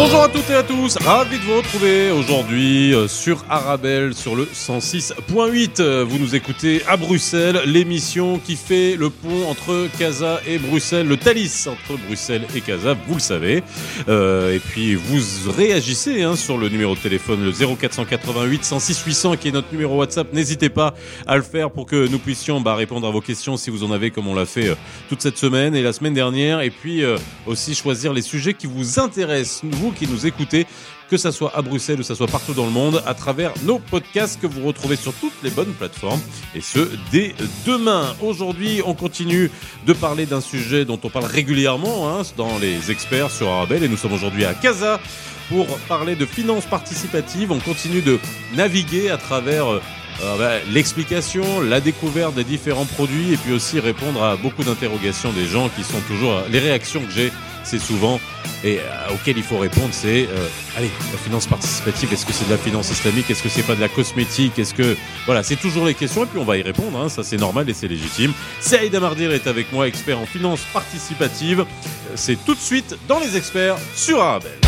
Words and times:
Bonjour 0.00 0.22
à 0.22 0.28
toutes 0.28 0.48
et 0.48 0.54
à 0.54 0.62
tous, 0.62 0.96
ravi 0.98 1.40
de 1.40 1.42
vous 1.42 1.56
retrouver 1.56 2.12
aujourd'hui 2.12 2.94
euh, 2.94 3.08
sur 3.08 3.44
Arabelle 3.50 4.14
sur 4.14 4.36
le 4.36 4.44
106.8. 4.44 5.80
Euh, 5.80 6.04
Vous 6.08 6.20
nous 6.20 6.36
écoutez 6.36 6.82
à 6.86 6.96
Bruxelles, 6.96 7.62
l'émission 7.66 8.38
qui 8.38 8.54
fait 8.54 8.94
le 8.94 9.10
pont 9.10 9.48
entre 9.48 9.88
Casa 9.98 10.40
et 10.46 10.58
Bruxelles, 10.58 11.08
le 11.08 11.16
Thalys 11.16 11.66
entre 11.66 12.00
Bruxelles 12.06 12.46
et 12.54 12.60
Casa, 12.60 12.96
vous 13.08 13.14
le 13.14 13.20
savez. 13.20 13.64
Euh, 14.08 14.54
et 14.54 14.60
puis 14.60 14.94
vous 14.94 15.50
réagissez 15.50 16.22
hein, 16.22 16.36
sur 16.36 16.58
le 16.58 16.68
numéro 16.68 16.94
de 16.94 17.00
téléphone 17.00 17.44
le 17.44 17.50
0488 17.50 18.64
106 18.64 19.02
800 19.04 19.36
qui 19.36 19.48
est 19.48 19.52
notre 19.52 19.72
numéro 19.72 19.96
WhatsApp. 19.96 20.32
N'hésitez 20.32 20.68
pas 20.68 20.94
à 21.26 21.34
le 21.34 21.42
faire 21.42 21.72
pour 21.72 21.86
que 21.86 22.06
nous 22.06 22.20
puissions 22.20 22.60
bah, 22.60 22.76
répondre 22.76 23.08
à 23.08 23.10
vos 23.10 23.20
questions 23.20 23.56
si 23.56 23.70
vous 23.70 23.82
en 23.82 23.90
avez 23.90 24.12
comme 24.12 24.28
on 24.28 24.34
l'a 24.36 24.46
fait 24.46 24.68
euh, 24.68 24.74
toute 25.08 25.22
cette 25.22 25.38
semaine 25.38 25.74
et 25.74 25.82
la 25.82 25.92
semaine 25.92 26.14
dernière. 26.14 26.60
Et 26.60 26.70
puis 26.70 27.02
euh, 27.02 27.18
aussi 27.48 27.74
choisir 27.74 28.12
les 28.12 28.22
sujets 28.22 28.54
qui 28.54 28.68
vous 28.68 29.00
intéressent, 29.00 29.64
qui 29.90 30.06
nous 30.06 30.26
écoutez, 30.26 30.66
que 31.10 31.16
ça 31.16 31.32
soit 31.32 31.56
à 31.56 31.62
Bruxelles 31.62 32.00
ou 32.00 32.02
ça 32.02 32.14
soit 32.14 32.26
partout 32.26 32.52
dans 32.52 32.66
le 32.66 32.70
monde, 32.70 33.02
à 33.06 33.14
travers 33.14 33.52
nos 33.64 33.78
podcasts 33.78 34.40
que 34.40 34.46
vous 34.46 34.66
retrouvez 34.66 34.96
sur 34.96 35.12
toutes 35.14 35.32
les 35.42 35.50
bonnes 35.50 35.72
plateformes, 35.72 36.20
et 36.54 36.60
ce, 36.60 36.80
dès 37.10 37.34
demain. 37.66 38.14
Aujourd'hui, 38.20 38.82
on 38.84 38.94
continue 38.94 39.50
de 39.86 39.92
parler 39.92 40.26
d'un 40.26 40.40
sujet 40.40 40.84
dont 40.84 41.00
on 41.02 41.08
parle 41.08 41.24
régulièrement 41.24 42.10
hein, 42.10 42.22
dans 42.36 42.58
les 42.58 42.90
experts 42.90 43.30
sur 43.30 43.48
Arabelle, 43.48 43.82
et 43.82 43.88
nous 43.88 43.96
sommes 43.96 44.12
aujourd'hui 44.12 44.44
à 44.44 44.54
Casa 44.54 45.00
pour 45.48 45.66
parler 45.88 46.14
de 46.14 46.26
finances 46.26 46.66
participatives. 46.66 47.50
On 47.52 47.58
continue 47.58 48.02
de 48.02 48.18
naviguer 48.54 49.10
à 49.10 49.16
travers... 49.16 49.80
euh, 50.20 50.24
euh, 50.24 50.38
bah, 50.38 50.64
l'explication, 50.70 51.60
la 51.60 51.80
découverte 51.80 52.34
des 52.34 52.44
différents 52.44 52.84
produits 52.84 53.32
et 53.32 53.36
puis 53.36 53.52
aussi 53.52 53.80
répondre 53.80 54.22
à 54.22 54.36
beaucoup 54.36 54.64
d'interrogations 54.64 55.32
des 55.32 55.46
gens 55.46 55.68
qui 55.68 55.84
sont 55.84 56.00
toujours 56.06 56.42
les 56.50 56.58
réactions 56.58 57.00
que 57.00 57.10
j'ai 57.10 57.32
c'est 57.68 57.78
souvent 57.78 58.18
et 58.64 58.78
euh, 58.78 59.14
auxquelles 59.14 59.36
il 59.36 59.42
faut 59.42 59.58
répondre 59.58 59.90
c'est 59.92 60.26
euh, 60.26 60.48
allez 60.76 60.90
la 61.12 61.18
finance 61.18 61.46
participative 61.46 62.12
est-ce 62.12 62.24
que 62.24 62.32
c'est 62.32 62.46
de 62.46 62.50
la 62.50 62.58
finance 62.58 62.90
islamique 62.90 63.30
est-ce 63.30 63.42
que 63.42 63.48
c'est 63.48 63.62
pas 63.62 63.74
de 63.74 63.80
la 63.80 63.88
cosmétique 63.88 64.58
est-ce 64.58 64.74
que 64.74 64.96
voilà 65.26 65.42
c'est 65.42 65.56
toujours 65.56 65.84
les 65.84 65.94
questions 65.94 66.24
et 66.24 66.26
puis 66.26 66.38
on 66.38 66.44
va 66.44 66.56
y 66.56 66.62
répondre 66.62 66.98
hein, 66.98 67.08
ça 67.08 67.22
c'est 67.22 67.36
normal 67.36 67.68
et 67.68 67.74
c'est 67.74 67.88
légitime. 67.88 68.32
Saïd 68.60 68.94
Amardir 68.94 69.32
est 69.32 69.46
avec 69.46 69.72
moi 69.72 69.86
expert 69.86 70.18
en 70.18 70.26
finance 70.26 70.60
participative. 70.72 71.60
Euh, 71.60 72.12
c'est 72.14 72.42
tout 72.44 72.54
de 72.54 72.60
suite 72.60 72.96
dans 73.06 73.20
les 73.20 73.36
experts 73.36 73.76
sur 73.94 74.20
Arabelle 74.20 74.67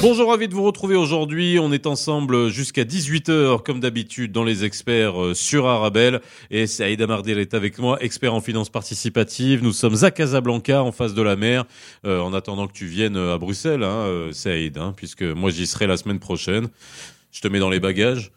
Bonjour, 0.00 0.28
ravi 0.28 0.46
de 0.46 0.54
vous 0.54 0.62
retrouver 0.62 0.94
aujourd'hui. 0.94 1.58
On 1.60 1.72
est 1.72 1.84
ensemble 1.84 2.50
jusqu'à 2.50 2.84
18h, 2.84 3.64
comme 3.64 3.80
d'habitude, 3.80 4.30
dans 4.30 4.44
les 4.44 4.64
experts 4.64 5.20
euh, 5.20 5.34
sur 5.34 5.66
Arabelle. 5.66 6.20
Et 6.52 6.68
Saïd 6.68 7.02
Amardir 7.02 7.38
est 7.40 7.52
avec 7.52 7.78
moi, 7.78 7.98
expert 8.00 8.32
en 8.32 8.40
finance 8.40 8.70
participative. 8.70 9.60
Nous 9.60 9.72
sommes 9.72 10.04
à 10.04 10.12
Casablanca, 10.12 10.84
en 10.84 10.92
face 10.92 11.14
de 11.14 11.22
la 11.22 11.34
mer, 11.34 11.64
euh, 12.06 12.20
en 12.20 12.32
attendant 12.32 12.68
que 12.68 12.74
tu 12.74 12.86
viennes 12.86 13.16
euh, 13.16 13.34
à 13.34 13.38
Bruxelles, 13.38 13.82
hein, 13.82 14.04
euh, 14.06 14.32
Saïd, 14.32 14.78
hein, 14.78 14.94
puisque 14.96 15.22
moi 15.22 15.50
j'y 15.50 15.66
serai 15.66 15.88
la 15.88 15.96
semaine 15.96 16.20
prochaine. 16.20 16.68
Je 17.32 17.40
te 17.40 17.48
mets 17.48 17.58
dans 17.58 17.70
les 17.70 17.80
bagages. 17.80 18.30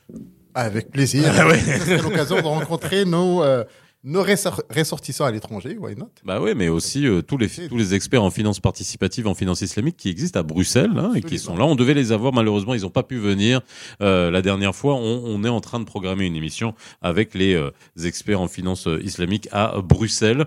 Avec 0.54 0.92
plaisir. 0.92 1.32
Ah 1.38 1.48
ouais. 1.48 1.60
C'est 1.60 2.02
l'occasion 2.02 2.38
de 2.38 2.42
rencontrer 2.42 3.06
nos, 3.06 3.44
euh, 3.44 3.64
nos 4.04 4.24
ressor- 4.24 4.62
ressortissants 4.76 5.26
à 5.26 5.32
l'étranger, 5.32 5.78
why 5.80 5.96
not? 5.96 6.10
Bah 6.26 6.42
ouais, 6.42 6.56
mais 6.56 6.70
aussi 6.70 7.06
euh, 7.06 7.22
tous 7.22 7.38
les 7.38 7.48
tous 7.48 7.78
les 7.78 7.94
experts 7.94 8.24
en 8.24 8.32
finance 8.32 8.60
participative, 8.60 9.28
en 9.28 9.36
finance 9.36 9.62
islamique 9.62 9.98
qui 9.98 10.10
existent 10.10 10.40
à 10.40 10.44
Bruxelles 10.44 10.92
hein, 10.98 11.12
et 11.16 11.22
qui 11.22 11.38
sont 11.38 11.56
là. 11.56 11.66
On 11.66 11.76
devait 11.76 11.94
les 11.94 12.12
avoir, 12.12 12.34
malheureusement, 12.34 12.74
ils 12.74 12.82
n'ont 12.82 12.90
pas 12.90 13.04
pu 13.04 13.18
venir 13.18 13.62
euh, 14.02 14.32
la 14.32 14.42
dernière 14.42 14.74
fois. 14.76 14.96
On, 14.96 15.24
on 15.26 15.44
est 15.44 15.50
en 15.50 15.62
train 15.62 15.80
de 15.80 15.86
programmer 15.86 16.26
une 16.26 16.36
émission 16.36 16.74
avec 17.02 17.36
les 17.36 17.54
euh, 17.54 17.72
experts 18.04 18.42
en 18.42 18.48
finance 18.48 18.88
euh, 18.88 19.00
islamique 19.04 19.48
à 19.52 19.76
Bruxelles. 19.84 20.46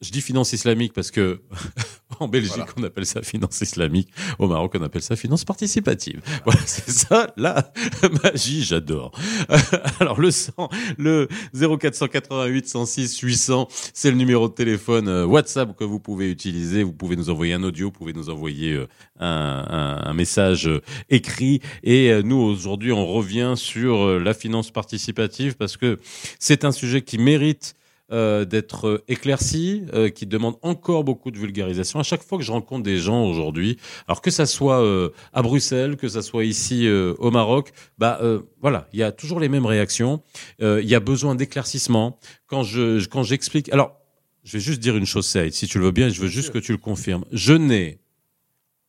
Je 0.00 0.10
dis 0.10 0.20
finance 0.20 0.52
islamique 0.52 0.92
parce 0.92 1.10
que 1.10 1.40
en 2.18 2.28
Belgique 2.28 2.52
Voilà. 2.56 2.72
on 2.78 2.82
appelle 2.84 3.06
ça 3.06 3.22
finance 3.22 3.60
islamique, 3.60 4.08
au 4.38 4.48
Maroc 4.48 4.72
on 4.78 4.82
appelle 4.82 5.02
ça 5.02 5.16
finance 5.16 5.44
participative. 5.44 6.20
Voilà, 6.44 6.60
c'est 6.66 6.90
ça 6.90 7.32
la 7.36 7.72
magie, 8.24 8.62
j'adore. 8.64 9.12
Alors 10.00 10.20
le 10.20 10.30
100, 10.30 10.68
le 10.98 11.28
0488 11.54 12.68
106 12.68 13.18
800, 13.20 13.68
c'est 13.94 14.10
le 14.10 14.16
numéro 14.16 14.48
de 14.48 14.54
téléphone 14.54 15.08
euh, 15.08 15.24
WhatsApp 15.26 15.76
que 15.76 15.84
vous 15.84 16.00
pouvez 16.00 16.30
utiliser. 16.30 16.82
Vous 16.82 16.92
pouvez 16.92 17.16
nous 17.16 17.30
envoyer 17.30 17.54
un 17.54 17.62
audio, 17.62 17.86
vous 17.88 17.92
pouvez 17.92 18.12
nous 18.12 18.30
envoyer 18.30 18.72
euh, 18.74 18.86
un, 19.18 19.64
un- 19.68 20.10
un 20.10 20.14
message 20.14 20.66
euh, 20.68 20.80
écrit. 21.10 21.60
Et 21.82 22.22
nous 22.22 22.36
aujourd'hui, 22.36 22.92
on 22.92 23.06
revient 23.06 23.54
sur 23.56 24.18
la 24.18 24.34
finance 24.34 24.70
participative 24.70 25.56
parce 25.56 25.76
que 25.76 25.98
c'est 26.38 26.64
un 26.64 26.72
sujet 26.72 27.02
qui 27.02 27.18
mérite 27.18 27.74
euh, 28.12 28.44
d'être 28.44 29.04
éclairci, 29.08 29.84
euh, 29.92 30.08
qui 30.08 30.26
demande 30.26 30.56
encore 30.62 31.04
beaucoup 31.04 31.30
de 31.30 31.38
vulgarisation. 31.38 31.98
À 32.00 32.02
chaque 32.02 32.22
fois 32.22 32.38
que 32.38 32.44
je 32.44 32.52
rencontre 32.52 32.82
des 32.82 32.98
gens 32.98 33.24
aujourd'hui, 33.24 33.76
alors 34.08 34.20
que 34.20 34.30
ça 34.30 34.46
soit 34.46 34.82
euh, 34.82 35.10
à 35.32 35.42
Bruxelles, 35.42 35.96
que 35.96 36.08
ça 36.08 36.22
soit 36.22 36.44
ici 36.44 36.86
euh, 36.86 37.14
au 37.18 37.30
Maroc, 37.30 37.72
bah 37.98 38.18
euh, 38.22 38.40
voilà, 38.60 38.88
il 38.92 38.98
y 38.98 39.02
a 39.02 39.12
toujours 39.12 39.40
les 39.40 39.48
mêmes 39.48 39.66
réactions. 39.66 40.22
Euh, 40.60 40.80
Il 40.82 40.88
y 40.88 40.94
a 40.94 41.00
besoin 41.00 41.34
d'éclaircissement. 41.34 42.18
Quand 42.46 42.62
je 42.62 43.04
quand 43.06 43.22
j'explique, 43.22 43.72
alors 43.72 43.96
je 44.42 44.52
vais 44.56 44.60
juste 44.60 44.80
dire 44.80 44.96
une 44.96 45.06
chose, 45.06 45.26
Saïd, 45.26 45.52
si 45.52 45.66
tu 45.66 45.78
le 45.78 45.84
veux 45.86 45.90
bien, 45.92 46.08
je 46.08 46.20
veux 46.20 46.28
juste 46.28 46.50
que 46.50 46.58
tu 46.58 46.72
le 46.72 46.78
confirmes. 46.78 47.24
Je 47.30 47.52
n'ai 47.52 48.00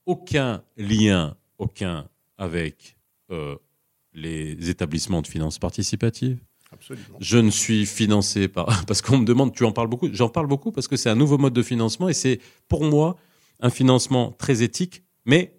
aucun 0.05 0.63
lien, 0.77 1.35
aucun 1.57 2.07
avec 2.37 2.95
euh, 3.31 3.55
les 4.13 4.69
établissements 4.69 5.21
de 5.21 5.27
finances 5.27 5.59
participatives. 5.59 6.39
Je 7.19 7.37
ne 7.37 7.49
suis 7.49 7.85
financé 7.85 8.47
par 8.47 8.85
parce 8.87 9.01
qu'on 9.01 9.17
me 9.19 9.25
demande, 9.25 9.53
tu 9.53 9.63
en 9.65 9.71
parles 9.71 9.87
beaucoup. 9.87 10.09
J'en 10.11 10.29
parle 10.29 10.47
beaucoup 10.47 10.71
parce 10.71 10.87
que 10.87 10.95
c'est 10.95 11.09
un 11.09 11.15
nouveau 11.15 11.37
mode 11.37 11.53
de 11.53 11.63
financement 11.63 12.09
et 12.09 12.13
c'est 12.13 12.39
pour 12.67 12.83
moi 12.83 13.17
un 13.59 13.69
financement 13.69 14.31
très 14.31 14.63
éthique, 14.63 15.03
mais 15.25 15.53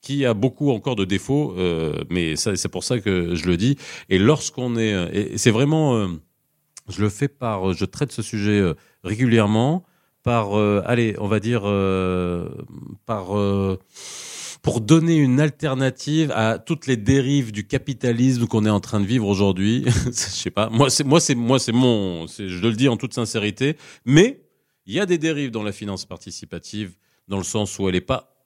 qui 0.00 0.24
a 0.24 0.34
beaucoup 0.34 0.70
encore 0.70 0.96
de 0.96 1.04
défauts. 1.04 1.54
euh, 1.56 2.04
mais 2.10 2.36
c'est 2.36 2.68
pour 2.68 2.84
ça 2.84 3.00
que 3.00 3.34
je 3.34 3.46
le 3.46 3.56
dis. 3.56 3.76
Et 4.08 4.18
lorsqu'on 4.18 4.76
est, 4.76 4.94
euh, 4.94 5.36
c'est 5.36 5.50
vraiment, 5.50 5.94
euh, 5.96 6.08
je 6.88 7.02
le 7.02 7.08
fais 7.08 7.28
par, 7.28 7.72
je 7.72 7.84
traite 7.84 8.12
ce 8.12 8.22
sujet 8.22 8.58
euh, 8.58 8.74
régulièrement 9.04 9.84
par, 10.22 10.54
allez, 10.54 11.14
on 11.18 11.28
va 11.28 11.40
dire 11.40 11.62
par 13.06 13.28
pour 14.62 14.80
donner 14.80 15.16
une 15.16 15.40
alternative 15.40 16.32
à 16.34 16.58
toutes 16.58 16.86
les 16.86 16.96
dérives 16.96 17.52
du 17.52 17.66
capitalisme 17.66 18.46
qu'on 18.46 18.66
est 18.66 18.70
en 18.70 18.80
train 18.80 19.00
de 19.00 19.06
vivre 19.06 19.26
aujourd'hui. 19.26 19.84
Je 20.06 20.10
sais 20.10 20.50
pas. 20.50 20.68
Moi, 20.68 20.90
c'est 20.90 21.04
moi, 21.04 21.20
c'est 21.20 21.34
moi, 21.34 21.58
c'est 21.58 21.72
mon. 21.72 22.26
Je 22.26 22.66
le 22.66 22.74
dis 22.74 22.88
en 22.88 22.96
toute 22.96 23.14
sincérité. 23.14 23.76
Mais 24.04 24.42
il 24.86 24.94
y 24.94 25.00
a 25.00 25.06
des 25.06 25.18
dérives 25.18 25.50
dans 25.50 25.62
la 25.62 25.72
finance 25.72 26.04
participative, 26.04 26.96
dans 27.28 27.38
le 27.38 27.44
sens 27.44 27.78
où 27.78 27.88
elle 27.88 27.94
est 27.94 28.00
pas. 28.00 28.39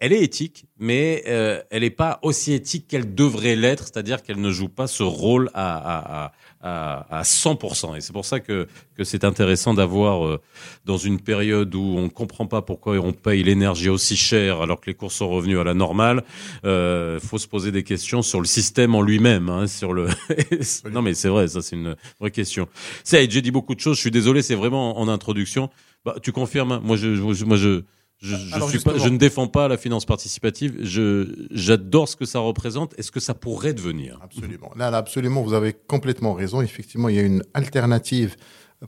Elle- 0.00 0.12
est 0.12 0.22
éthique, 0.22 0.66
mais 0.78 1.24
euh, 1.28 1.60
elle 1.70 1.82
n'est 1.82 1.90
pas 1.90 2.18
aussi 2.22 2.52
éthique 2.52 2.86
qu'elle 2.88 3.14
devrait 3.14 3.56
l'être, 3.56 3.84
c'est-à-dire 3.84 4.22
qu'elle 4.22 4.40
ne 4.40 4.50
joue 4.50 4.68
pas 4.68 4.86
ce 4.86 5.02
rôle 5.02 5.50
à, 5.54 5.76
à, 5.76 6.24
à, 6.24 6.32
à, 7.10 7.18
à 7.18 7.22
100%. 7.24 7.96
Et 7.96 8.00
c'est 8.00 8.12
pour 8.12 8.24
ça 8.24 8.40
que, 8.40 8.66
que 8.96 9.04
c'est 9.04 9.24
intéressant 9.24 9.74
d'avoir, 9.74 10.26
euh, 10.26 10.40
dans 10.84 10.96
une 10.96 11.20
période 11.20 11.74
où 11.74 11.82
on 11.98 12.02
ne 12.02 12.08
comprend 12.08 12.46
pas 12.46 12.62
pourquoi 12.62 12.94
on 12.98 13.12
paye 13.12 13.42
l'énergie 13.42 13.88
aussi 13.88 14.16
cher 14.16 14.60
alors 14.62 14.80
que 14.80 14.86
les 14.90 14.94
cours 14.94 15.12
sont 15.12 15.28
revenus 15.28 15.58
à 15.58 15.64
la 15.64 15.74
normale, 15.74 16.24
euh, 16.64 17.20
faut 17.20 17.38
se 17.38 17.48
poser 17.48 17.72
des 17.72 17.82
questions 17.82 18.22
sur 18.22 18.40
le 18.40 18.46
système 18.46 18.94
en 18.94 19.02
lui-même. 19.02 19.48
Hein, 19.48 19.66
sur 19.66 19.92
le... 19.92 20.08
non 20.92 21.02
mais 21.02 21.14
c'est 21.14 21.28
vrai, 21.28 21.48
ça 21.48 21.62
c'est 21.62 21.76
une 21.76 21.96
vraie 22.20 22.30
question. 22.30 22.68
Saïd, 23.04 23.30
j'ai 23.30 23.42
dit 23.42 23.50
beaucoup 23.50 23.74
de 23.74 23.80
choses, 23.80 23.96
je 23.96 24.00
suis 24.02 24.10
désolé, 24.10 24.42
c'est 24.42 24.54
vraiment 24.54 24.98
en 24.98 25.08
introduction. 25.08 25.70
Bah, 26.04 26.16
tu 26.22 26.32
confirmes 26.32 26.72
hein? 26.72 26.80
Moi, 26.84 26.96
je, 26.96 27.14
je- 27.14 27.44
moi, 27.44 27.56
je, 27.56 27.82
je, 28.24 28.36
je, 28.36 28.54
Alors, 28.54 28.70
suis 28.70 28.78
pas, 28.78 28.92
justement. 28.92 29.04
je 29.08 29.12
ne 29.12 29.18
défends 29.18 29.48
pas 29.48 29.68
la 29.68 29.76
finance 29.76 30.04
participative. 30.06 30.76
Je, 30.80 31.46
j'adore 31.50 32.08
ce 32.08 32.16
que 32.16 32.24
ça 32.24 32.38
représente. 32.38 32.98
Est-ce 32.98 33.12
que 33.12 33.20
ça 33.20 33.34
pourrait 33.34 33.74
devenir 33.74 34.18
Absolument. 34.22 34.70
Là, 34.76 34.90
là, 34.90 34.98
absolument, 34.98 35.42
vous 35.42 35.52
avez 35.52 35.72
complètement 35.74 36.32
raison. 36.32 36.62
Effectivement, 36.62 37.08
il 37.08 37.16
y 37.16 37.18
a 37.18 37.22
une 37.22 37.42
alternative 37.52 38.36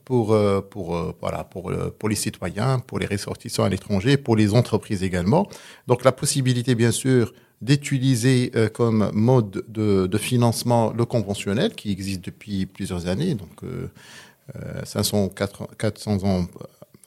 pour, 0.05 0.33
euh, 0.33 0.61
pour, 0.61 0.97
euh, 0.97 1.13
voilà, 1.21 1.45
pour, 1.45 1.71
euh, 1.71 1.95
pour 1.99 2.09
les 2.09 2.15
citoyens, 2.17 2.79
pour 2.79 2.99
les 2.99 3.07
ressortissants 3.07 3.65
à 3.65 3.69
l'étranger, 3.69 4.17
pour 4.17 4.37
les 4.37 4.55
entreprises 4.55 5.03
également. 5.03 5.49
Donc, 5.87 6.05
la 6.05 6.13
possibilité, 6.13 6.75
bien 6.75 6.91
sûr, 6.91 7.33
d'utiliser 7.63 8.53
comme 8.75 9.11
mode 9.15 9.65
de, 9.67 10.07
de 10.07 10.19
financement 10.19 10.93
le 10.93 11.07
conventionnel 11.07 11.75
qui 11.75 11.91
existe 11.91 12.23
depuis 12.23 12.67
plusieurs 12.67 13.07
années, 13.07 13.35
donc 13.35 13.65
euh, 13.65 13.89
euh, 14.57 14.85
500, 14.85 15.29
400 15.31 15.69
400 15.79 16.25
ans 16.25 16.47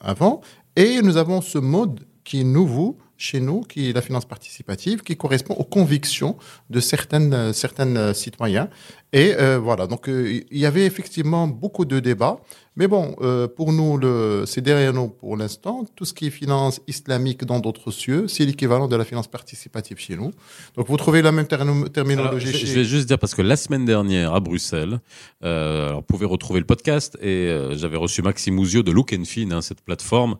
avant. 0.00 0.40
Et 0.76 1.02
nous 1.02 1.16
avons 1.16 1.40
ce 1.40 1.58
mode 1.58 2.00
qui 2.24 2.40
est 2.40 2.44
nouveau 2.44 2.98
chez 3.20 3.38
nous, 3.38 3.60
qui 3.60 3.90
est 3.90 3.92
la 3.92 4.00
finance 4.00 4.24
participative, 4.24 5.02
qui 5.02 5.14
correspond 5.14 5.54
aux 5.54 5.64
convictions 5.64 6.36
de 6.70 6.80
certaines, 6.80 7.34
euh, 7.34 7.52
certaines 7.52 7.98
euh, 7.98 8.14
citoyens. 8.14 8.70
Et 9.12 9.34
euh, 9.38 9.58
voilà, 9.58 9.86
donc 9.86 10.08
euh, 10.08 10.40
il 10.50 10.58
y 10.58 10.64
avait 10.64 10.86
effectivement 10.86 11.46
beaucoup 11.46 11.84
de 11.84 12.00
débats. 12.00 12.40
Mais 12.76 12.88
bon, 12.88 13.14
euh, 13.20 13.46
pour 13.46 13.74
nous, 13.74 13.98
le, 13.98 14.44
c'est 14.46 14.62
derrière 14.62 14.94
nous 14.94 15.08
pour 15.08 15.36
l'instant. 15.36 15.84
Tout 15.96 16.06
ce 16.06 16.14
qui 16.14 16.28
est 16.28 16.30
finance 16.30 16.80
islamique 16.86 17.44
dans 17.44 17.60
d'autres 17.60 17.90
cieux, 17.90 18.26
c'est 18.26 18.46
l'équivalent 18.46 18.88
de 18.88 18.96
la 18.96 19.04
finance 19.04 19.26
participative 19.26 19.98
chez 19.98 20.16
nous. 20.16 20.30
Donc 20.76 20.86
vous 20.88 20.96
trouvez 20.96 21.20
la 21.20 21.30
même 21.30 21.46
Alors, 21.50 21.90
terminologie 21.90 22.52
je, 22.52 22.56
chez 22.56 22.66
je 22.68 22.72
vais 22.72 22.84
juste 22.84 23.06
dire 23.06 23.18
parce 23.18 23.34
que 23.34 23.42
la 23.42 23.56
semaine 23.56 23.84
dernière 23.84 24.32
à 24.32 24.40
Bruxelles, 24.40 25.00
alors, 25.42 25.96
vous 25.96 26.02
pouvez 26.02 26.24
retrouver 26.24 26.60
le 26.60 26.66
podcast 26.66 27.18
et 27.20 27.54
j'avais 27.72 27.98
reçu 27.98 28.22
Maxime 28.22 28.58
Ouzio 28.58 28.82
de 28.82 28.92
Look 28.92 29.12
and 29.12 29.24
Fin, 29.26 29.50
hein, 29.50 29.60
cette 29.60 29.82
plateforme 29.82 30.36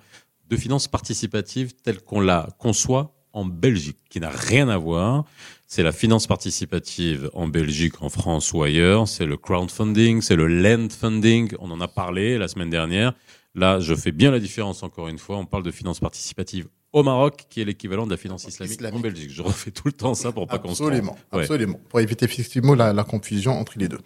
de 0.51 0.57
finance 0.57 0.89
participative 0.89 1.73
telle 1.75 2.01
qu'on 2.01 2.21
la 2.21 2.49
conçoit 2.59 3.15
en 3.33 3.45
Belgique, 3.45 3.99
qui 4.11 4.21
n'a 4.21 4.31
rien 4.31 4.69
à 4.69 4.77
voir. 4.77 5.25
C'est 5.69 5.85
la 5.85 5.93
finance 5.93 6.27
participative 6.27 7.31
en 7.33 7.47
Belgique, 7.47 8.03
en 8.03 8.09
France 8.09 8.53
ou 8.53 8.63
ailleurs. 8.63 9.07
C'est 9.07 9.27
le 9.27 9.37
crowdfunding, 9.37 10.21
c'est 10.21 10.35
le 10.35 10.49
land 10.49 10.89
funding. 10.91 11.55
On 11.61 11.71
en 11.71 11.81
a 11.81 11.87
parlé 11.87 12.39
la 12.39 12.49
semaine 12.49 12.71
dernière. 12.71 13.15
Là, 13.55 13.79
je 13.79 13.95
fais 13.95 14.11
bien 14.11 14.33
la 14.33 14.41
différence 14.41 14.83
encore 14.83 15.09
une 15.09 15.19
fois. 15.19 15.37
On 15.37 15.47
parle 15.47 15.63
de 15.63 15.71
finance 15.71 16.01
participative 16.01 16.67
au 16.93 17.03
Maroc, 17.03 17.45
qui 17.49 17.61
est 17.61 17.65
l'équivalent 17.65 18.05
de 18.07 18.11
la 18.11 18.17
finance 18.17 18.45
islamique, 18.45 18.75
Islamique. 18.77 18.99
en 18.99 19.01
Belgique. 19.01 19.31
Je 19.31 19.43
refais 19.43 19.71
tout 19.71 19.85
le 19.87 19.93
temps 19.93 20.15
ça 20.15 20.33
pour 20.33 20.47
pas 20.49 20.59
qu'on 20.59 20.75
se. 20.75 20.83
Absolument, 20.83 21.17
Ouais. 21.33 21.41
absolument. 21.43 21.79
Pour 21.89 22.01
éviter 22.01 22.25
effectivement 22.25 22.75
la, 22.75 22.93
la 22.93 23.05
confusion 23.05 23.53
entre 23.59 23.75
les 23.79 23.89
deux. 23.89 23.99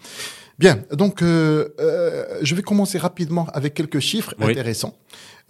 Bien, 0.59 0.85
donc 0.93 1.23
euh, 1.23 1.71
euh, 1.81 2.39
je 2.43 2.55
vais 2.55 2.63
commencer 2.63 2.99
rapidement 2.99 3.47
avec 3.55 3.75
quelques 3.75 3.99
chiffres 4.01 4.35
Oui. 4.39 4.51
intéressants. 4.53 4.97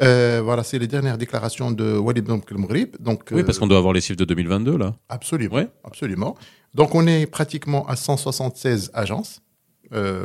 Euh, 0.00 0.40
voilà, 0.44 0.62
c'est 0.64 0.78
les 0.78 0.86
dernières 0.86 1.18
déclarations 1.18 1.70
de 1.70 1.96
Walid 1.96 2.26
Maghrib. 2.28 2.96
Donc, 3.00 3.28
Oui, 3.30 3.42
parce 3.42 3.58
qu'on 3.58 3.66
doit 3.66 3.78
avoir 3.78 3.92
les 3.92 4.00
chiffres 4.00 4.16
de 4.18 4.24
2022 4.24 4.76
là. 4.78 4.94
Absolument. 5.08 5.54
Ouais. 5.56 5.68
Absolument. 5.84 6.36
Donc, 6.74 6.94
on 6.94 7.06
est 7.06 7.26
pratiquement 7.26 7.86
à 7.86 7.94
176 7.96 8.90
agences 8.94 9.40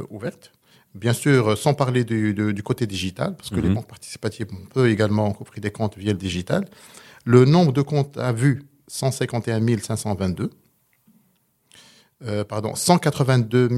ouvertes. 0.09 0.51
Bien 0.95 1.13
sûr, 1.13 1.49
euh, 1.49 1.55
sans 1.55 1.73
parler 1.73 2.03
du, 2.03 2.61
côté 2.63 2.87
digital, 2.87 3.35
parce 3.37 3.49
que 3.49 3.55
Mhm. 3.57 3.61
les 3.67 3.69
banques 3.75 3.87
participatives, 3.87 4.47
peut 4.73 4.89
également 4.89 5.29
ouvrir 5.39 5.61
des 5.61 5.71
comptes 5.71 5.97
via 5.97 6.11
le 6.13 6.17
digital. 6.17 6.65
Le 7.25 7.45
nombre 7.45 7.71
de 7.73 7.81
comptes 7.81 8.17
à 8.17 8.31
vue, 8.33 8.63
151 8.87 9.61
522. 9.79 10.49
Euh, 12.25 12.43
pardon, 12.43 12.75
182 12.75 13.69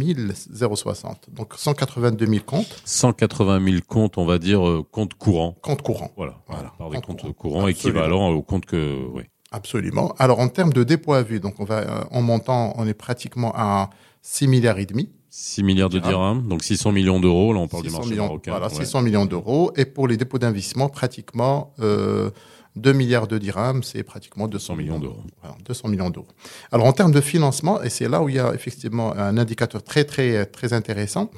060. 0.51 1.29
Donc, 1.31 1.53
182 1.55 2.25
000 2.25 2.43
comptes, 2.43 2.81
180 2.85 3.63
000 3.63 3.77
comptes, 3.87 4.17
on 4.17 4.25
va 4.25 4.39
dire 4.39 4.67
euh, 4.67 4.83
comptes 4.89 5.13
courants. 5.13 5.55
comptes 5.61 5.83
courants. 5.83 6.11
Voilà, 6.17 6.41
Voilà, 6.47 6.73
parle 6.77 6.91
des 6.91 6.95
comptes 6.97 7.05
comptes 7.05 7.19
courants. 7.19 7.33
courants 7.33 7.65
Absolument. 7.67 7.99
équivalents 8.01 8.29
aux 8.29 8.41
comptes 8.41 8.65
que 8.65 9.05
oui. 9.13 9.23
Absolument. 9.51 10.15
Alors, 10.17 10.39
en 10.39 10.47
termes 10.47 10.73
de 10.73 10.83
dépôt 10.83 11.13
à 11.13 11.21
vue, 11.21 11.39
donc 11.39 11.59
on 11.59 11.65
va, 11.65 11.79
euh, 11.81 12.03
en 12.09 12.21
montant, 12.23 12.73
on 12.77 12.87
est 12.87 12.93
pratiquement 12.95 13.51
à 13.55 13.89
6 14.23 14.47
milliards 14.47 14.79
et 14.79 14.85
demi. 14.87 15.11
6 15.33 15.63
milliards 15.63 15.89
de 15.89 15.97
Dirhams. 15.99 16.45
donc 16.47 16.61
600 16.61 16.91
millions 16.91 17.19
d'euros. 17.19 17.53
Là, 17.53 17.59
on 17.61 17.67
parle 17.69 17.83
du 17.83 17.89
600 17.89 17.97
marché 17.99 18.11
millions, 18.11 18.23
marocain. 18.25 18.51
Voilà, 18.51 18.67
ouais. 18.67 18.73
600 18.75 19.01
millions 19.01 19.25
d'euros. 19.25 19.71
Et 19.77 19.85
pour 19.85 20.07
les 20.07 20.17
dépôts 20.17 20.37
d'investissement, 20.39 20.89
pratiquement 20.89 21.73
euh, 21.79 22.29
2 22.75 22.91
milliards 22.91 23.27
de 23.27 23.37
dirhams, 23.37 23.81
c'est 23.81 24.03
pratiquement 24.03 24.47
200 24.49 24.75
millions 24.75 24.99
d'euros. 24.99 25.23
Voilà, 25.41 25.55
200 25.65 25.87
millions 25.87 26.09
d'euros. 26.09 26.27
Alors, 26.73 26.85
en 26.85 26.91
termes 26.93 27.13
de 27.13 27.21
financement, 27.21 27.81
et 27.81 27.89
c'est 27.89 28.09
là 28.09 28.21
où 28.21 28.27
il 28.29 28.35
y 28.35 28.39
a 28.39 28.53
effectivement 28.53 29.13
un 29.15 29.37
indicateur 29.37 29.81
très, 29.83 30.03
très, 30.03 30.45
très 30.45 30.73
intéressant, 30.73 31.31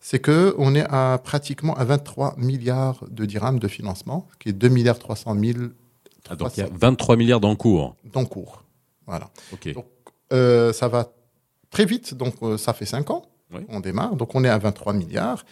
c'est 0.00 0.18
que 0.18 0.54
on 0.58 0.74
est 0.74 0.86
à 0.88 1.18
pratiquement 1.22 1.74
à 1.74 1.84
23 1.84 2.34
milliards 2.38 3.04
de 3.10 3.24
dirhams 3.26 3.58
de 3.60 3.68
financement, 3.68 4.26
ce 4.32 4.38
qui 4.38 4.48
est 4.48 4.52
2 4.52 4.68
milliards 4.68 4.98
300 4.98 5.36
000 5.40 5.58
Ah, 6.28 6.34
donc 6.36 6.56
il 6.56 6.60
y 6.60 6.62
a 6.64 6.68
23 6.72 7.16
milliards 7.16 7.40
d'encours. 7.40 7.94
d'encours. 8.12 8.64
Voilà. 9.06 9.30
Ok. 9.52 9.72
Donc, 9.72 9.86
Euh, 10.32 10.72
ça 10.72 10.88
va 10.88 11.12
très 11.70 11.84
vite, 11.84 12.14
donc 12.14 12.34
euh, 12.42 12.58
ça 12.58 12.72
fait 12.72 12.86
5 12.86 13.10
ans. 13.10 13.22
Oui. 13.52 13.60
On 13.68 13.80
démarre, 13.80 14.16
donc 14.16 14.34
on 14.34 14.42
est 14.44 14.48
à 14.48 14.58
23 14.58 14.92
milliards. 14.92 15.44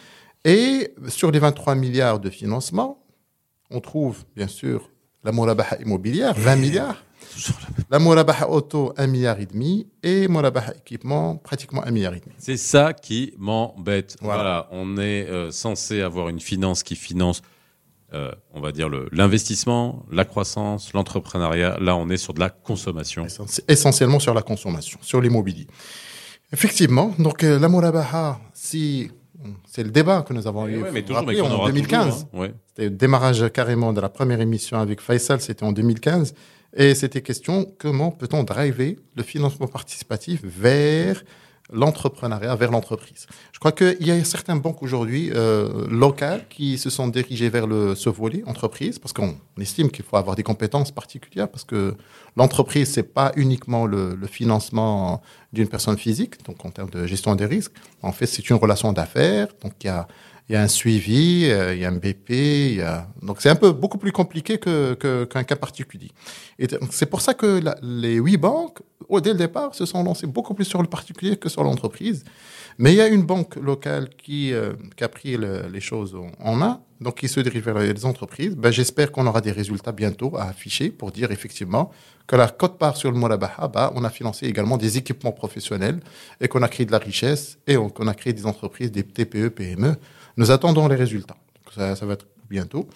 Et 0.43 0.93
sur 1.07 1.31
les 1.31 1.39
23 1.39 1.75
milliards 1.75 2.19
de 2.19 2.29
financement, 2.29 3.03
on 3.71 3.79
trouve 3.79 4.23
bien 4.35 4.47
sûr 4.47 4.91
la 5.23 5.31
Morabaha 5.31 5.77
immobilière, 5.81 6.33
20 6.35 6.55
milliards. 6.57 7.01
La 7.89 7.97
Morabaha 7.99 8.47
auto, 8.49 8.93
1 8.97 9.07
milliard 9.07 9.39
et 9.39 9.45
demi. 9.47 9.87
Et 10.03 10.27
Morabaha 10.27 10.73
équipement, 10.75 11.37
pratiquement 11.37 11.83
1 11.83 11.91
milliard 11.91 12.13
et 12.13 12.19
demi. 12.19 12.33
C'est 12.37 12.57
ça 12.57 12.93
qui 12.93 13.33
m'embête. 13.37 14.17
Voilà. 14.21 14.41
Voilà. 14.41 14.67
on 14.71 14.97
est 14.97 15.27
euh, 15.27 15.49
censé 15.51 16.01
avoir 16.01 16.29
une 16.29 16.39
finance 16.39 16.83
qui 16.83 16.95
finance, 16.95 17.41
euh, 18.13 18.31
on 18.53 18.61
va 18.61 18.71
dire 18.71 18.89
l'investissement, 19.11 20.05
la 20.11 20.23
croissance, 20.25 20.93
l'entrepreneuriat. 20.93 21.77
Là, 21.81 21.95
on 21.95 22.09
est 22.09 22.17
sur 22.17 22.33
de 22.35 22.39
la 22.39 22.49
consommation. 22.51 23.25
Essenti- 23.25 23.63
essentiellement 23.67 24.19
sur 24.19 24.33
la 24.35 24.43
consommation, 24.43 24.99
sur 25.01 25.19
l'immobilier. 25.21 25.65
Effectivement, 26.55 27.13
donc 27.19 27.43
euh, 27.43 27.59
la 27.59 27.67
Morabaha, 27.67 28.39
si 28.53 29.11
c'est 29.67 29.83
le 29.83 29.89
débat 29.91 30.21
que 30.25 30.31
nous 30.31 30.47
avons 30.47 30.67
eu 30.67 30.81
Ouais, 30.81 30.89
mais 30.93 31.01
toujours, 31.03 31.23
mais 31.25 31.41
en 31.41 31.51
aura 31.51 31.67
2015. 31.67 32.05
toujours, 32.05 32.29
hein. 32.33 32.39
Ouais. 32.39 32.53
C'était 32.69 32.83
le 32.85 32.95
démarrage 32.95 33.51
carrément 33.51 33.91
de 33.91 33.99
la 33.99 34.07
première 34.07 34.39
émission 34.39 34.79
avec 34.79 35.01
Faisal, 35.01 35.41
c'était 35.41 35.65
en 35.65 35.73
2015. 35.73 36.33
Et 36.77 36.95
c'était 36.95 37.21
question 37.21 37.65
comment 37.77 38.09
peut-on 38.11 38.43
driver 38.43 38.95
le 39.15 39.23
financement 39.23 39.67
participatif 39.67 40.39
vers 40.45 41.21
l'entrepreneuriat, 41.71 42.55
vers 42.55 42.71
l'entreprise. 42.71 43.25
Je 43.51 43.59
crois 43.59 43.71
qu'il 43.71 44.05
y 44.05 44.11
a 44.11 44.23
certaines 44.23 44.59
banques 44.59 44.83
aujourd'hui 44.83 45.31
euh, 45.33 45.87
locales 45.89 46.45
qui 46.49 46.77
se 46.77 46.89
sont 46.89 47.07
dirigées 47.07 47.49
vers 47.49 47.65
le, 47.65 47.95
ce 47.95 48.09
volet 48.09 48.43
entreprise 48.45 48.99
parce 48.99 49.13
qu'on 49.13 49.35
estime 49.59 49.89
qu'il 49.89 50.05
faut 50.05 50.17
avoir 50.17 50.35
des 50.35 50.43
compétences 50.43 50.91
particulières 50.91 51.49
parce 51.49 51.63
que 51.63 51.95
l'entreprise, 52.35 52.91
c'est 52.91 53.13
pas 53.13 53.31
uniquement 53.35 53.87
le, 53.87 54.15
le 54.15 54.27
financement 54.27 55.21
d'une 55.53 55.67
personne 55.67 55.97
physique, 55.97 56.43
donc 56.45 56.63
en 56.65 56.69
termes 56.69 56.89
de 56.89 57.07
gestion 57.07 57.35
des 57.35 57.45
risques. 57.45 57.73
En 58.01 58.11
fait, 58.11 58.27
c'est 58.27 58.47
une 58.49 58.57
relation 58.57 58.93
d'affaires. 58.93 59.47
Donc, 59.61 59.73
il 59.81 59.87
y 59.87 59.89
a 59.89 60.07
il 60.47 60.53
y 60.53 60.55
a 60.55 60.61
un 60.61 60.67
suivi, 60.67 61.45
euh, 61.49 61.73
il 61.73 61.81
y 61.81 61.85
a 61.85 61.89
un 61.89 61.97
BP, 61.97 62.29
il 62.29 62.75
y 62.75 62.81
a... 62.81 63.07
donc 63.21 63.37
c'est 63.41 63.49
un 63.49 63.55
peu 63.55 63.71
beaucoup 63.71 63.97
plus 63.97 64.11
compliqué 64.11 64.57
que, 64.59 64.93
que- 64.93 65.25
qu'un 65.25 65.43
cas 65.43 65.55
particulier. 65.55 66.11
Et 66.59 66.67
c'est 66.91 67.07
pour 67.07 67.21
ça 67.21 67.33
que 67.33 67.59
les 67.81 68.15
huit 68.15 68.37
banques, 68.37 68.79
dès 69.21 69.31
le 69.31 69.37
départ, 69.39 69.73
se 69.73 69.85
sont 69.85 70.03
lancées 70.03 70.27
beaucoup 70.27 70.53
plus 70.53 70.65
sur 70.65 70.81
le 70.81 70.87
particulier 70.87 71.35
que 71.37 71.49
sur 71.49 71.63
l'entreprise. 71.63 72.23
Mais 72.77 72.91
il 72.93 72.97
y 72.97 73.01
a 73.01 73.07
une 73.07 73.23
banque 73.23 73.55
locale 73.55 74.09
qui, 74.09 74.51
euh, 74.53 74.73
qui 74.97 75.03
a 75.03 75.09
pris 75.09 75.37
le- 75.37 75.67
les 75.71 75.79
choses 75.79 76.15
en, 76.39 76.55
main, 76.55 76.81
donc 76.99 77.15
qui 77.19 77.27
se 77.29 77.39
dirige 77.39 77.63
vers 77.63 77.77
les 77.79 78.05
entreprises. 78.05 78.55
Ben, 78.55 78.71
J'espère 78.71 79.11
qu'on 79.13 79.25
aura 79.27 79.39
des 79.41 79.51
résultats 79.53 79.93
bientôt 79.93 80.35
à 80.35 80.43
afficher 80.43 80.89
pour 80.89 81.11
dire 81.11 81.31
effectivement 81.31 81.91
que 82.27 82.35
la 82.35 82.47
cote-part 82.49 82.97
sur 82.97 83.11
le 83.11 83.17
Morabaha, 83.17 83.67
bah, 83.69 83.93
on 83.95 84.03
a 84.03 84.09
financé 84.09 84.45
également 84.47 84.75
des 84.77 84.97
équipements 84.97 85.31
professionnels 85.31 85.99
et 86.41 86.47
qu'on 86.49 86.63
a 86.63 86.67
créé 86.67 86.85
de 86.85 86.91
la 86.91 86.97
richesse 86.97 87.57
et 87.65 87.77
on- 87.77 87.89
qu'on 87.89 88.07
a 88.07 88.13
créé 88.13 88.33
des 88.33 88.45
entreprises, 88.45 88.91
des 88.91 89.03
TPE, 89.03 89.49
PME. 89.49 89.95
Nous 90.35 90.51
attendons 90.51 90.87
les 90.89 90.95
résultats. 90.95 91.37
Ça, 91.73 91.95
ça 91.95 92.05
va 92.05 92.13
être 92.13 92.27
bientôt. 92.49 92.87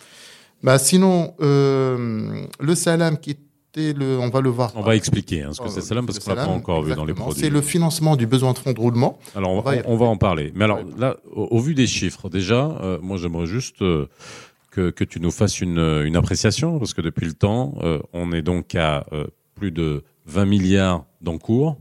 Bah, 0.62 0.78
sinon, 0.78 1.36
euh, 1.42 2.46
le 2.60 2.76
salam 2.76 3.18
qui 3.18 3.32
était 3.32 3.42
le, 3.76 4.20
on 4.20 4.30
va 4.30 4.42
le 4.42 4.50
voir. 4.50 4.72
On 4.76 4.82
va 4.82 4.96
expliquer 4.96 5.44
hein, 5.44 5.54
ce 5.54 5.60
que 5.60 5.66
Oh, 5.68 5.70
c'est 5.70 5.82
Salam 5.82 6.06
parce 6.06 6.20
le 6.20 6.24
qu'on 6.26 6.34
l'a 6.36 6.46
pas 6.46 6.52
encore 6.52 6.82
vu 6.82 6.96
dans 6.96 7.06
les 7.06 7.14
produits. 7.14 7.40
C'est 7.40 7.50
le 7.50 7.62
financement 7.62 8.16
du 8.16 8.26
besoin 8.28 8.54
de 8.54 8.58
fonds 8.58 8.74
de 8.74 8.80
roulement. 8.80 9.20
Alors, 9.36 9.52
on, 9.52 9.58
On 9.86 9.96
va 9.98 10.06
on- 10.06 10.10
en 10.10 10.18
parler. 10.18 10.52
Mais 10.56 10.64
alors, 10.66 10.80
là, 10.98 11.18
au, 11.32 11.44
au 11.52 11.60
vu 11.60 11.76
des 11.76 11.88
chiffres, 11.88 12.30
déjà, 12.30 12.78
euh, 12.82 12.98
moi, 13.02 13.18
j'aimerais 13.18 13.46
juste 13.46 13.82
euh, 13.82 14.08
que, 14.72 14.90
que 14.90 15.04
tu 15.04 15.20
nous 15.20 15.32
fasses 15.32 15.62
une, 15.62 15.78
une 15.80 16.16
appréciation, 16.16 16.80
parce 16.80 16.94
que 16.94 17.02
depuis 17.02 17.26
le 17.28 17.34
temps, 17.34 17.76
euh, 17.82 18.00
on 18.14 18.32
est 18.34 18.42
donc 18.42 18.76
à 18.76 19.06
plus 19.56 19.72
de 19.72 20.04
20 20.26 20.46
milliards 20.46 21.06
d'encours 21.22 21.78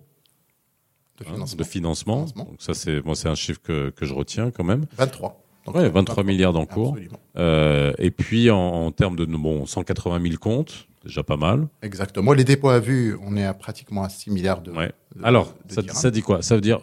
De 1.20 1.24
hein, 1.26 1.32
financement. 1.32 1.56
de 1.58 1.64
financement. 1.64 2.14
Financement. 2.26 2.44
Donc 2.44 2.56
ça, 2.60 2.74
c'est 2.74 3.04
moi, 3.04 3.14
c'est 3.14 3.28
un 3.28 3.34
chiffre 3.34 3.60
que, 3.62 3.90
que 3.90 4.04
je 4.04 4.12
retiens 4.14 4.50
quand 4.50 4.64
même. 4.64 4.84
23. 4.96 5.40
Donc, 5.66 5.74
Ouais, 5.74 5.88
23 5.90 6.24
milliards 6.24 6.52
d'encours. 6.54 6.96
Euh, 7.36 7.92
et 7.98 8.10
puis, 8.10 8.50
en, 8.50 8.56
en 8.58 8.90
termes 8.90 9.16
de 9.16 9.26
bon, 9.26 9.66
180 9.66 10.20
000 10.22 10.34
comptes, 10.40 10.86
déjà 11.08 11.22
pas 11.24 11.36
mal. 11.36 11.66
Exactement. 11.82 12.32
Les 12.32 12.44
dépôts 12.44 12.68
à 12.68 12.78
vue, 12.78 13.16
on 13.22 13.36
est 13.36 13.44
à 13.44 13.54
pratiquement 13.54 14.04
à 14.04 14.08
6 14.08 14.30
milliards 14.30 14.60
de. 14.60 14.70
Ouais. 14.70 14.92
de- 15.16 15.24
Alors, 15.24 15.54
de 15.68 15.90
ça, 15.92 16.10
dit 16.10 16.22
quoi? 16.22 16.42
Ça 16.42 16.54
veut 16.54 16.60
dire, 16.60 16.80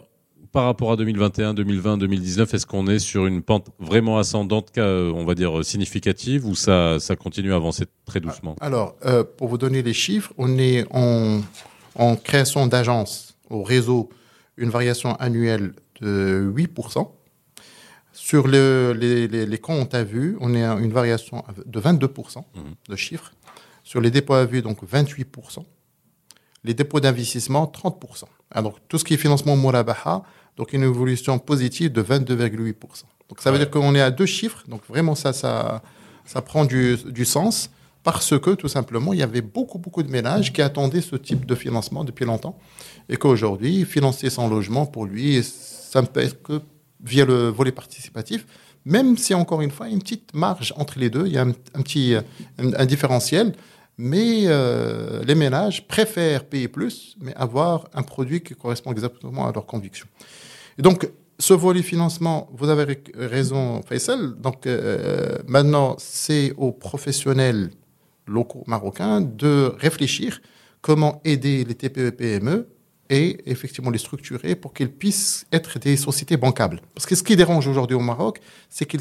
par 0.52 0.64
rapport 0.64 0.90
à 0.92 0.96
2021, 0.96 1.54
2020, 1.54 1.96
2019, 1.98 2.52
est-ce 2.54 2.66
qu'on 2.66 2.86
est 2.88 2.98
sur 2.98 3.26
une 3.26 3.42
pente 3.42 3.68
vraiment 3.78 4.18
ascendante, 4.18 4.72
on 4.78 5.24
va 5.24 5.34
dire, 5.34 5.64
significative, 5.64 6.46
ou 6.46 6.54
ça, 6.54 6.98
ça 6.98 7.14
continue 7.16 7.52
à 7.52 7.56
avancer 7.56 7.84
très 8.04 8.20
doucement? 8.20 8.56
Alors, 8.60 8.96
euh, 9.04 9.22
pour 9.24 9.48
vous 9.48 9.58
donner 9.58 9.82
les 9.82 9.92
chiffres, 9.94 10.32
on 10.38 10.58
est 10.58 10.84
en, 10.90 11.40
en 11.94 12.16
création 12.16 12.66
d'agences 12.66 13.36
au 13.48 13.62
réseau, 13.62 14.08
une 14.56 14.70
variation 14.70 15.14
annuelle 15.16 15.72
de 16.00 16.50
8%. 16.54 17.12
Sur 18.12 18.48
le- 18.48 18.92
les, 18.98 19.28
les- 19.28 19.46
les 19.46 19.58
comptes 19.58 19.94
à 19.94 20.02
vue, 20.02 20.36
on 20.40 20.54
est 20.54 20.64
à 20.64 20.74
une 20.74 20.92
variation 20.92 21.44
de 21.66 21.80
22% 21.80 22.44
Mhm. 22.56 22.62
de 22.88 22.96
chiffres. 22.96 23.32
Sur 23.86 24.00
les 24.00 24.10
dépôts 24.10 24.34
à 24.34 24.44
vue, 24.44 24.62
donc 24.62 24.78
28%. 24.82 25.64
Les 26.64 26.74
dépôts 26.74 26.98
d'investissement, 26.98 27.66
30%. 27.72 28.24
Ah, 28.50 28.60
donc, 28.60 28.74
tout 28.88 28.98
ce 28.98 29.04
qui 29.04 29.14
est 29.14 29.16
financement 29.16 29.56
Mourabaha, 29.56 30.24
donc 30.56 30.72
une 30.72 30.82
évolution 30.82 31.38
positive 31.38 31.92
de 31.92 32.02
22,8%. 32.02 33.04
Donc, 33.28 33.40
ça 33.40 33.50
veut 33.52 33.58
Ouais. 33.58 33.64
dire 33.64 33.70
qu'on 33.70 33.94
est 33.94 34.00
à 34.00 34.10
deux 34.10 34.26
chiffres. 34.26 34.64
Donc, 34.66 34.82
vraiment, 34.88 35.14
ça, 35.14 35.32
ça, 35.32 35.82
ça 36.24 36.42
prend 36.42 36.64
du, 36.64 36.96
du 37.06 37.24
sens 37.24 37.70
parce 38.02 38.36
que 38.40 38.50
tout 38.54 38.66
simplement, 38.68 39.12
il 39.12 39.20
y 39.20 39.22
avait 39.22 39.40
beaucoup, 39.40 39.78
beaucoup 39.78 40.02
de 40.02 40.10
ménages 40.10 40.52
qui 40.52 40.62
attendaient 40.62 41.00
ce 41.00 41.14
type 41.14 41.46
de 41.46 41.54
financement 41.54 42.02
depuis 42.02 42.24
longtemps 42.24 42.58
et 43.08 43.16
qu'aujourd'hui, 43.16 43.84
financer 43.84 44.30
son 44.30 44.48
logement, 44.48 44.84
pour 44.86 45.06
lui, 45.06 45.42
ça 45.44 46.02
ne 46.02 46.06
peut 46.08 46.20
être 46.20 46.42
que 46.42 46.60
via 47.04 47.24
le 47.24 47.48
volet 47.50 47.72
participatif, 47.72 48.46
même 48.84 49.16
si, 49.16 49.32
encore 49.34 49.60
une 49.60 49.70
fois, 49.72 49.86
il 49.86 49.90
y 49.90 49.92
a 49.92 49.96
une 49.96 50.02
petite 50.02 50.34
marge 50.34 50.72
entre 50.76 50.98
les 50.98 51.10
deux, 51.10 51.26
il 51.26 51.32
y 51.32 51.38
a 51.38 51.42
un, 51.42 51.52
petit 51.82 52.14
un, 52.58 52.86
différentiel, 52.86 53.52
mais 53.98 54.42
euh, 54.46 55.22
les 55.24 55.34
ménages 55.34 55.86
préfèrent 55.86 56.44
payer 56.44 56.68
plus, 56.68 57.16
mais 57.20 57.34
avoir 57.34 57.88
un 57.94 58.02
produit 58.02 58.40
qui 58.40 58.54
correspond 58.54 58.92
exactement 58.92 59.48
à 59.48 59.52
leurs 59.52 59.66
convictions. 59.66 60.06
Et 60.78 60.82
donc, 60.82 61.08
ce 61.38 61.54
volet 61.54 61.82
financement, 61.82 62.48
vous 62.52 62.68
avez 62.68 62.98
raison, 63.14 63.82
Faisal. 63.82 64.34
Donc, 64.40 64.66
euh, 64.66 65.38
maintenant, 65.46 65.96
c'est 65.98 66.52
aux 66.56 66.72
professionnels 66.72 67.70
locaux 68.26 68.64
marocains 68.66 69.20
de 69.20 69.72
réfléchir 69.78 70.40
comment 70.80 71.20
aider 71.24 71.64
les 71.64 71.74
TPE 71.74 72.10
PME 72.10 72.68
et 73.08 73.38
effectivement 73.50 73.90
les 73.90 73.98
structurer 73.98 74.56
pour 74.56 74.74
qu'ils 74.74 74.90
puissent 74.90 75.46
être 75.52 75.78
des 75.78 75.96
sociétés 75.96 76.36
bancables. 76.36 76.80
Parce 76.94 77.06
que 77.06 77.14
ce 77.14 77.22
qui 77.22 77.36
dérange 77.36 77.66
aujourd'hui 77.68 77.96
au 77.96 78.00
Maroc, 78.00 78.40
c'est 78.68 78.84
que 78.84 78.98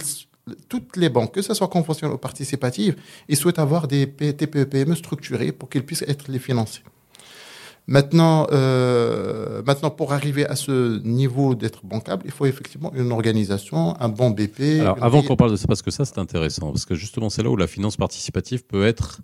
toutes 0.69 0.97
les 0.97 1.09
banques, 1.09 1.33
que 1.33 1.41
ce 1.41 1.53
soit 1.53 1.67
conventionnelles 1.67 2.15
ou 2.15 2.19
participatives, 2.19 2.95
ils 3.27 3.37
souhaitent 3.37 3.59
avoir 3.59 3.87
des 3.87 4.07
TPE 4.07 4.65
PME 4.65 4.95
structurés 4.95 5.51
pour 5.51 5.69
qu'ils 5.69 5.83
puissent 5.83 6.05
être 6.07 6.25
les 6.29 6.39
financés. 6.39 6.81
Maintenant, 7.87 8.47
euh, 8.51 9.61
maintenant, 9.63 9.91
pour 9.91 10.11
arriver 10.11 10.45
à 10.47 10.55
ce 10.55 10.99
niveau 11.03 11.53
d'être 11.53 11.85
bancable, 11.85 12.23
il 12.25 12.31
faut 12.31 12.47
effectivement 12.47 12.91
une 12.95 13.11
organisation, 13.11 13.99
un 14.01 14.09
bon 14.09 14.31
BP. 14.31 14.81
Alors, 14.81 14.97
avant 15.03 15.21
qu'on 15.21 15.35
parle 15.35 15.51
de 15.51 15.55
ça, 15.55 15.67
parce 15.67 15.83
que 15.83 15.91
ça, 15.91 16.03
c'est 16.03 16.17
intéressant, 16.17 16.71
parce 16.71 16.85
que 16.85 16.95
justement, 16.95 17.29
c'est 17.29 17.43
là 17.43 17.49
où 17.49 17.55
la 17.55 17.67
finance 17.67 17.95
participative 17.95 18.65
peut 18.65 18.85
être 18.85 19.21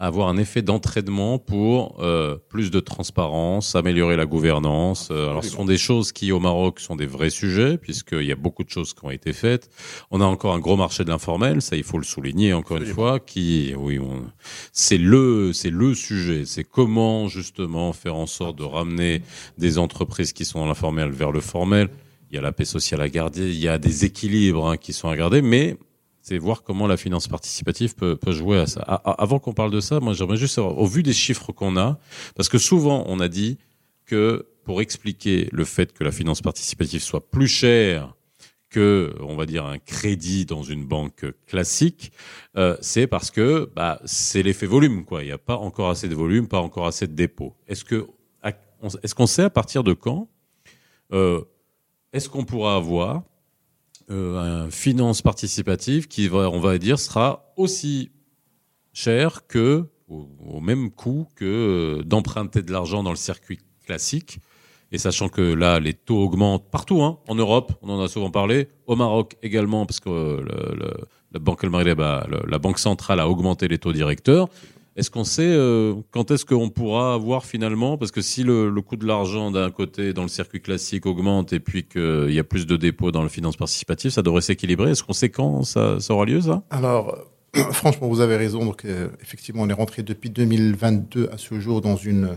avoir 0.00 0.28
un 0.28 0.38
effet 0.38 0.62
d'entraînement 0.62 1.38
pour 1.38 1.96
euh, 2.00 2.38
plus 2.48 2.70
de 2.70 2.80
transparence, 2.80 3.76
améliorer 3.76 4.16
la 4.16 4.24
gouvernance. 4.24 5.10
Euh, 5.10 5.28
alors, 5.28 5.44
ce 5.44 5.50
sont 5.50 5.66
des 5.66 5.76
choses 5.76 6.10
qui, 6.10 6.32
au 6.32 6.40
Maroc, 6.40 6.80
sont 6.80 6.96
des 6.96 7.06
vrais 7.06 7.28
sujets, 7.28 7.76
puisqu'il 7.76 8.24
y 8.24 8.32
a 8.32 8.36
beaucoup 8.36 8.64
de 8.64 8.70
choses 8.70 8.94
qui 8.94 9.04
ont 9.04 9.10
été 9.10 9.34
faites. 9.34 9.68
On 10.10 10.22
a 10.22 10.24
encore 10.24 10.54
un 10.54 10.58
gros 10.58 10.76
marché 10.76 11.04
de 11.04 11.10
l'informel, 11.10 11.60
ça, 11.60 11.76
il 11.76 11.84
faut 11.84 11.98
le 11.98 12.04
souligner 12.04 12.54
encore 12.54 12.78
une 12.78 12.86
fois, 12.86 13.20
qui, 13.20 13.74
oui, 13.76 14.00
c'est 14.72 14.96
le, 14.98 15.52
c'est 15.52 15.70
le 15.70 15.94
sujet. 15.94 16.46
C'est 16.46 16.64
comment, 16.64 17.28
justement, 17.28 17.92
faire 17.92 18.16
en 18.16 18.26
sorte 18.26 18.56
de 18.56 18.64
ramener 18.64 19.20
des 19.58 19.76
entreprises 19.76 20.32
qui 20.32 20.46
sont 20.46 20.60
dans 20.60 20.66
l'informel 20.66 21.10
vers 21.10 21.30
le 21.30 21.40
formel. 21.40 21.90
Il 22.30 22.36
y 22.36 22.38
a 22.38 22.42
la 22.42 22.52
paix 22.52 22.64
sociale 22.64 23.02
à 23.02 23.08
garder, 23.10 23.50
il 23.50 23.60
y 23.60 23.68
a 23.68 23.76
des 23.76 24.06
équilibres 24.06 24.66
hein, 24.66 24.76
qui 24.78 24.94
sont 24.94 25.08
à 25.08 25.16
garder, 25.16 25.42
mais 25.42 25.76
c'est 26.22 26.38
voir 26.38 26.62
comment 26.62 26.86
la 26.86 26.96
finance 26.96 27.28
participative 27.28 27.94
peut, 27.94 28.16
peut 28.16 28.32
jouer 28.32 28.58
à 28.58 28.66
ça. 28.66 28.80
avant 28.82 29.38
qu'on 29.38 29.52
parle 29.52 29.70
de 29.70 29.80
ça, 29.80 30.00
moi 30.00 30.12
j'aimerais 30.12 30.36
juste 30.36 30.54
savoir, 30.54 30.78
au 30.78 30.86
vu 30.86 31.02
des 31.02 31.12
chiffres 31.12 31.52
qu'on 31.52 31.76
a, 31.76 31.98
parce 32.36 32.48
que 32.48 32.58
souvent 32.58 33.04
on 33.06 33.20
a 33.20 33.28
dit 33.28 33.58
que 34.06 34.46
pour 34.64 34.80
expliquer 34.80 35.48
le 35.52 35.64
fait 35.64 35.92
que 35.92 36.04
la 36.04 36.12
finance 36.12 36.42
participative 36.42 37.02
soit 37.02 37.30
plus 37.30 37.48
chère 37.48 38.14
que, 38.68 39.14
on 39.20 39.34
va 39.34 39.46
dire, 39.46 39.66
un 39.66 39.78
crédit 39.78 40.46
dans 40.46 40.62
une 40.62 40.84
banque 40.84 41.26
classique, 41.46 42.12
euh, 42.56 42.76
c'est 42.80 43.08
parce 43.08 43.32
que 43.32 43.68
bah, 43.74 44.00
c'est 44.04 44.44
l'effet 44.44 44.66
volume, 44.66 45.04
quoi. 45.04 45.22
Il 45.22 45.26
n'y 45.26 45.32
a 45.32 45.38
pas 45.38 45.56
encore 45.56 45.90
assez 45.90 46.08
de 46.08 46.14
volume, 46.14 46.46
pas 46.46 46.60
encore 46.60 46.86
assez 46.86 47.08
de 47.08 47.12
dépôts. 47.12 47.56
Est-ce 47.66 47.84
que, 47.84 48.06
est-ce 49.02 49.14
qu'on 49.14 49.26
sait 49.26 49.42
à 49.42 49.50
partir 49.50 49.82
de 49.82 49.92
quand 49.92 50.28
euh, 51.12 51.42
est-ce 52.12 52.28
qu'on 52.28 52.44
pourra 52.44 52.76
avoir 52.76 53.22
euh, 54.10 54.64
un 54.66 54.70
finance 54.70 55.22
participative 55.22 56.08
qui, 56.08 56.28
va, 56.28 56.50
on 56.50 56.60
va 56.60 56.78
dire, 56.78 56.98
sera 56.98 57.52
aussi 57.56 58.10
cher 58.92 59.46
que, 59.46 59.86
au, 60.08 60.60
même 60.60 60.90
coût 60.90 61.28
que 61.36 61.44
euh, 62.00 62.02
d'emprunter 62.02 62.62
de 62.62 62.72
l'argent 62.72 63.02
dans 63.02 63.10
le 63.10 63.16
circuit 63.16 63.60
classique. 63.86 64.40
Et 64.92 64.98
sachant 64.98 65.28
que 65.28 65.40
là, 65.40 65.78
les 65.78 65.94
taux 65.94 66.18
augmentent 66.18 66.68
partout, 66.68 67.02
hein, 67.02 67.20
en 67.28 67.36
Europe, 67.36 67.72
on 67.82 67.90
en 67.90 68.02
a 68.02 68.08
souvent 68.08 68.32
parlé, 68.32 68.68
au 68.86 68.96
Maroc 68.96 69.36
également, 69.42 69.86
parce 69.86 70.00
que 70.00 70.10
euh, 70.10 70.42
le, 70.42 70.92
la 71.32 71.38
Banque 71.38 71.62
la 71.62 72.58
Banque 72.58 72.78
centrale 72.80 73.20
a 73.20 73.28
augmenté 73.28 73.68
les 73.68 73.78
taux 73.78 73.92
directeurs. 73.92 74.48
Est-ce 74.96 75.10
qu'on 75.10 75.24
sait 75.24 75.42
euh, 75.46 75.94
quand 76.10 76.30
est-ce 76.30 76.44
qu'on 76.44 76.68
pourra 76.68 77.14
avoir 77.14 77.44
finalement, 77.44 77.96
parce 77.96 78.10
que 78.10 78.20
si 78.20 78.42
le, 78.42 78.72
coût 78.82 78.96
de 78.96 79.06
l'argent 79.06 79.50
d'un 79.50 79.70
côté 79.70 80.12
dans 80.12 80.22
le 80.22 80.28
circuit 80.28 80.60
classique 80.60 81.06
augmente 81.06 81.52
et 81.52 81.60
puis 81.60 81.84
qu'il 81.84 82.32
y 82.32 82.38
a 82.38 82.44
plus 82.44 82.66
de 82.66 82.76
dépôts 82.76 83.12
dans 83.12 83.22
le 83.22 83.28
finance 83.28 83.56
participative, 83.56 84.10
ça 84.10 84.22
devrait 84.22 84.40
s'équilibrer. 84.40 84.90
Est-ce 84.90 85.04
qu'on 85.04 85.12
sait 85.12 85.28
quand 85.28 85.62
ça, 85.62 85.96
aura 86.08 86.24
lieu 86.24 86.40
Alors, 86.70 87.16
franchement, 87.72 88.08
vous 88.08 88.20
avez 88.20 88.36
raison. 88.36 88.64
Donc, 88.64 88.84
euh, 88.84 89.08
effectivement, 89.22 89.62
on 89.62 89.68
est 89.68 89.74
rentré 89.74 90.02
depuis 90.02 90.28
2022 90.30 91.30
à 91.32 91.38
ce 91.38 91.60
jour 91.60 91.80
dans 91.80 91.96
une 91.96 92.36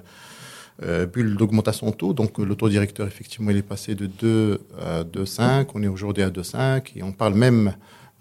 euh, 0.83 1.07
bulle 1.07 1.35
d'augmentation 1.37 1.89
de 1.89 1.95
taux. 1.95 2.13
Donc, 2.13 2.37
le 2.37 2.55
taux 2.55 2.69
directeur, 2.69 3.07
effectivement, 3.07 3.49
il 3.49 3.57
est 3.57 3.63
passé 3.63 3.95
de 3.95 4.05
2 4.05 4.61
à 4.79 5.03
2,5. 5.03 5.69
On 5.73 5.81
est 5.81 5.87
aujourd'hui 5.87 6.21
à 6.21 6.29
2,5 6.29 6.91
et 6.95 7.03
on 7.03 7.11
parle 7.11 7.33
même 7.33 7.73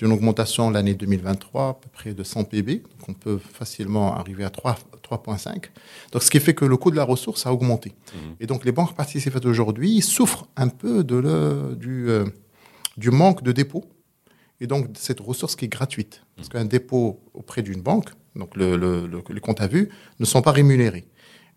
d'une 0.03 0.13
augmentation 0.13 0.69
l'année 0.71 0.95
2023 0.95 1.69
à 1.69 1.75
peu 1.75 1.89
près 1.89 2.13
de 2.13 2.25
100 2.25 2.45
PB. 2.45 2.83
Donc 2.83 3.09
on 3.09 3.15
peut 3.15 3.39
facilement 3.39 4.17
arriver 4.17 4.43
à 4.43 4.49
3,5. 4.49 5.67
Donc 6.11 6.23
ce 6.25 6.31
qui 6.31 6.41
fait 6.41 6.55
que 6.55 6.65
le 6.65 6.77
coût 6.77 6.91
de 6.91 6.97
la 6.97 7.05
ressource 7.05 7.47
a 7.47 7.53
augmenté. 7.53 7.91
Mmh. 7.91 8.19
Et 8.41 8.47
donc 8.47 8.65
les 8.65 8.73
banques 8.73 8.97
participantes 8.97 9.47
aujourd'hui 9.47 10.01
souffrent 10.03 10.49
un 10.57 10.67
peu 10.67 11.05
de 11.05 11.15
le, 11.15 11.77
du, 11.77 12.11
euh, 12.11 12.25
du 12.97 13.13
manque 13.13 13.45
de 13.45 13.53
dépôt 13.53 13.85
et 14.61 14.67
donc 14.67 14.89
cette 14.95 15.21
ressource 15.21 15.55
qui 15.55 15.67
est 15.67 15.73
gratuite. 15.73 16.23
Parce 16.35 16.49
qu'un 16.49 16.65
dépôt 16.65 17.21
auprès 17.33 17.63
d'une 17.63 17.81
banque, 17.81 18.11
donc 18.35 18.57
le, 18.57 18.77
le, 18.77 19.09
les 19.33 19.41
comptes 19.41 19.61
à 19.61 19.69
vue, 19.69 19.89
ne 20.19 20.25
sont 20.25 20.43
pas 20.43 20.51
rémunérés. 20.51 21.07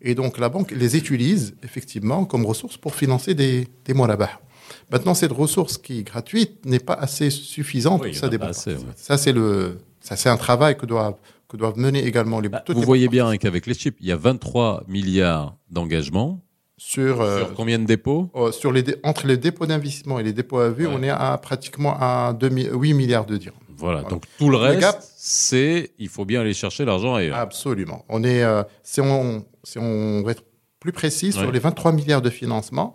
Et 0.00 0.14
donc 0.14 0.38
la 0.38 0.48
banque 0.48 0.70
les 0.70 0.96
utilise 0.96 1.56
effectivement 1.64 2.24
comme 2.24 2.46
ressource 2.46 2.76
pour 2.76 2.94
financer 2.94 3.34
des, 3.34 3.66
des 3.84 3.94
là-bas. 3.94 4.40
Maintenant, 4.90 5.14
cette 5.14 5.32
ressource 5.32 5.78
qui 5.78 6.00
est 6.00 6.02
gratuite 6.02 6.64
n'est 6.64 6.78
pas 6.78 6.94
assez 6.94 7.30
suffisante 7.30 8.02
pour 8.02 8.14
ça 8.14 8.28
débat. 8.28 8.52
Ça, 8.52 9.18
c'est 9.18 9.32
le, 9.32 9.78
ça, 10.00 10.16
c'est 10.16 10.28
un 10.28 10.36
travail 10.36 10.76
que 10.76 10.86
doivent, 10.86 11.16
que 11.48 11.56
doivent 11.56 11.78
mener 11.78 12.04
également 12.04 12.40
les. 12.40 12.48
Bah, 12.48 12.62
vous 12.68 12.82
voyez 12.82 13.08
bien 13.08 13.36
qu'avec 13.36 13.66
les 13.66 13.74
chips, 13.74 13.96
il 14.00 14.06
y 14.06 14.12
a 14.12 14.16
23 14.16 14.84
milliards 14.88 15.56
d'engagements. 15.70 16.42
Sur, 16.78 17.22
euh, 17.22 17.38
sur, 17.38 17.54
combien 17.54 17.78
de 17.78 17.86
dépôts? 17.86 18.28
oh, 18.34 18.52
sur 18.52 18.70
les 18.70 18.84
Entre 19.02 19.26
les 19.26 19.38
dépôts 19.38 19.64
d'investissement 19.64 20.18
et 20.18 20.22
les 20.22 20.34
dépôts 20.34 20.58
à 20.58 20.68
vue, 20.68 20.86
on 20.86 21.02
est 21.02 21.08
à 21.08 21.38
pratiquement 21.38 21.96
à 21.98 22.36
8 22.38 22.92
milliards 22.92 23.24
de 23.24 23.38
dirhams. 23.38 23.58
Voilà, 23.78 24.02
donc 24.02 24.24
tout 24.38 24.48
le 24.48 24.56
reste, 24.56 25.12
c'est 25.16 25.92
il 25.98 26.08
faut 26.08 26.24
bien 26.24 26.42
aller 26.42 26.54
chercher 26.54 26.84
l'argent 26.84 27.14
ailleurs. 27.14 27.36
Absolument. 27.36 28.04
On 28.08 28.24
est, 28.24 28.42
euh, 28.42 28.62
si, 28.82 29.00
on, 29.00 29.44
si 29.64 29.78
on 29.78 30.22
va 30.22 30.32
être 30.32 30.44
plus 30.80 30.92
précis, 30.92 31.32
sur 31.32 31.50
les 31.50 31.58
23 31.58 31.92
milliards 31.92 32.22
de 32.22 32.30
financement, 32.30 32.94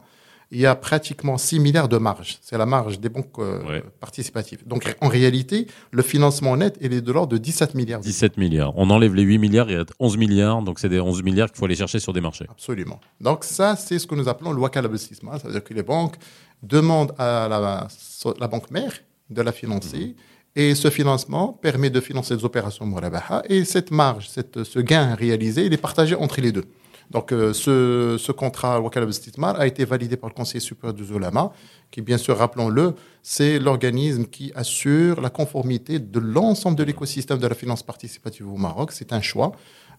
il 0.52 0.60
y 0.60 0.66
a 0.66 0.76
pratiquement 0.76 1.38
6 1.38 1.60
milliards 1.60 1.88
de 1.88 1.98
marge. 1.98 2.38
C'est 2.42 2.58
la 2.58 2.66
marge 2.66 3.00
des 3.00 3.08
banques 3.08 3.40
euh, 3.40 3.82
participatives. 4.02 4.68
Donc, 4.68 4.96
en 5.00 5.08
réalité, 5.08 5.68
le 5.92 6.02
financement 6.02 6.58
net, 6.58 6.78
il 6.82 6.92
est 6.92 7.00
de 7.02 7.12
l'ordre 7.12 7.32
de 7.32 7.38
17 7.38 7.74
milliards. 7.74 8.02
17 8.02 8.36
milliards. 8.36 8.74
On 8.76 8.90
enlève 8.90 9.16
les 9.16 9.24
8 9.24 9.38
milliards, 9.38 9.70
il 9.70 9.78
y 9.78 9.80
a 9.80 9.86
11 10.00 10.18
milliards. 10.18 10.62
Donc, 10.62 10.80
c'est 10.80 10.90
des 10.90 11.00
11 11.00 11.24
milliards 11.24 11.50
qu'il 11.50 11.58
faut 11.58 11.66
aller 11.66 11.76
chercher 11.76 12.00
sur 12.00 12.12
des 12.12 12.20
marchés. 12.20 12.46
Absolument. 12.50 13.00
Donc, 13.22 13.46
ça, 13.46 13.78
c'est 13.78 13.98
ce 13.98 14.06
que 14.06 14.14
nous 14.14 14.28
appelons 14.28 14.52
le 14.52 14.60
wakal 14.60 14.86
investissement. 14.86 15.32
C'est-à-dire 15.40 15.64
que 15.64 15.74
les 15.74 15.84
banques 15.84 16.16
demandent 16.62 17.14
à 17.18 17.48
la, 17.48 18.48
banque 18.48 18.70
mère 18.72 18.92
de 19.30 19.42
la 19.42 19.54
financer. 19.54 20.08
Mhm. 20.08 20.14
Et 20.58 20.76
ce 20.76 20.90
financement 20.90 21.54
permet 21.54 21.90
de 21.90 22.02
financer 22.02 22.36
des 22.36 22.44
opérations 22.44 22.86
Mourabaha. 22.86 23.44
Et 23.48 23.64
cette 23.64 23.90
marge, 23.90 24.28
cette, 24.28 24.66
ce 24.66 24.80
gain 24.80 25.16
réalisé, 25.16 25.66
il 25.66 25.74
est 25.74 25.78
partagé 25.78 26.14
entre 26.14 26.42
les 26.42 26.52
deux. 26.52 26.66
Donc, 27.12 27.34
euh, 27.34 27.52
ce, 27.54 28.32
contrat 28.32 28.80
Wakala 28.80 29.06
Bestitmar 29.06 29.60
a 29.60 29.68
été 29.68 29.84
validé 29.84 30.16
par 30.16 30.30
le 30.30 30.34
Conseil 30.34 30.62
supérieur 30.62 30.94
du 30.94 31.04
Zolama, 31.04 31.52
qui, 31.92 32.02
bien 32.02 32.18
sûr, 32.18 32.38
rappelons-le, 32.38 32.94
c'est 33.22 33.60
l'organisme 33.60 34.26
qui 34.26 34.54
assure 34.56 35.20
la 35.20 35.30
conformité 35.30 36.00
de 36.00 36.20
l'ensemble 36.20 36.78
de 36.78 36.84
l'écosystème 36.84 37.38
de 37.38 37.48
la 37.48 37.56
finance 37.56 37.84
participative 37.84 38.48
au 38.48 38.56
Maroc. 38.56 38.94
C'est 38.94 39.12
un 39.12 39.22
choix 39.22 39.52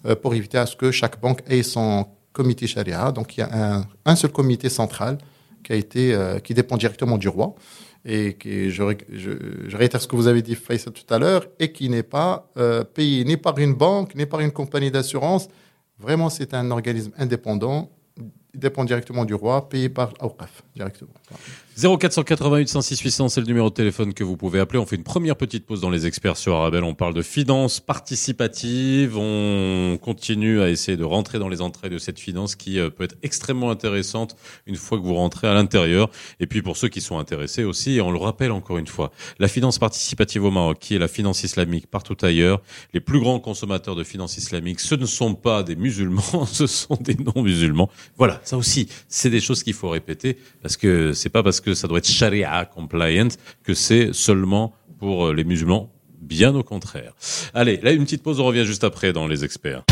euh, 0.07 0.17
pour 0.17 0.35
éviter 0.35 0.57
à 0.57 0.65
ce 0.65 0.75
que 0.75 0.91
chaque 0.91 1.21
banque 1.21 1.43
ait 1.49 1.63
son 1.63 2.07
comité 2.33 2.67
charia. 2.67 3.13
Donc, 3.13 3.37
il 3.37 3.41
y 3.41 3.43
a 3.43 3.85
un, 4.07 4.17
seul 4.17 4.33
comité 4.33 4.71
central 4.71 5.19
euh, 5.71 6.39
qui 6.39 6.55
dépend 6.55 6.79
directement 6.79 7.19
du 7.19 7.29
roi 7.29 7.55
et 8.07 8.37
qui, 8.39 8.71
je, 8.71 8.83
réitère 9.77 10.01
ce 10.01 10.09
que 10.09 10.17
vous 10.17 10.29
avez 10.29 10.41
dit, 10.41 10.55
Faisal, 10.55 10.95
tout 10.95 11.15
à 11.15 11.19
l'heure, 11.19 11.45
et 11.61 11.71
qui 11.73 11.91
n'est 11.91 12.03
pas 12.03 12.51
payé 12.95 13.25
ni 13.25 13.37
par 13.37 13.59
une 13.59 13.75
banque, 13.75 14.17
ni 14.17 14.27
par 14.27 14.41
une 14.41 14.51
compagnie 14.51 14.91
d'assurance, 14.91 15.49
Vraiment, 16.03 16.31
c'est 16.31 16.53
un 16.53 16.73
organisme 16.73 17.13
indépendant, 17.17 17.89
il 18.55 18.59
dépend 18.61 18.85
directement 18.85 19.25
du 19.25 19.35
roi, 19.35 19.69
payé 19.69 19.89
par 19.89 20.13
Awqaf. 20.19 20.65
Directement. 20.75 21.11
0488 21.77 22.69
106 22.69 23.01
800, 23.01 23.29
c'est 23.29 23.41
le 23.41 23.47
numéro 23.47 23.71
de 23.71 23.75
téléphone 23.75 24.15
que 24.15 24.25
vous 24.25 24.37
pouvez 24.37 24.61
appeler. 24.61 24.79
On 24.79 24.87
fait 24.87 24.97
une 24.97 25.05
première 25.05 25.37
petite 25.37 25.67
pause 25.67 25.81
dans 25.81 25.91
les 25.91 26.07
experts 26.07 26.37
sur 26.37 26.55
Arabelle. 26.55 26.85
On 26.85 26.95
parle 26.95 27.15
de 27.15 27.23
finances 27.23 27.81
participatives. 27.81 29.17
On 29.17 29.99
continue 30.01 30.61
à 30.61 30.71
essayer 30.71 30.97
de 30.97 31.05
rentrer 31.05 31.39
dans 31.39 31.49
les 31.49 31.61
entrées 31.61 31.91
de 31.91 31.99
cette 31.99 32.19
finance 32.19 32.57
qui 32.57 32.79
euh, 32.79 32.91
peut 32.91 33.05
être 33.05 33.17
extrêmement 33.23 33.71
intéressante 33.71 34.37
une 34.67 34.77
fois 34.77 34.99
que 34.99 35.03
vous 35.05 35.15
rentrez 35.15 35.49
à 35.49 35.55
l'intérieur. 35.55 36.11
Et 36.41 36.47
puis 36.47 36.63
pour 36.63 36.77
ceux 36.77 36.89
qui 36.89 37.01
sont 37.01 37.19
intéressés 37.19 37.65
aussi, 37.65 38.01
on 38.03 38.11
le 38.11 38.19
rappelle 38.19 38.53
encore 38.53 38.79
une 38.79 38.87
fois, 38.87 39.13
la 39.39 39.49
finance 39.49 39.79
participative 39.79 40.45
au 40.45 40.51
Maroc, 40.51 40.79
qui 40.79 40.95
est 40.95 40.99
la 40.99 41.09
finance 41.09 41.43
islamique 41.43 41.87
partout 41.87 42.17
ailleurs, 42.23 42.63
les 42.93 43.01
plus 43.01 43.21
grands 43.21 43.41
consommateurs 43.41 43.97
de 43.97 44.05
finance 44.05 44.37
islamique, 44.37 44.81
ce 44.81 44.95
ne 44.95 45.07
sont 45.07 45.35
pas 45.35 45.63
des 45.63 45.77
musulmans, 45.77 46.47
ce 46.47 46.67
sont 46.67 46.99
des 47.01 47.15
non-musulmans. 47.15 47.91
Voilà, 48.17 48.41
ça 48.45 48.57
aussi, 48.57 48.89
c'est 49.09 49.31
des 49.31 49.41
choses 49.41 49.63
qu'il 49.63 49.75
faut 49.75 49.89
répéter 49.89 50.39
parce 50.63 50.77
que 50.77 51.13
c'est 51.13 51.29
pas 51.29 51.43
parce 51.43 51.61
que 51.61 51.75
ça 51.75 51.89
doit 51.89 51.99
être 51.99 52.09
sharia 52.09 52.65
compliant 52.65 53.29
que 53.63 53.75
c'est 53.75 54.13
seulement 54.13 54.73
pour 54.99 55.33
les 55.33 55.45
musulmans. 55.45 55.93
Bien 56.21 56.55
au 56.55 56.63
contraire. 56.63 57.15
Allez, 57.53 57.79
là 57.83 57.91
une 57.91 58.05
petite 58.05 58.23
pause, 58.23 58.39
on 58.39 58.45
revient 58.45 58.65
juste 58.65 58.85
après 58.85 59.13
dans 59.13 59.27
les 59.27 59.45
experts. 59.45 59.83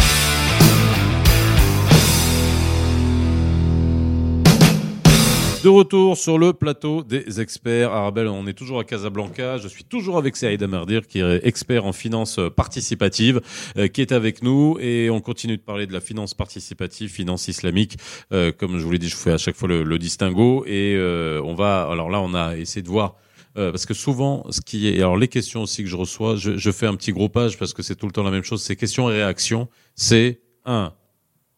De 5.62 5.68
retour 5.68 6.16
sur 6.16 6.38
le 6.38 6.54
plateau 6.54 7.02
des 7.04 7.38
experts. 7.38 7.92
Arabelle, 7.92 8.28
on 8.28 8.46
est 8.46 8.54
toujours 8.54 8.80
à 8.80 8.84
Casablanca. 8.84 9.58
Je 9.58 9.68
suis 9.68 9.84
toujours 9.84 10.16
avec 10.16 10.34
Saïd 10.34 10.62
Amardir, 10.62 11.06
qui 11.06 11.18
est 11.18 11.46
expert 11.46 11.84
en 11.84 11.92
finance 11.92 12.40
participative, 12.56 13.42
euh, 13.76 13.86
qui 13.86 14.00
est 14.00 14.12
avec 14.12 14.42
nous. 14.42 14.78
Et 14.80 15.10
on 15.10 15.20
continue 15.20 15.58
de 15.58 15.62
parler 15.62 15.86
de 15.86 15.92
la 15.92 16.00
finance 16.00 16.32
participative, 16.32 17.10
finance 17.10 17.46
islamique. 17.48 17.98
Euh, 18.32 18.52
comme 18.52 18.78
je 18.78 18.84
vous 18.84 18.90
l'ai 18.90 18.98
dit, 18.98 19.10
je 19.10 19.16
fais 19.16 19.32
à 19.32 19.36
chaque 19.36 19.54
fois 19.54 19.68
le, 19.68 19.84
le 19.84 19.98
distinguo. 19.98 20.64
Et 20.64 20.94
euh, 20.96 21.42
on 21.44 21.54
va, 21.54 21.82
alors 21.90 22.08
là, 22.08 22.22
on 22.22 22.32
a 22.32 22.56
essayé 22.56 22.82
de 22.82 22.88
voir 22.88 23.16
parce 23.54 23.84
que 23.84 23.92
souvent, 23.92 24.46
ce 24.48 24.62
qui 24.62 24.88
est, 24.88 24.96
alors 24.96 25.18
les 25.18 25.28
questions 25.28 25.60
aussi 25.60 25.82
que 25.82 25.88
je 25.90 25.96
reçois, 25.96 26.36
je, 26.36 26.56
je 26.56 26.70
fais 26.70 26.86
un 26.86 26.94
petit 26.94 27.12
groupage 27.12 27.58
parce 27.58 27.74
que 27.74 27.82
c'est 27.82 27.96
tout 27.96 28.06
le 28.06 28.12
temps 28.12 28.22
la 28.22 28.30
même 28.30 28.44
chose. 28.44 28.62
C'est 28.62 28.76
questions 28.76 29.10
et 29.10 29.12
réactions. 29.12 29.68
C'est 29.94 30.40
un 30.64 30.94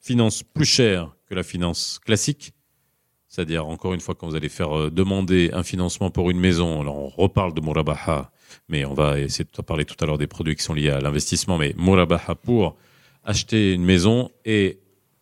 finance 0.01 0.43
plus 0.43 0.65
chère 0.65 1.15
que 1.29 1.37
la 1.37 1.45
finance 1.45 2.01
classique. 2.05 2.53
C'est-à-dire, 3.33 3.67
encore 3.67 3.95
une 3.95 4.01
fois, 4.01 4.15
quand 4.15 4.29
vous 4.29 4.37
allez 4.37 4.51
faire 4.51 4.77
euh, 4.77 4.91
demander 4.91 5.49
un 5.55 5.63
financement 5.63 6.11
pour 6.11 6.31
une 6.31 6.39
maison, 6.39 6.83
alors 6.83 6.99
on 6.99 7.09
reparle 7.09 7.55
de 7.55 7.63
Murabaha, 7.63 8.31
mais 8.69 8.85
on 8.85 8.93
va 8.93 9.19
essayer 9.19 9.47
de 9.51 9.63
parler 9.63 9.87
tout 9.87 9.97
à 10.01 10.07
l'heure 10.07 10.19
des 10.19 10.27
produits 10.27 10.55
qui 10.55 10.63
sont 10.63 10.75
liés 10.75 10.91
à 10.91 11.01
l'investissement, 11.01 11.57
mais 11.57 11.75
Murabaha 11.79 12.35
pour 12.35 12.77
acheter 13.25 13.73
une 13.73 13.85
maison 13.85 14.31
et 14.45 14.81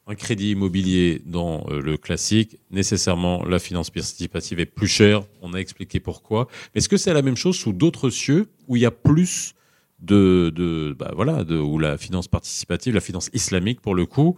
un 0.08 0.16
crédit 0.16 0.50
immobilier 0.50 1.22
dans 1.24 1.64
euh, 1.68 1.80
le 1.80 1.96
classique, 1.96 2.58
nécessairement 2.72 3.44
la 3.44 3.60
finance 3.60 3.90
participative 3.90 4.58
est 4.58 4.66
plus 4.66 4.88
chère. 4.88 5.22
On 5.40 5.54
a 5.54 5.58
expliqué 5.58 6.00
pourquoi. 6.00 6.48
Mais 6.74 6.80
est-ce 6.80 6.88
que 6.88 6.96
c'est 6.96 7.14
la 7.14 7.22
même 7.22 7.36
chose 7.36 7.56
sous 7.56 7.72
d'autres 7.72 8.10
cieux 8.10 8.48
où 8.66 8.74
il 8.74 8.82
y 8.82 8.86
a 8.86 8.90
plus 8.90 9.54
de, 10.00 10.50
de 10.52 10.96
bah 10.98 11.12
voilà, 11.14 11.42
où 11.42 11.78
la 11.78 11.96
finance 11.96 12.26
participative, 12.26 12.92
la 12.92 13.00
finance 13.00 13.30
islamique 13.34 13.80
pour 13.80 13.94
le 13.94 14.04
coup, 14.04 14.36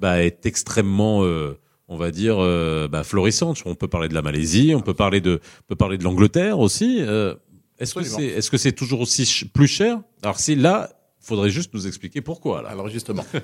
bah, 0.00 0.22
est 0.22 0.46
extrêmement 0.46 1.24
euh, 1.24 1.58
on 1.90 1.96
va 1.96 2.10
dire, 2.10 2.36
euh, 2.38 2.88
bah, 2.88 3.04
florissante. 3.04 3.60
On 3.66 3.74
peut 3.74 3.88
parler 3.88 4.08
de 4.08 4.14
la 4.14 4.22
Malaisie, 4.22 4.72
on 4.74 4.80
peut 4.80 4.94
parler 4.94 5.20
de, 5.20 5.40
on 5.42 5.66
peut 5.68 5.76
parler 5.76 5.98
de 5.98 6.04
l'Angleterre 6.04 6.58
aussi. 6.60 6.98
Euh, 7.00 7.34
est-ce 7.78 7.94
que 7.94 8.02
c'est, 8.04 8.24
est-ce 8.24 8.50
que 8.50 8.56
c'est 8.58 8.72
toujours 8.72 9.00
aussi 9.00 9.26
ch- 9.26 9.50
plus 9.52 9.66
cher? 9.66 10.00
Alors 10.22 10.38
si 10.38 10.54
là, 10.54 10.88
faudrait 11.20 11.50
juste 11.50 11.74
nous 11.74 11.86
expliquer 11.86 12.20
pourquoi. 12.22 12.62
Là. 12.62 12.70
Alors 12.70 12.88
justement. 12.88 13.26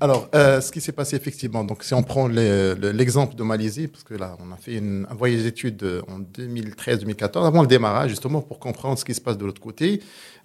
Alors, 0.00 0.28
euh, 0.32 0.60
ce 0.60 0.70
qui 0.70 0.80
s'est 0.80 0.92
passé 0.92 1.16
effectivement, 1.16 1.64
donc 1.64 1.82
si 1.82 1.92
on 1.92 2.04
prend 2.04 2.28
l'exemple 2.28 3.34
de 3.34 3.42
Malaisie, 3.42 3.88
parce 3.88 4.04
que 4.04 4.14
là, 4.14 4.36
on 4.38 4.52
a 4.52 4.56
fait 4.56 4.74
une, 4.76 5.08
un 5.10 5.14
voyage 5.16 5.42
d'études 5.42 5.82
euh, 5.82 6.02
en 6.06 6.20
2013-2014, 6.20 7.44
avant 7.44 7.62
le 7.62 7.66
démarrage, 7.66 8.10
justement, 8.10 8.40
pour 8.40 8.60
comprendre 8.60 8.96
ce 8.96 9.04
qui 9.04 9.12
se 9.12 9.20
passe 9.20 9.36
de 9.36 9.44
l'autre 9.44 9.60
côté, 9.60 10.00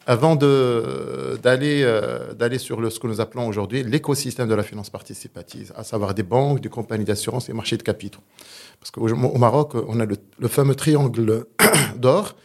avant 0.06 0.36
d'aller 0.36 1.84
euh, 1.84 2.58
sur 2.58 2.82
le, 2.82 2.90
ce 2.90 3.00
que 3.00 3.08
nous 3.08 3.22
appelons 3.22 3.48
aujourd'hui 3.48 3.84
l'écosystème 3.84 4.48
de 4.48 4.56
la 4.56 4.64
finance 4.64 4.90
participative, 4.90 5.72
à 5.76 5.84
savoir 5.84 6.14
des 6.14 6.24
banques, 6.24 6.60
des 6.60 6.70
compagnies 6.70 7.06
d'assurance 7.06 7.50
et 7.50 7.54
marchés 7.54 7.78
de 7.78 7.84
capitaux. 7.84 8.22
Parce 8.80 8.92
qu'au 8.92 9.08
au 9.08 9.38
Maroc, 9.38 9.76
on 9.88 10.00
a 10.00 10.06
le, 10.06 10.18
le 10.40 10.48
fameux 10.48 10.76
triangle 10.76 11.46
d'or. 11.98 12.36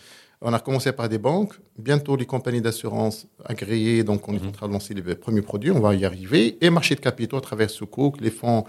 On 0.41 0.53
a 0.53 0.61
commencé 0.61 0.93
par 0.93 1.09
des 1.09 1.19
banques, 1.19 1.55
bientôt 1.77 2.15
les 2.15 2.27
compagnies 2.27 2.61
d'assurance 2.61 3.27
agréées, 3.45 4.05
donc 4.05 4.29
on 4.29 4.35
est 4.35 4.47
en 4.47 4.53
train 4.53 4.69
de 4.69 4.73
lancer 4.73 4.95
les 4.95 5.03
premiers 5.17 5.43
produits, 5.43 5.73
on 5.73 5.81
va 5.81 5.97
y 5.97 6.05
arriver, 6.05 6.59
et 6.61 6.71
marché 6.71 6.95
de 6.95 7.01
capitaux 7.01 7.39
à 7.39 7.41
travers 7.41 7.69
Soukouk, 7.69 8.21
les 8.21 8.31
fonds, 8.31 8.65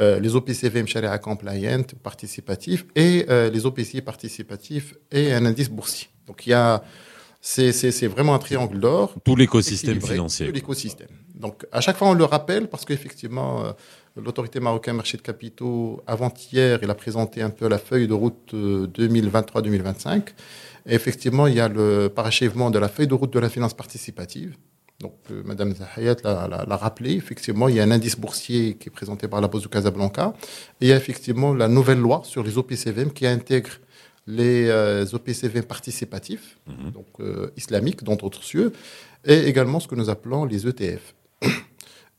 euh, 0.00 0.18
les 0.18 0.34
OPCVM 0.34 0.88
Sharia 0.88 1.16
Compliant 1.18 1.84
participatifs 2.02 2.84
et 2.96 3.26
euh, 3.28 3.48
les 3.48 3.64
OPC 3.64 4.02
participatifs 4.04 4.94
et 5.12 5.32
un 5.32 5.46
indice 5.46 5.70
boursier. 5.70 6.08
Donc 6.26 6.48
il 6.48 6.50
y 6.50 6.52
a, 6.52 6.82
c'est, 7.46 8.06
vraiment 8.06 8.34
un 8.34 8.38
triangle 8.38 8.80
d'or. 8.80 9.14
Tout 9.22 9.36
l'écosystème 9.36 10.00
financier. 10.00 10.46
tout 10.46 10.52
l'écosystème. 10.52 11.08
Donc, 11.34 11.66
à 11.72 11.82
chaque 11.82 11.98
fois, 11.98 12.08
on 12.08 12.14
le 12.14 12.24
rappelle 12.24 12.68
parce 12.68 12.86
qu'effectivement, 12.86 13.64
euh, 13.64 13.72
l'autorité 14.16 14.60
marocaine 14.60 14.96
marché 14.96 15.18
de 15.18 15.22
capitaux, 15.22 16.02
avant-hier, 16.06 16.78
il 16.82 16.88
a 16.88 16.94
présenté 16.94 17.42
un 17.42 17.50
peu 17.50 17.68
la 17.68 17.76
feuille 17.76 18.08
de 18.08 18.14
route 18.14 18.54
euh, 18.54 18.86
2023-2025. 18.86 20.28
Et 20.86 20.94
effectivement, 20.94 21.46
il 21.46 21.54
y 21.54 21.60
a 21.60 21.68
le 21.68 22.08
parachèvement 22.08 22.70
de 22.70 22.78
la 22.78 22.88
feuille 22.88 23.08
de 23.08 23.14
route 23.14 23.32
de 23.34 23.40
la 23.40 23.50
finance 23.50 23.74
participative. 23.74 24.56
Donc, 25.00 25.14
euh, 25.30 25.42
Madame 25.44 25.74
Zahayat 25.74 26.16
l'a 26.24 26.76
rappelé. 26.78 27.12
Effectivement, 27.12 27.68
il 27.68 27.74
y 27.74 27.80
a 27.80 27.82
un 27.82 27.90
indice 27.90 28.18
boursier 28.18 28.76
qui 28.76 28.88
est 28.88 28.92
présenté 28.92 29.28
par 29.28 29.42
la 29.42 29.48
Bourse 29.48 29.64
de 29.64 29.68
Casablanca. 29.68 30.32
Et 30.80 30.86
il 30.86 30.88
y 30.88 30.92
a 30.92 30.96
effectivement 30.96 31.52
la 31.52 31.68
nouvelle 31.68 31.98
loi 31.98 32.22
sur 32.24 32.42
les 32.42 32.56
OPCVM 32.56 33.12
qui 33.12 33.26
intègre 33.26 33.72
les 34.26 34.68
euh, 34.68 35.04
OPCVM 35.12 35.64
participatifs, 35.64 36.58
donc 36.66 37.06
euh, 37.20 37.50
islamiques, 37.56 38.02
dans 38.04 38.16
d'autres 38.16 38.42
cieux, 38.42 38.72
et 39.24 39.46
également 39.46 39.80
ce 39.80 39.88
que 39.88 39.94
nous 39.94 40.10
appelons 40.10 40.44
les 40.44 40.66
ETF. 40.66 41.14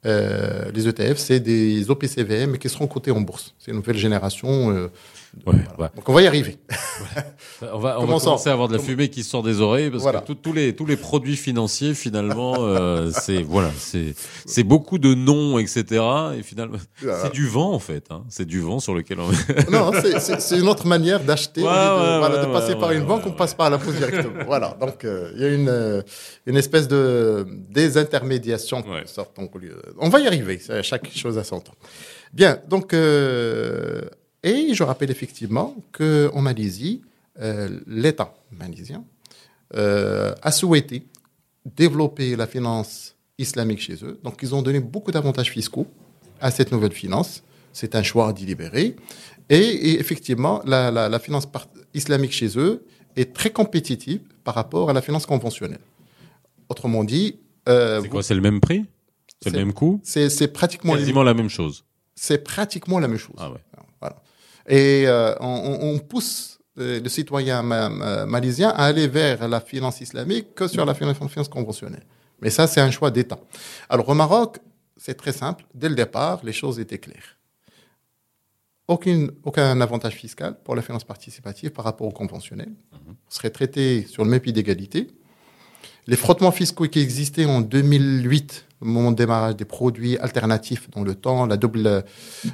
Euh, 0.08 0.70
les 0.72 0.88
ETF, 0.88 1.18
c'est 1.18 1.40
des 1.40 1.90
OPCVM 1.90 2.60
qui 2.60 2.70
seront 2.70 2.86
cotés 2.86 3.10
en 3.10 3.22
bourse. 3.22 3.56
C'est 3.58 3.72
une 3.72 3.78
nouvelle 3.78 3.98
génération. 3.98 4.88
Ouais, 5.46 5.54
voilà. 5.78 5.92
Donc 5.96 6.08
on 6.10 6.14
va 6.14 6.22
y 6.22 6.28
arriver. 6.28 6.58
On 7.62 7.80
va, 7.80 7.98
on 8.00 8.06
va 8.06 8.18
commencer 8.20 8.50
à 8.50 8.54
avoir 8.54 8.68
de 8.68 8.74
la 8.74 8.80
fumée 8.80 9.10
qui 9.10 9.24
sort 9.24 9.42
des 9.44 9.62
oreilles 9.62 9.90
parce 9.90 10.04
Voilà. 10.04 10.20
que 10.22 10.34
tous 10.34 10.52
les 10.54 10.76
tous 10.76 10.86
les 10.86 10.98
produits 10.98 11.36
financiers 11.38 11.94
finalement 11.94 12.56
euh, 12.60 13.12
c'est 13.22 13.42
voilà 13.44 13.72
c'est 13.78 14.14
c'est 14.46 14.64
beaucoup 14.64 14.98
de 14.98 15.14
noms 15.14 15.58
etc 15.60 16.04
et 16.38 16.44
finalement 16.44 16.78
c'est 17.00 17.32
du 17.32 17.48
vent 17.48 17.72
en 17.74 17.80
fait 17.80 18.06
hein. 18.12 18.24
c'est 18.30 18.46
du 18.46 18.60
vent 18.62 18.80
sur 18.80 18.94
lequel 18.94 19.20
on 19.20 19.28
non, 19.72 19.92
c'est- 19.94 20.58
une 20.58 20.68
autre 20.68 20.86
manière 20.88 21.20
d'acheter. 21.22 21.62
Ouais, 21.62 21.68
de, 21.70 22.46
de 22.48 22.52
passer 22.52 22.76
par 22.76 22.92
une 22.92 23.06
banque, 23.06 23.24
on 23.26 23.32
passe 23.32 23.54
par 23.54 23.70
la 23.70 23.78
poste 23.78 23.98
directement. 23.98 24.44
voilà. 24.46 24.76
Donc, 24.80 25.04
euh, 25.06 25.32
il 25.36 25.42
y 25.42 25.46
a 25.46 25.50
une, 25.50 25.70
euh, 25.70 26.02
une 26.46 26.58
espèce 26.58 26.88
de 26.88 27.46
désintermédiation. 27.70 28.84
sorte. 29.06 29.36
Donc, 29.38 29.52
on 30.00 30.10
va 30.10 30.20
y 30.20 30.28
arriver. 30.28 30.60
Chaque 30.82 31.10
chose 31.16 31.38
à 31.38 31.44
son 31.44 31.60
temps. 31.60 31.74
Bien. 32.34 32.60
Donc, 32.70 32.94
euh, 32.94 34.02
et 34.52 34.74
je 34.74 34.84
rappelle 34.84 35.12
effectivement 35.12 35.76
qu'en 35.92 36.42
Malaisie, 36.42 37.02
euh, 37.42 37.80
l'État 37.88 38.34
malaisien 38.52 39.04
euh, 39.76 40.34
a 40.42 40.52
souhaité 40.52 40.98
développer 41.66 42.36
la 42.36 42.48
finance 42.48 43.16
islamique 43.38 43.82
chez 43.82 43.98
eux. 44.06 44.20
Donc, 44.24 44.36
ils 44.44 44.54
ont 44.56 44.62
donné 44.62 44.80
beaucoup 44.80 45.12
d'avantages 45.12 45.52
fiscaux 45.52 45.88
à 46.40 46.52
cette 46.52 46.72
nouvelle 46.72 46.94
finance. 46.94 47.44
C'est 47.74 47.96
un 47.96 48.04
choix 48.04 48.32
délibéré. 48.32 48.96
Et, 49.50 49.58
et 49.90 50.00
effectivement, 50.00 50.62
la, 50.66 50.92
la- 50.92 51.10
la 51.10 51.20
finance 51.20 51.46
islamique 51.94 52.32
chez 52.32 52.58
eux 52.58 52.86
est 53.16 53.34
très 53.34 53.50
compétitive 53.50 54.22
par 54.44 54.54
rapport 54.56 54.90
à 54.90 54.94
la 54.94 55.02
finance 55.02 55.26
conventionnelle. 55.26 55.82
Autrement 56.70 57.04
dit, 57.04 57.40
euh, 57.68 58.02
c'est 58.02 58.10
quoi 58.10 58.24
c'est 58.24 58.36
le 58.36 58.42
même 58.42 58.60
prix? 58.62 58.86
C'est 59.42 59.50
le 59.52 59.58
même 59.60 59.74
coût? 59.74 60.00
c'est 60.30 60.48
pratiquement, 60.54 60.94
les- 60.94 61.00
quasiment 61.02 61.24
la 61.24 61.34
même 61.34 61.50
chose 61.50 61.84
c'est 62.18 62.42
pratiquement 62.46 63.00
la 63.00 63.10
même 63.10 63.18
chose. 63.18 63.36
ah 63.38 63.52
ouais. 63.52 63.58
Et 64.68 65.04
euh, 65.08 65.36
on, 65.40 65.78
on- 65.82 66.00
pousse 66.00 66.60
euh, 66.80 67.00
le 67.00 67.10
citoyen 67.10 67.62
ma- 67.62 67.90
ma- 67.90 68.26
malaisien 68.26 68.70
à 68.70 68.86
aller 68.86 69.08
vers 69.08 69.48
la 69.48 69.62
finance 69.62 70.02
islamique 70.02 70.56
que 70.56 70.68
sur 70.68 70.86
la 70.86 70.94
finance, 70.94 71.18
finance 71.30 71.48
conventionnelle. 71.50 72.04
Mais 72.42 72.50
ça, 72.50 72.68
c'est 72.68 72.82
un 72.82 72.92
choix 72.92 73.12
d'État. 73.12 73.40
Alors 73.90 74.10
au 74.10 74.14
Maroc, 74.14 74.58
c'est 74.98 75.16
très 75.16 75.32
simple. 75.32 75.66
Dès 75.74 75.90
le 75.90 75.96
départ, 75.96 76.42
les 76.44 76.52
choses 76.54 76.80
étaient 76.80 76.98
claires. 76.98 77.38
Aucune, 78.88 79.32
aucun 79.44 79.82
avantage 79.82 80.14
fiscal 80.14 80.58
pour 80.64 80.76
la 80.76 80.82
finance 80.84 81.04
participative 81.04 81.72
par 81.72 81.86
rapport 81.86 82.08
au 82.08 82.12
conventionnel. 82.12 82.72
On 82.94 83.16
serait 83.30 83.50
traité 83.50 84.06
sur 84.08 84.24
le 84.24 84.30
même 84.30 84.40
pied 84.42 84.52
d'égalité. 84.52 85.08
Les 86.06 86.16
frottements 86.16 86.52
fiscaux 86.52 86.88
qui 86.88 87.00
existaient 87.00 87.46
en 87.46 87.62
2008, 87.62 88.66
de 88.82 89.16
démarrage 89.16 89.56
des 89.56 89.66
produits 89.66 90.18
alternatifs 90.18 90.90
dans 90.92 91.04
le 91.04 91.16
temps, 91.16 91.46
la 91.46 91.58
double 91.58 92.04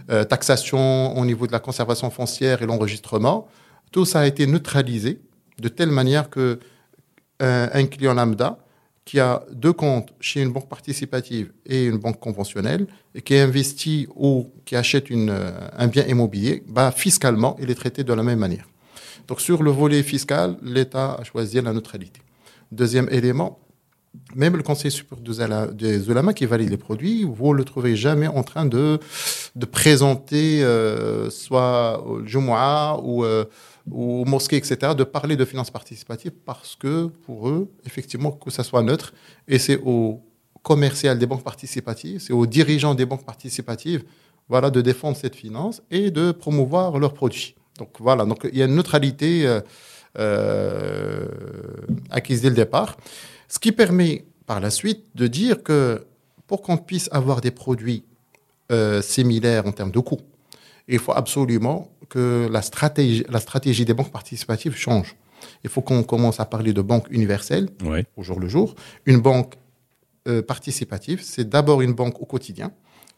euh, 0.10 0.23
taxation 0.23 1.17
au 1.17 1.25
niveau 1.25 1.47
de 1.47 1.51
la 1.51 1.60
conservation 1.60 2.10
foncière 2.10 2.62
et 2.62 2.65
l'enregistrement, 2.65 3.47
tout 3.91 4.05
ça 4.05 4.21
a 4.21 4.25
été 4.25 4.47
neutralisé 4.47 5.19
de 5.60 5.67
telle 5.67 5.91
manière 5.91 6.29
que 6.29 6.60
euh, 7.41 7.67
un 7.73 7.86
client 7.86 8.13
lambda 8.13 8.57
qui 9.03 9.19
a 9.19 9.43
deux 9.51 9.73
comptes 9.73 10.13
chez 10.19 10.41
une 10.41 10.51
banque 10.51 10.69
participative 10.69 11.51
et 11.65 11.86
une 11.86 11.97
banque 11.97 12.19
conventionnelle 12.19 12.88
et 13.15 13.21
qui 13.21 13.36
investit 13.36 14.07
ou 14.15 14.51
qui 14.63 14.75
achète 14.75 15.10
une, 15.10 15.36
un 15.77 15.88
bien 15.88 16.05
immobilier, 16.05 16.63
bah, 16.67 16.91
fiscalement, 16.91 17.57
il 17.60 17.69
est 17.71 17.75
traité 17.75 18.03
de 18.03 18.13
la 18.13 18.23
même 18.23 18.39
manière. 18.39 18.67
Donc 19.27 19.41
sur 19.41 19.63
le 19.63 19.71
volet 19.71 20.03
fiscal, 20.03 20.57
l'État 20.62 21.15
a 21.15 21.23
choisi 21.23 21.60
la 21.62 21.73
neutralité. 21.73 22.21
Deuxième 22.71 23.10
élément, 23.10 23.60
même 24.36 24.58
le 24.58 24.63
Conseil 24.63 24.91
supérieur 24.91 25.74
des 25.74 26.10
ulama 26.10 26.34
qui 26.34 26.45
valide 26.45 26.69
les 26.69 26.78
produits, 26.78 27.24
vous 27.24 27.54
ne 27.54 27.58
le 27.58 27.63
trouvez 27.63 27.95
jamais 27.95 28.28
en 28.28 28.43
train 28.43 28.65
de, 28.65 29.00
de 29.56 29.65
présenter 29.65 30.63
euh, 30.63 31.30
soit 31.30 32.06
au 32.06 32.26
Jumu'ah 32.26 33.00
ou, 33.02 33.24
euh, 33.24 33.45
ou 33.89 34.26
mosquée, 34.26 34.58
etc., 34.58 34.93
de 34.97 35.04
parler 35.04 35.36
de 35.36 35.45
finances 35.45 35.71
participatives 35.71 36.34
parce 36.45 36.76
que 36.76 37.08
pour 37.26 37.50
eux, 37.50 37.71
effectivement, 37.86 38.32
que 38.32 38.52
ça 38.52 38.63
soit 38.63 38.84
neutre, 38.84 39.13
et 39.47 39.60
c'est 39.60 39.80
aux 39.84 40.21
commercial 40.62 41.17
des 41.17 41.26
banques 41.26 41.43
participatives, 41.43 42.19
c'est 42.19 42.34
aux 42.34 42.45
dirigeants 42.45 42.93
des 42.93 43.06
banques 43.06 43.26
participatives 43.26 44.04
voilà, 44.47 44.69
de 44.69 44.82
défendre 44.82 45.17
cette 45.17 45.36
finance 45.36 45.82
et 45.89 46.12
de 46.12 46.32
promouvoir 46.32 47.00
leurs 47.00 47.13
produits. 47.13 47.56
Donc 47.80 47.89
voilà, 48.00 48.26
donc 48.26 48.47
il 48.52 48.60
y 48.60 48.62
a 48.62 48.65
une 48.65 48.76
neutralité 48.76 49.60
euh 50.19 51.26
acquise 52.12 52.41
dès 52.41 52.50
le 52.50 52.56
départ. 52.56 52.97
Ce 53.51 53.59
qui 53.59 53.73
permet 53.73 54.23
par 54.45 54.61
la 54.61 54.69
suite 54.69 55.03
de 55.13 55.27
dire 55.27 55.61
que 55.61 56.07
pour 56.47 56.61
qu'on 56.61 56.77
puisse 56.77 57.09
avoir 57.11 57.41
des 57.41 57.51
produits 57.51 58.05
euh, 58.71 59.01
similaires 59.01 59.67
en 59.67 59.73
termes 59.73 59.91
de 59.91 59.99
coûts, 59.99 60.21
il 60.87 60.99
faut 60.99 61.11
absolument 61.11 61.89
que 62.07 62.47
la 62.49 62.61
stratégie, 62.61 63.25
la 63.27 63.41
stratégie 63.41 63.83
des 63.83 63.93
banques 63.93 64.11
participatives 64.11 64.73
change. 64.77 65.17
Il 65.65 65.69
faut 65.69 65.81
qu'on 65.81 66.01
commence 66.03 66.39
à 66.39 66.45
parler 66.45 66.71
de 66.71 66.81
banque 66.81 67.07
universelle 67.09 67.67
au 68.15 68.23
jour 68.23 68.39
le 68.39 68.47
jour. 68.47 68.73
Une 69.05 69.19
banque 69.19 69.55
euh, 70.29 70.41
participative, 70.41 71.21
c'est 71.21 71.49
d'abord 71.49 71.81
une 71.81 71.91
banque 71.91 72.21
au 72.21 72.25
quotidien. 72.25 72.71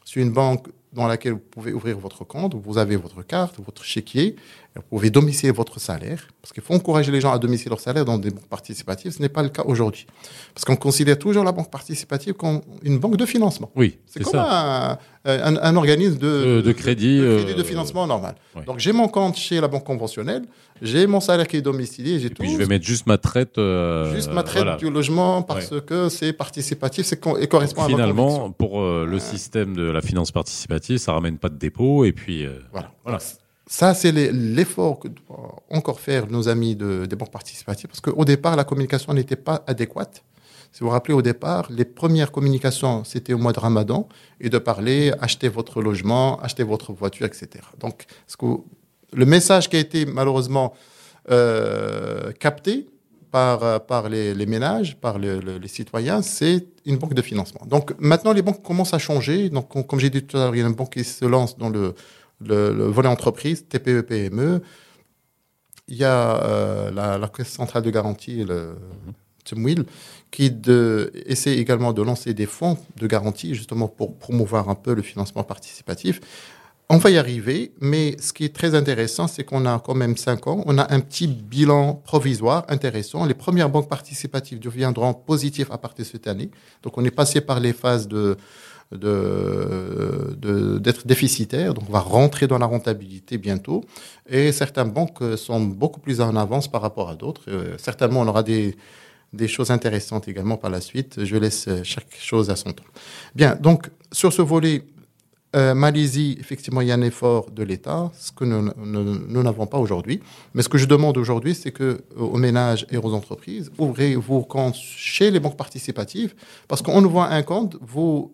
C'est 0.04 0.18
une 0.18 0.32
banque 0.32 0.66
dans 0.94 1.06
laquelle 1.06 1.32
vous 1.32 1.38
pouvez 1.50 1.72
ouvrir 1.72 1.98
votre 1.98 2.24
compte, 2.24 2.54
vous 2.54 2.78
avez 2.78 2.96
votre 2.96 3.22
carte, 3.22 3.56
votre 3.64 3.84
chéquier, 3.84 4.36
vous 4.76 4.82
pouvez 4.82 5.10
domicilier 5.10 5.52
votre 5.52 5.78
salaire, 5.78 6.28
parce 6.40 6.52
qu'il 6.52 6.62
faut 6.62 6.74
encourager 6.74 7.12
les 7.12 7.20
gens 7.20 7.32
à 7.32 7.38
domicilier 7.38 7.70
leur 7.70 7.80
salaire 7.80 8.04
dans 8.04 8.18
des 8.18 8.30
banques 8.30 8.48
participatives. 8.48 9.12
Ce 9.12 9.22
n'est 9.22 9.28
pas 9.28 9.42
le 9.42 9.48
cas 9.48 9.62
aujourd'hui. 9.66 10.06
Parce 10.54 10.64
qu'on 10.64 10.76
considère 10.76 11.18
toujours 11.18 11.44
la 11.44 11.52
banque 11.52 11.70
participative 11.70 12.34
comme 12.34 12.60
une 12.82 12.98
banque 12.98 13.16
de 13.16 13.26
financement. 13.26 13.70
Oui, 13.76 13.98
c'est 14.06 14.22
comme 14.22 14.36
Un, 14.36 14.98
un, 15.26 15.76
organisme 15.76 16.18
de, 16.18 16.60
de, 16.60 16.72
crédit, 16.72 17.18
de, 17.18 17.38
crédit, 17.38 17.54
de 17.54 17.60
euh, 17.60 17.64
financement 17.64 18.06
normal. 18.06 18.34
Donc 18.66 18.78
j'ai 18.78 18.92
mon 18.92 19.08
compte 19.08 19.36
chez 19.36 19.58
la 19.58 19.68
banque 19.68 19.84
conventionnelle, 19.84 20.42
j'ai 20.82 21.06
mon 21.06 21.20
salaire 21.20 21.46
qui 21.46 21.56
est 21.56 21.62
domicilié, 21.62 22.18
j'ai 22.18 22.30
tout. 22.30 22.42
Puis 22.42 22.52
je 22.52 22.58
vais 22.58 22.66
mettre 22.66 22.84
juste 22.84 23.06
ma 23.06 23.18
traite. 23.18 23.58
Euh, 23.58 24.14
juste 24.14 24.32
ma 24.32 24.42
traite 24.42 24.78
du 24.78 24.90
logement 24.90 25.42
parce 25.42 25.80
que 25.86 26.08
c'est 26.08 26.32
participatif 26.32 27.06
c'est 27.06 27.20
et 27.40 27.46
correspond 27.46 27.86
Finalement, 27.86 28.26
à 28.26 28.30
Finalement, 28.30 28.50
pour 28.50 28.80
euh, 28.80 29.06
le 29.06 29.18
système 29.18 29.74
de 29.74 29.84
la 29.84 30.02
finance 30.02 30.32
participative, 30.32 30.98
ça 30.98 31.12
ramène 31.12 31.38
pas 31.38 31.48
de 31.48 31.56
dépôt 31.56 32.04
et 32.04 32.12
puis. 32.12 32.46
voilà. 32.72 32.90
voilà. 33.04 33.18
Ça, 33.66 33.94
c'est 33.94 34.12
l'effort 34.12 34.98
que 34.98 35.08
doivent 35.08 35.52
encore 35.70 35.98
faire 35.98 36.26
nos 36.26 36.48
amis 36.48 36.76
de, 36.76 37.06
des 37.06 37.16
banques 37.16 37.32
participatives, 37.32 37.88
parce 37.88 38.00
qu'au 38.00 38.24
départ, 38.26 38.56
la 38.56 38.64
communication 38.64 39.14
n'était 39.14 39.36
pas 39.36 39.64
adéquate. 39.66 40.22
Si 40.70 40.80
vous 40.80 40.86
vous 40.86 40.92
rappelez, 40.92 41.14
au 41.14 41.22
départ, 41.22 41.68
les 41.70 41.86
premières 41.86 42.30
communications, 42.30 43.04
c'était 43.04 43.32
au 43.32 43.38
mois 43.38 43.52
de 43.52 43.60
Ramadan, 43.60 44.06
et 44.40 44.50
de 44.50 44.58
parler, 44.58 45.12
achetez 45.20 45.48
votre 45.48 45.80
logement, 45.80 46.38
achetez 46.40 46.62
votre 46.62 46.92
voiture, 46.92 47.24
etc. 47.26 47.64
Donc, 47.78 48.04
ce 48.26 48.36
que, 48.36 48.46
le 49.14 49.26
message 49.26 49.68
qui 49.68 49.76
a 49.76 49.78
été 49.78 50.06
malheureusement 50.06 50.74
euh, 51.30 52.32
capté 52.32 52.86
par, 53.30 53.84
par 53.86 54.08
les, 54.08 54.46
ménages, 54.46 54.96
par 54.96 55.18
les 55.18 55.68
citoyens, 55.68 56.22
c'est 56.22 56.66
une 56.86 56.98
banque 56.98 57.14
de 57.14 57.22
financement. 57.22 57.62
Donc, 57.66 57.92
maintenant, 57.98 58.32
les 58.32 58.42
banques 58.42 58.62
commencent 58.62 58.94
à 58.94 58.98
changer. 58.98 59.50
Donc, 59.50 59.86
comme 59.86 59.98
j'ai 59.98 60.10
dit 60.10 60.22
tout 60.22 60.36
à 60.36 60.44
l'heure, 60.44 60.54
il 60.54 60.60
y 60.60 60.64
a 60.64 60.66
une 60.66 60.74
banque 60.74 60.92
qui 60.92 61.02
se 61.02 61.24
lance 61.24 61.58
dans 61.58 61.68
le 61.68 61.94
le, 62.40 62.86
volet 62.86 63.08
entreprise, 63.08 63.66
TPE, 63.68 64.02
PME. 64.02 64.62
Il 65.88 65.96
y 65.96 66.04
a 66.04 66.42
euh, 66.44 66.90
la, 66.90 67.28
Caisse 67.28 67.48
centrale 67.48 67.82
de 67.82 67.90
garantie, 67.90 68.44
le 68.44 68.76
TMWIL, 69.44 69.84
qui 70.30 70.50
de, 70.50 71.12
essaie 71.26 71.56
également 71.58 71.92
de 71.92 72.02
lancer 72.02 72.34
des 72.34 72.46
fonds 72.46 72.78
de 72.96 73.06
garantie, 73.06 73.54
justement 73.54 73.88
pour 73.88 74.16
promouvoir 74.16 74.68
un 74.68 74.74
peu 74.74 74.94
le 74.94 75.02
financement 75.02 75.44
participatif. 75.44 76.20
On 76.90 76.98
va 76.98 77.10
y 77.10 77.16
arriver, 77.16 77.72
mais 77.80 78.14
ce 78.20 78.34
qui 78.34 78.44
est 78.44 78.54
très 78.54 78.74
intéressant, 78.74 79.26
c'est 79.26 79.42
qu'on 79.42 79.64
a 79.64 79.78
quand 79.78 79.94
même 79.94 80.18
cinq 80.18 80.46
ans, 80.46 80.62
on 80.66 80.76
a 80.76 80.92
un 80.92 81.00
petit 81.00 81.26
bilan 81.26 81.94
provisoire 82.04 82.66
intéressant. 82.68 83.24
Les 83.24 83.32
premières 83.32 83.70
banques 83.70 83.88
participatives 83.88 84.60
deviendront 84.60 85.14
positives 85.14 85.68
à 85.72 85.78
partir 85.78 86.04
de 86.04 86.10
cette 86.10 86.26
année. 86.26 86.50
Donc 86.82 86.98
on 86.98 87.04
est 87.04 87.10
passé 87.10 87.40
par 87.40 87.58
les 87.58 87.72
phases 87.72 88.06
de, 88.06 88.36
d'être 88.92 89.02
de, 90.38 91.06
déficitaire. 91.06 91.72
Donc, 91.72 91.84
on 91.88 91.92
va 91.92 92.00
rentrer 92.00 92.46
dans 92.46 92.58
la 92.58 92.66
rentabilité 92.66 93.38
bientôt. 93.38 93.82
Et 94.28 94.52
certaines 94.52 94.90
banques 94.90 95.22
sont 95.36 95.60
beaucoup 95.60 96.00
plus 96.00 96.20
en 96.20 96.36
avance 96.36 96.70
par 96.70 96.82
rapport 96.82 97.08
à 97.08 97.14
d'autres. 97.14 97.42
Euh, 97.48 97.76
certainement, 97.78 98.20
on 98.20 98.28
aura 98.28 98.42
des, 98.42 98.76
des 99.32 99.48
choses 99.48 99.70
intéressantes 99.70 100.28
également 100.28 100.58
par 100.58 100.70
la 100.70 100.82
suite. 100.82 101.24
Je 101.24 101.36
laisse 101.36 101.68
chaque 101.82 102.14
chose 102.18 102.50
à 102.50 102.56
son 102.56 102.72
temps. 102.72 102.84
Bien, 103.34 103.56
donc, 103.56 103.88
sur 104.12 104.32
ce 104.32 104.42
volet, 104.42 104.84
euh, 105.54 105.74
Malaisie, 105.74 106.36
effectivement, 106.40 106.80
il 106.80 106.88
y 106.88 106.90
a 106.90 106.94
un 106.94 107.02
effort 107.02 107.50
de 107.50 107.62
l'État, 107.62 108.10
ce 108.18 108.32
que 108.32 108.44
nous 108.44 109.42
n'avons 109.42 109.66
pas 109.66 109.78
aujourd'hui. 109.78 110.20
Mais 110.54 110.62
ce 110.62 110.68
que 110.68 110.78
je 110.78 110.86
demande 110.86 111.16
aujourd'hui, 111.16 111.54
c'est 111.54 111.72
que 111.72 111.84
euh, 111.84 112.20
aux 112.20 112.38
ménages 112.38 112.86
et 112.90 112.96
aux 112.96 113.14
entreprises, 113.14 113.70
ouvrez 113.78 114.16
vos 114.16 114.42
comptes 114.42 114.74
chez 114.76 115.30
les 115.30 115.40
banques 115.40 115.56
participatives, 115.56 116.34
parce 116.68 116.82
qu'on 116.82 117.00
voit 117.02 117.28
un 117.28 117.42
compte, 117.42 117.76
vous 117.80 118.32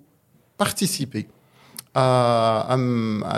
participer 0.56 1.28
à, 1.94 2.76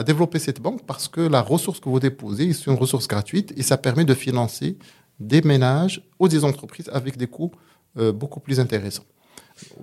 développer 0.05 0.39
cette 0.39 0.61
banque 0.61 0.83
parce 0.87 1.09
que 1.09 1.21
la 1.21 1.41
ressource 1.41 1.81
que 1.81 1.89
vous 1.89 2.01
déposez, 2.01 2.53
c'est 2.53 2.71
une 2.71 2.77
ressource 2.77 3.09
gratuite 3.09 3.53
et 3.57 3.63
ça 3.63 3.79
permet 3.79 4.05
de 4.05 4.15
financer 4.15 4.77
des 5.19 5.43
ménages 5.43 6.03
ou 6.19 6.29
des 6.29 6.45
entreprises 6.45 6.91
avec 6.93 7.17
des 7.17 7.27
coûts 7.27 7.53
euh, 7.99 8.13
beaucoup 8.13 8.41
plus 8.41 8.61
intéressants. 8.61 9.05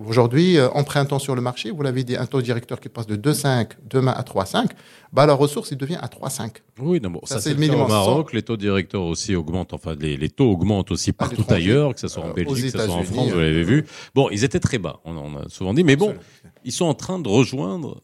Aujourd'hui, 0.05 0.57
euh, 0.57 0.69
empruntant 0.69 1.19
sur 1.19 1.35
le 1.35 1.41
marché, 1.41 1.71
vous 1.71 1.81
l'avez 1.81 2.03
dit, 2.03 2.15
un 2.15 2.25
taux 2.25 2.41
directeur 2.41 2.79
qui 2.79 2.89
passe 2.89 3.07
de 3.07 3.15
2,5 3.15 3.71
demain 3.89 4.11
à 4.11 4.23
3,5, 4.23 4.67
bah, 5.11 5.25
la 5.25 5.33
ressource, 5.33 5.71
il 5.71 5.77
devient 5.77 5.97
à 6.01 6.07
3,5. 6.07 6.51
Oui, 6.79 6.99
non, 7.01 7.09
bon, 7.09 7.21
ça, 7.23 7.39
c'est 7.39 7.53
le 7.53 7.59
minimum. 7.59 7.85
Au 7.85 7.87
Maroc, 7.87 8.33
les 8.33 8.43
taux 8.43 8.57
directeurs 8.57 9.03
aussi 9.03 9.35
augmentent, 9.35 9.73
enfin, 9.73 9.95
les, 9.99 10.29
taux 10.29 10.51
augmentent 10.51 10.91
aussi 10.91 11.11
partout 11.11 11.45
ailleurs, 11.49 11.93
que 11.93 11.99
ce 11.99 12.07
soit 12.07 12.23
en 12.23 12.29
euh, 12.29 12.33
Belgique, 12.33 12.71
que 12.71 12.79
ce 12.79 12.85
soit 12.85 12.95
en 12.95 13.03
France, 13.03 13.29
vous 13.29 13.39
l'avez 13.39 13.63
vu. 13.63 13.85
Bon, 14.15 14.29
ils 14.29 14.43
étaient 14.43 14.59
très 14.59 14.77
bas, 14.77 14.99
on 15.05 15.17
en 15.17 15.35
a 15.37 15.49
souvent 15.49 15.73
dit, 15.73 15.83
mais 15.83 15.95
bon, 15.95 16.15
ils 16.63 16.71
sont 16.71 16.85
en 16.85 16.93
train 16.93 17.19
de 17.19 17.27
rejoindre 17.27 18.01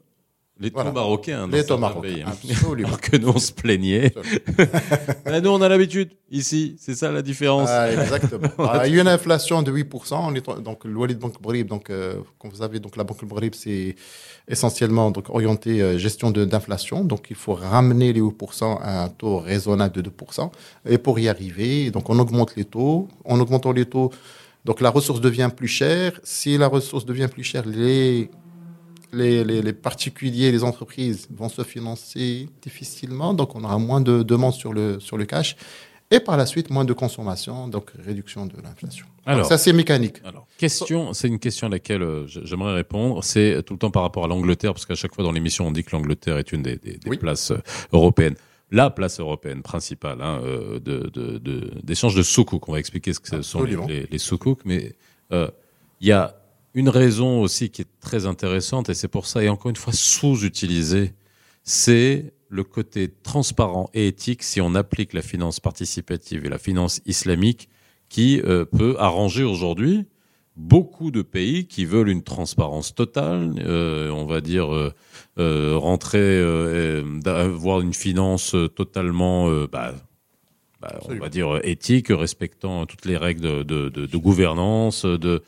les 0.58 0.72
taux 0.72 0.92
marocains. 0.92 1.48
Les 1.52 1.66
taux 1.66 1.78
marocains, 1.78 2.26
hein. 2.28 2.32
absolument. 2.32 2.88
Alors 2.88 3.02
que 3.02 3.18
nous, 3.18 3.28
on 3.28 3.40
se 3.40 3.52
plaignait. 3.52 4.14
Ben, 5.26 5.42
nous, 5.44 5.50
on 5.50 5.62
a 5.62 5.68
l'habitude. 5.68 6.12
Ici, 6.32 6.78
c'est 6.80 6.96
ça 6.96 7.12
la 7.12 7.22
différence. 7.22 7.68
Ah, 7.70 7.92
exactement. 7.92 8.48
Ah, 8.58 8.88
il 8.88 8.96
y 8.96 8.98
a 8.98 9.02
une 9.02 9.08
inflation 9.10 9.62
de 9.62 9.72
8%. 9.72 10.62
donc, 10.62 10.86
le 10.86 10.96
Walid 10.96 11.20
Banque 11.20 11.42
Brib, 11.42 11.68
donc, 11.68 11.90
euh, 11.90 12.16
comme 12.40 12.52
vous 12.52 12.58
savez, 12.58 12.80
donc, 12.80 12.96
la 12.96 13.04
Banque 13.04 13.26
Brib, 13.26 13.54
c'est 13.54 13.96
essentiellement 14.48 15.12
donc, 15.12 15.30
orienté 15.30 15.82
euh, 15.82 15.98
gestion 15.98 16.32
d'inflation. 16.32 17.04
Donc, 17.04 17.28
il 17.30 17.36
faut 17.36 17.54
ramener 17.54 18.14
les 18.14 18.22
8% 18.22 18.80
à 18.82 19.04
un 19.04 19.10
taux 19.10 19.40
raisonnable 19.40 20.02
de 20.02 20.10
2%. 20.10 20.52
Et 20.88 20.98
pour 20.98 21.20
y 21.20 21.28
arriver, 21.28 21.92
donc, 21.92 22.10
on 22.10 22.18
augmente 22.18 22.56
les 22.56 22.66
taux. 22.66 23.10
En 23.26 23.42
augmentant 23.42 23.74
les 23.74 23.86
taux, 23.86 24.10
donc, 24.64 24.80
la 24.80 24.90
ressource 24.90 25.20
devient 25.20 25.50
plus 25.56 25.68
chère. 25.68 26.20
Si 26.24 26.58
la 26.58 26.68
ressource 26.68 27.06
devient 27.06 27.28
plus 27.32 27.44
chère, 27.44 27.66
les 27.66 28.30
les, 29.16 29.74
particuliers, 29.74 30.52
les 30.52 30.64
entreprises 30.64 31.28
vont 31.32 31.50
se 31.50 31.64
financer 31.64 32.50
difficilement, 32.62 33.34
donc 33.34 33.56
on 33.56 33.64
aura 33.64 33.78
moins 33.78 34.02
de 34.02 34.24
demandes 34.24 34.54
sur 34.54 34.74
le, 34.74 35.00
sur 35.00 35.18
le 35.18 35.26
cash. 35.26 35.56
Et 36.12 36.20
par 36.20 36.38
la 36.38 36.46
suite, 36.46 36.70
moins 36.70 36.86
de 36.86 36.94
consommation, 36.94 37.68
donc 37.68 37.92
réduction 37.98 38.46
de 38.46 38.54
l'inflation. 38.62 39.08
Alors, 39.26 39.48
ça, 39.48 39.58
c'est 39.58 39.74
mécanique. 39.74 40.18
Alors, 40.24 40.46
question, 40.58 41.14
c'est 41.14 41.28
une 41.28 41.40
question 41.40 41.66
à 41.66 41.70
laquelle 41.72 42.04
euh, 42.04 42.28
j'aimerais 42.28 42.76
répondre. 42.76 43.24
C'est 43.24 43.64
tout 43.66 43.74
le 43.74 43.80
temps 43.80 43.90
par 43.90 44.04
rapport 44.04 44.26
à 44.26 44.28
l'Angleterre, 44.28 44.74
parce 44.74 44.86
qu'à 44.86 44.94
chaque 44.94 45.16
fois 45.16 45.24
dans 45.24 45.32
l'émission, 45.32 45.66
on 45.66 45.72
dit 45.72 45.84
que 45.84 45.96
l'Angleterre 45.96 46.38
est 46.38 46.52
une 46.52 46.62
des, 46.62 46.78
places 47.20 47.52
euh, 47.52 47.62
européennes 47.92 48.36
la 48.72 48.90
place 48.90 49.20
européenne 49.20 49.62
principale 49.62 50.22
hein, 50.22 50.42
euh, 50.44 50.80
d'échange 51.84 52.16
de, 52.16 52.20
de, 52.20 52.24
soukouk. 52.24 52.68
On 52.68 52.74
va 52.74 52.80
expliquer 52.80 53.14
ce 53.14 53.20
que 53.20 53.42
sont 53.44 53.64
les, 53.64 53.78
les, 53.88 54.08
les 54.10 54.18
soukouk, 54.18 54.62
mais 54.66 54.96
il 55.32 56.08
y 56.08 56.12
a 56.12 56.36
une 56.76 56.90
raison 56.90 57.42
aussi 57.42 57.70
qui 57.70 57.82
est 57.82 58.00
très 58.02 58.28
intéressante, 58.28 58.90
et 58.90 58.94
c'est 58.94 59.08
pour 59.08 59.26
ça, 59.26 59.42
et 59.42 59.50
encore 59.50 59.70
une 59.70 59.78
fois 59.78 59.94
sous-utilisée, 59.94 61.14
c'est 61.64 62.34
le 62.50 62.64
côté 62.64 63.10
transparent 63.24 63.90
et 63.94 64.08
éthique 64.08 64.44
si 64.44 64.62
on 64.62 64.76
applique 64.76 65.14
la 65.14 65.22
finance 65.22 65.60
participative 65.60 66.46
et 66.46 66.50
la 66.50 66.60
finance 66.60 67.02
islamique 67.06 67.70
qui 68.10 68.42
euh, 68.42 68.66
peut 68.66 68.96
arranger 69.00 69.44
aujourd'hui 69.44 70.06
beaucoup 70.58 71.12
de 71.12 71.22
pays 71.22 71.66
qui 71.66 71.86
veulent 71.86 72.08
une 72.08 72.24
transparence 72.24 72.96
totale, 72.96 73.56
euh, 73.60 74.10
on 74.12 74.26
va 74.26 74.40
dire 74.40 74.74
euh, 75.38 75.78
rentrer, 75.78 76.40
avoir 77.26 77.82
une 77.82 77.94
finance 77.94 78.56
totalement, 78.74 79.50
bah, 79.66 79.94
bah, 80.82 81.00
on 81.10 81.16
va 81.16 81.28
dire 81.28 81.60
éthique, 81.64 82.08
respectant 82.10 82.86
toutes 82.86 83.04
les 83.04 83.18
règles 83.18 83.66
de, 83.66 83.90
de, 83.90 84.06
de 84.06 84.18
gouvernance, 84.18 85.04
de 85.04 85.44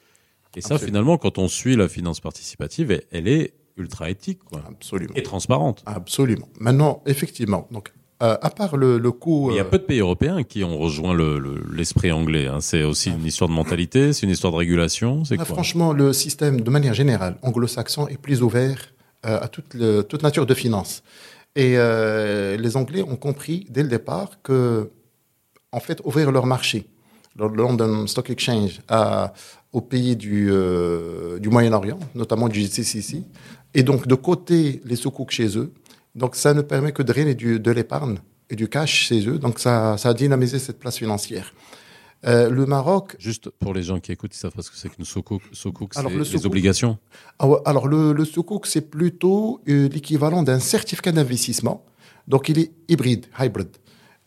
Et 0.57 0.61
ça, 0.61 0.77
finalement, 0.77 1.17
quand 1.17 1.37
on 1.37 1.47
suit 1.47 1.75
la 1.75 1.87
finance 1.87 2.19
participative, 2.19 2.99
elle, 3.11 3.27
est 3.27 3.53
ultra 3.77 4.09
éthique 4.09 4.39
quoi. 4.43 4.63
Absolument. 4.67 5.13
et 5.15 5.21
transparente. 5.23 5.83
Absolument. 5.85 6.47
Maintenant, 6.59 7.03
effectivement, 7.05 7.67
donc, 7.71 7.93
euh, 8.23 8.35
à 8.41 8.49
part 8.49 8.75
le, 8.77 8.97
le 8.97 9.11
coût. 9.11 9.49
Il 9.51 9.57
y 9.57 9.59
a 9.59 9.63
euh, 9.63 9.69
peu 9.69 9.77
de 9.77 9.83
pays 9.83 9.99
européens 9.99 10.41
qui 10.43 10.63
ont 10.63 10.77
rejoint 10.79 11.13
le- 11.13 11.37
le- 11.37 11.63
l'esprit 11.71 12.11
anglais. 12.11 12.47
hein. 12.47 12.59
C'est 12.61 12.81
aussi 12.83 13.11
une 13.11 13.23
histoire 13.23 13.47
de 13.49 13.53
mentalité, 13.53 14.13
c'est 14.13 14.23
une 14.25 14.31
histoire 14.31 14.51
de 14.51 14.57
régulation. 14.57 15.23
C'est 15.25 15.35
Ah, 15.39 15.45
franchement, 15.45 15.93
le 15.93 16.11
système, 16.13 16.61
de 16.61 16.69
manière 16.71 16.95
générale, 16.95 17.37
anglo-saxon 17.43 18.07
est 18.07 18.17
plus 18.17 18.41
ouvert 18.41 18.79
euh, 19.27 19.39
à 19.39 19.47
toute, 19.47 20.23
nature 20.23 20.47
de 20.47 20.53
finance. 20.55 21.03
Et 21.55 21.73
les 22.57 22.77
Anglais 22.77 23.01
ont 23.03 23.15
compris 23.15 23.65
dès 23.69 23.81
le 23.83 23.89
départ 23.89 24.41
que, 24.43 24.89
en 25.71 25.79
fait, 25.79 26.01
ouvrir 26.03 26.31
leur 26.31 26.45
marché, 26.45 26.85
le 27.35 27.47
London 27.47 28.05
Stock 28.07 28.29
Exchange, 28.29 28.81
à, 28.87 29.33
aux 29.73 29.81
pays 29.81 30.15
du, 30.15 30.47
euh, 30.49 31.39
du 31.39 31.49
Moyen-Orient, 31.49 31.99
notamment 32.15 32.47
du 32.47 32.61
GCC, 32.61 33.23
et 33.73 33.83
donc 33.83 34.07
de 34.07 34.15
côté 34.15 34.81
les 34.85 34.95
soukouks 34.95 35.31
chez 35.31 35.57
eux. 35.57 35.71
Donc 36.15 36.35
ça 36.35 36.53
ne 36.53 36.61
permet 36.61 36.91
que 36.91 37.03
de 37.03 37.07
drainer 37.07 37.35
du, 37.35 37.59
de 37.59 37.71
l'épargne 37.71 38.17
et 38.49 38.55
du 38.55 38.67
cash 38.69 39.07
chez 39.07 39.27
eux. 39.27 39.37
Donc 39.37 39.59
ça, 39.59 39.97
ça 39.97 40.09
a 40.09 40.13
dynamisé 40.13 40.59
cette 40.59 40.79
place 40.79 40.97
financière. 40.97 41.53
Euh, 42.25 42.49
le 42.49 42.65
Maroc 42.65 43.15
Juste 43.19 43.49
pour 43.49 43.73
les 43.73 43.83
gens 43.83 43.99
qui 43.99 44.11
écoutent, 44.11 44.35
ils 44.35 44.39
savent 44.39 44.51
pas 44.51 44.63
ce 44.63 44.71
que 44.71 44.77
c'est 44.77 44.89
qu'une 44.89 45.05
sukuk. 45.05 45.41
Sukuk, 45.51 45.93
c'est 45.93 46.01
le 46.01 46.23
les 46.23 46.45
obligations. 46.45 46.97
Ah 47.37 47.47
alors, 47.65 47.87
le, 47.87 48.11
le 48.11 48.25
sukuk, 48.25 48.65
c'est 48.65 48.89
plutôt 48.89 49.61
euh, 49.69 49.87
l'équivalent 49.89 50.41
d'un 50.41 50.59
certificat 50.59 51.11
d'investissement. 51.11 51.85
Donc, 52.27 52.49
il 52.49 52.59
est 52.59 52.71
hybride, 52.89 53.27
hybrid. 53.39 53.69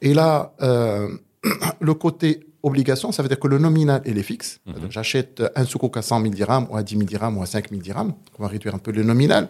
Et 0.00 0.14
là, 0.14 0.54
euh, 0.62 1.08
le 1.80 1.94
côté 1.94 2.40
obligation, 2.62 3.12
ça 3.12 3.22
veut 3.22 3.28
dire 3.28 3.38
que 3.38 3.48
le 3.48 3.58
nominal, 3.58 4.02
il 4.04 4.18
est 4.18 4.22
fixe. 4.22 4.60
Mhm. 4.66 4.90
J'achète 4.90 5.42
un 5.54 5.64
sukuk 5.64 5.96
à 5.96 6.02
100 6.02 6.22
000 6.22 6.34
dirhams, 6.34 6.66
ou 6.70 6.76
à 6.76 6.82
10 6.82 6.94
000 6.94 7.04
dirhams, 7.04 7.36
ou 7.38 7.42
à 7.42 7.46
5 7.46 7.70
000 7.70 7.82
dirhams. 7.82 8.14
On 8.38 8.42
va 8.42 8.48
réduire 8.48 8.74
un 8.74 8.78
peu 8.78 8.92
le 8.92 9.02
nominal. 9.02 9.48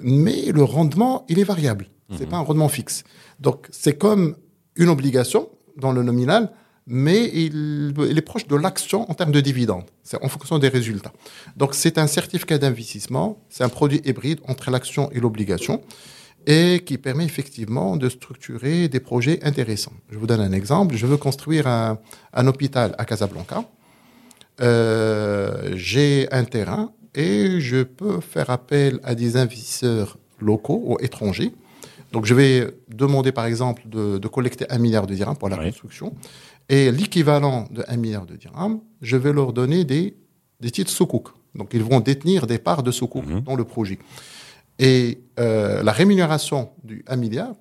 Mais 0.00 0.46
le 0.52 0.64
rendement, 0.64 1.24
il 1.28 1.38
est 1.38 1.44
variable. 1.44 1.86
C'est 2.16 2.28
pas 2.28 2.36
un 2.36 2.40
rendement 2.42 2.68
fixe. 2.68 3.02
Donc, 3.40 3.66
c'est 3.70 3.96
comme 3.96 4.36
une 4.76 4.88
obligation 4.88 5.48
dans 5.76 5.90
le 5.90 6.02
nominal, 6.02 6.52
mais 6.86 7.30
il, 7.32 7.94
il 8.08 8.18
est 8.18 8.22
proche 8.22 8.46
de 8.46 8.54
l'action 8.54 9.10
en 9.10 9.14
termes 9.14 9.32
de 9.32 9.40
dividendes. 9.40 9.84
C'est 10.02 10.22
en 10.22 10.28
fonction 10.28 10.58
des 10.58 10.68
résultats. 10.68 11.12
Donc, 11.56 11.74
c'est 11.74 11.96
un 11.98 12.06
certificat 12.06 12.58
d'investissement. 12.58 13.42
C'est 13.48 13.64
un 13.64 13.68
produit 13.68 14.02
hybride 14.04 14.40
entre 14.46 14.70
l'action 14.70 15.10
et 15.12 15.18
l'obligation 15.18 15.80
et 16.46 16.82
qui 16.84 16.98
permet 16.98 17.24
effectivement 17.24 17.96
de 17.96 18.08
structurer 18.08 18.88
des 18.88 19.00
projets 19.00 19.42
intéressants. 19.44 19.92
Je 20.10 20.18
vous 20.18 20.26
donne 20.26 20.40
un 20.40 20.52
exemple. 20.52 20.94
Je 20.96 21.06
veux 21.06 21.16
construire 21.16 21.66
un, 21.66 21.98
un 22.32 22.46
hôpital 22.46 22.94
à 22.98 23.04
Casablanca. 23.04 23.64
Euh, 24.60 25.72
J'ai 25.74 26.28
un 26.32 26.44
terrain 26.44 26.92
et 27.14 27.60
je 27.60 27.82
peux 27.82 28.20
faire 28.20 28.50
appel 28.50 29.00
à 29.02 29.14
des 29.14 29.36
investisseurs 29.36 30.18
locaux 30.40 30.82
ou 30.86 30.96
étrangers. 31.00 31.52
Donc, 32.12 32.26
je 32.26 32.34
vais 32.34 32.68
demander, 32.88 33.32
par 33.32 33.46
exemple, 33.46 33.82
de, 33.86 34.18
de 34.18 34.28
collecter 34.28 34.66
un 34.70 34.78
milliard 34.78 35.06
de 35.06 35.14
dirhams 35.14 35.36
pour 35.36 35.48
la 35.48 35.58
Oui. 35.58 35.64
construction. 35.66 36.14
Et 36.68 36.92
l'équivalent 36.92 37.66
de 37.70 37.84
un 37.88 37.96
milliard 37.96 38.26
de 38.26 38.36
dirhams, 38.36 38.80
je 39.02 39.16
vais 39.16 39.32
leur 39.32 39.52
donner 39.52 39.84
des, 39.84 40.16
des 40.60 40.70
titres 40.70 40.90
soukouk. 40.90 41.28
Donc, 41.54 41.70
ils 41.72 41.82
vont 41.82 42.00
détenir 42.00 42.46
des 42.46 42.58
parts 42.58 42.82
de 42.84 42.90
soukouk 42.92 43.26
Mhm. 43.26 43.40
dans 43.42 43.56
le 43.56 43.64
projet. 43.64 43.98
Et 44.78 45.20
euh, 45.38 45.82
la 45.82 45.92
rémunération 45.92 46.70
du 46.82 47.04
1 47.06 47.16
milliard 47.16 47.54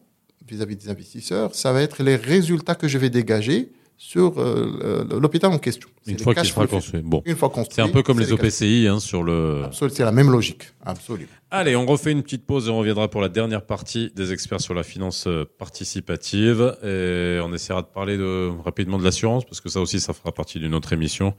vis-à-vis 0.47 0.75
des 0.75 0.89
investisseurs, 0.89 1.55
ça 1.55 1.71
va 1.71 1.81
être 1.81 2.03
les 2.03 2.15
résultats 2.15 2.75
que 2.75 2.87
je 2.87 2.97
vais 2.97 3.09
dégager 3.09 3.71
sur 3.97 4.33
euh, 4.37 5.05
l'hôpital 5.19 5.51
en 5.51 5.59
question. 5.59 5.89
Une 6.05 6.19
fois 6.19 6.35
qu'il 6.35 6.45
sera 6.45 6.67
construit. 6.67 7.01
Bon. 7.01 7.21
Une 7.25 7.35
fois 7.35 7.49
construit. 7.49 7.75
C'est 7.75 7.81
un 7.81 7.89
peu 7.89 8.03
comme 8.03 8.19
les 8.19 8.31
OPCI 8.33 8.87
hein, 8.89 8.99
sur 8.99 9.23
le. 9.23 9.63
C'est 9.71 9.99
la 9.99 10.11
même 10.11 10.31
logique. 10.31 10.63
Absolument. 10.85 11.29
Allez, 11.55 11.75
on 11.75 11.85
refait 11.85 12.11
une 12.11 12.23
petite 12.23 12.47
pause 12.47 12.67
et 12.67 12.71
on 12.71 12.79
reviendra 12.79 13.09
pour 13.09 13.21
la 13.21 13.29
dernière 13.29 13.63
partie 13.63 14.11
des 14.15 14.33
experts 14.33 14.59
sur 14.59 14.73
la 14.73 14.81
finance 14.81 15.27
euh, 15.27 15.45
participative. 15.59 16.75
Et 16.83 17.39
on 17.43 17.53
essaiera 17.53 17.83
de 17.83 17.87
parler 17.87 18.17
de, 18.17 18.49
rapidement 18.65 18.97
de 18.97 19.03
l'assurance, 19.03 19.45
parce 19.45 19.61
que 19.61 19.69
ça 19.69 19.79
aussi, 19.79 19.99
ça 19.99 20.13
fera 20.13 20.31
partie 20.31 20.59
d'une 20.59 20.73
autre 20.73 20.93
émission. 20.93 21.35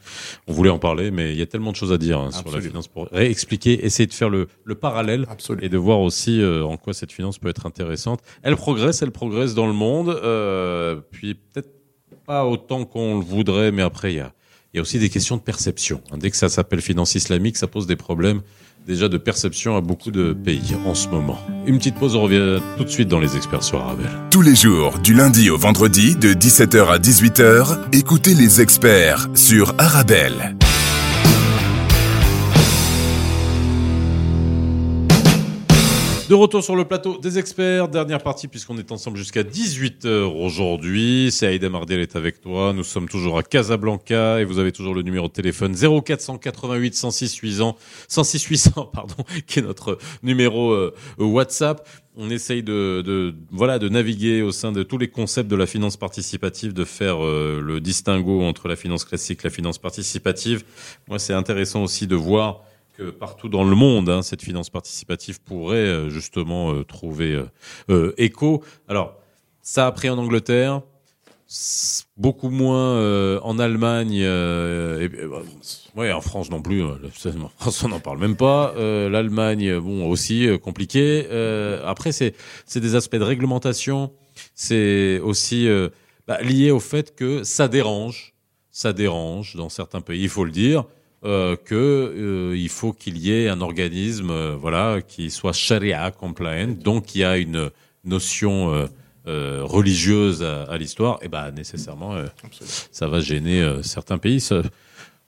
On 0.47 0.53
voulait 0.53 0.71
en 0.71 0.79
parler, 0.79 1.11
mais 1.11 1.33
il 1.33 1.39
y 1.39 1.43
a 1.43 1.47
tellement 1.47 1.73
de 1.73 1.77
choses 1.77 1.93
à 1.93 1.99
dire 1.99 2.21
hein, 2.21 2.31
sur 2.31 2.49
la 2.55 2.61
finance 2.61 2.87
pour 2.87 3.09
réexpliquer, 3.09 3.85
essayer 3.85 4.07
de 4.07 4.15
faire 4.15 4.31
le, 4.31 4.47
le 4.65 4.75
parallèle 4.77 5.27
Absolument. 5.29 5.67
et 5.67 5.69
de 5.69 5.77
voir 5.77 6.01
aussi 6.01 6.41
euh, 6.41 6.65
en 6.65 6.77
quoi 6.77 6.95
cette 6.95 7.11
finance 7.11 7.39
peut 7.39 7.49
être 7.49 7.67
intéressante. 7.67 8.21
Elle 8.45 8.55
progresse, 8.55 9.03
elle 9.03 9.11
progresse 9.11 9.55
dans 9.55 9.67
le 9.67 9.73
monde, 9.73 10.11
euh, 10.11 11.01
puis 11.11 11.35
peut-être 11.35 11.71
pas 12.27 12.45
autant 12.47 12.85
qu'on 12.85 13.19
le 13.19 13.25
voudrait, 13.25 13.73
mais 13.73 13.83
après, 13.83 14.13
il 14.13 14.17
y 14.17 14.21
a, 14.21 14.33
y 14.75 14.79
a 14.79 14.83
aussi 14.83 14.99
des 14.99 15.09
questions 15.09 15.37
de 15.37 15.43
perception. 15.43 16.01
hein. 16.11 16.17
Dès 16.19 16.31
que 16.31 16.37
ça 16.37 16.49
s'appelle 16.49 16.81
finance 16.81 17.15
islamique, 17.15 17.57
ça 17.57 17.67
pose 17.67 17.87
des 17.87 17.97
problèmes 17.97 18.41
déjà 18.87 19.09
de 19.09 19.17
perception 19.17 19.77
à 19.77 19.81
beaucoup 19.81 20.11
de 20.11 20.35
pays 20.35 20.77
en 20.87 20.95
ce 20.95 21.09
moment. 21.09 21.39
Une 21.67 21.79
petite 21.79 21.95
pause, 21.95 22.17
on 22.17 22.23
revient 22.23 22.61
tout 22.77 22.85
de 22.85 22.91
suite 22.91 23.09
dans 23.09 23.19
les 23.21 23.35
experts 23.37 23.63
sur 23.63 23.81
Arabelle. 23.81 24.11
Tous 24.31 24.43
les 24.43 24.55
jours, 24.55 24.99
du 24.99 25.15
lundi 25.15 25.49
au 25.49 25.57
vendredi, 25.57 26.17
de 26.17 26.35
17h 26.35 26.89
à 26.89 26.99
18h, 26.99 27.79
écoutez 27.93 28.35
les 28.35 28.61
experts 28.61 29.29
sur 29.35 29.75
Arabelle. 29.79 30.55
De 36.27 36.35
retour 36.35 36.65
sur 36.65 36.75
le 36.75 36.87
plateau 36.87 37.19
des 37.19 37.39
experts, 37.39 37.89
dernière 37.89 38.23
partie 38.23 38.49
puisqu'on 38.49 38.79
est 38.79 38.91
ensemble 38.93 39.19
jusqu'à 39.19 39.43
18h 39.43 40.09
aujourd'hui. 40.09 41.29
C'est 41.31 41.47
Aïda 41.47 41.69
Mardiel 41.69 42.01
est 42.01 42.17
avec 42.17 42.41
toi. 42.41 42.73
Nous 42.73 42.83
sommes 42.83 43.11
toujours 43.11 43.37
à 43.37 43.43
Casablanca 43.43 44.41
et 44.41 44.45
vous 44.45 44.59
avez 44.59 44.73
toujours 44.73 44.95
le 44.95 45.03
numéro 45.03 45.29
de 45.29 45.33
téléphone 45.35 45.75
0488 45.75 46.95
106 46.95 47.37
800, 47.37 47.77
106 48.09 48.43
800 48.43 48.91
pardon, 48.95 49.17
qui 49.47 49.59
est 49.59 49.63
notre 49.63 49.99
numéro 50.23 50.73
euh, 50.73 50.95
WhatsApp. 51.19 51.87
On 52.17 52.31
essaye 52.31 52.63
de, 52.63 53.03
de 53.05 53.35
voilà 53.51 53.79
de 53.79 53.91
naviguer 53.91 54.41
au 54.41 54.51
sein 54.51 54.73
de 54.73 54.83
tous 54.83 54.97
les 54.97 55.09
concepts 55.09 55.51
de 55.51 55.57
la 55.57 55.67
finance 55.67 55.99
participative, 55.99 56.73
de 56.73 56.85
faire 56.87 57.23
euh, 57.23 57.61
le 57.63 57.83
distinguo 57.83 58.43
entre 58.45 58.69
la 58.69 58.77
finance 58.77 59.05
classique 59.05 59.41
et 59.43 59.49
la 59.49 59.51
finance 59.51 59.77
participative. 59.77 60.65
Moi, 61.07 61.19
c'est 61.19 61.35
intéressant 61.35 61.83
aussi 61.83 62.07
de 62.07 62.17
voir 62.17 62.63
que 62.97 63.11
partout 63.11 63.49
dans 63.49 63.65
le 63.65 63.75
monde, 63.75 64.09
hein, 64.09 64.23
cette 64.23 64.43
finance 64.43 64.71
participative 64.71 65.41
pourrait 65.43 65.77
euh, 65.77 66.09
justement 66.11 66.73
euh, 66.73 66.85
trouver 66.85 67.43
euh, 67.91 68.13
écho. 68.17 68.63
Alors, 68.89 69.17
ça 69.63 69.87
a 69.87 69.93
pris 69.93 70.09
en 70.09 70.19
Angleterre, 70.19 70.83
beaucoup 72.17 72.51
moins 72.51 72.97
euh, 72.97 73.41
en 73.43 73.59
Allemagne, 73.59 74.21
euh, 74.23 75.09
bah, 75.29 75.43
ouais, 75.97 76.13
en 76.13 76.21
France 76.21 76.51
non 76.51 76.63
plus. 76.63 76.83
euh, 76.83 76.95
En 77.43 77.49
France, 77.49 77.83
on 77.85 77.89
n'en 77.89 78.01
parle 78.01 78.19
même 78.19 78.37
pas. 78.37 78.75
L'Allemagne, 78.77 79.79
bon, 79.79 80.09
aussi 80.09 80.49
compliqué. 80.63 81.27
Après, 81.85 82.13
c'est 82.13 82.35
c'est 82.67 82.81
des 82.81 82.95
aspects 82.95 83.17
de 83.17 83.25
réglementation. 83.25 84.13
C'est 84.55 85.19
aussi 85.21 85.69
bah, 86.27 86.41
lié 86.43 86.71
au 86.71 86.81
fait 86.81 87.15
que 87.15 87.43
ça 87.45 87.69
dérange, 87.69 88.35
ça 88.71 88.93
dérange 88.93 89.57
dans 89.57 89.69
certains 89.69 90.01
pays, 90.01 90.23
il 90.23 90.29
faut 90.29 90.45
le 90.45 90.51
dire 90.51 90.85
euh, 91.25 91.57
que 91.57 91.75
euh, 91.75 92.57
il 92.57 92.69
faut 92.69 92.93
qu'il 92.93 93.17
y 93.19 93.33
ait 93.33 93.49
un 93.49 93.61
organisme 93.61 94.31
euh, 94.31 94.57
voilà 94.59 95.01
qui 95.07 95.31
soit 95.31 95.53
sharia 95.53 96.11
compliant. 96.11 96.69
Donc 96.83 97.15
il 97.15 97.21
y 97.21 97.25
a 97.25 97.37
une 97.39 97.71
notion 98.05 98.87
euh, 99.27 99.63
religieuse 99.63 100.43
à, 100.43 100.65
à 100.65 100.77
l'histoire. 100.77 101.19
Et 101.23 101.29
ben 101.29 101.51
nécessairement 101.51 102.15
ça 102.93 103.09
va 103.09 103.21
gêner 103.21 103.79
certains 103.83 104.19
pays. 104.19 104.41
Ça- 104.41 104.63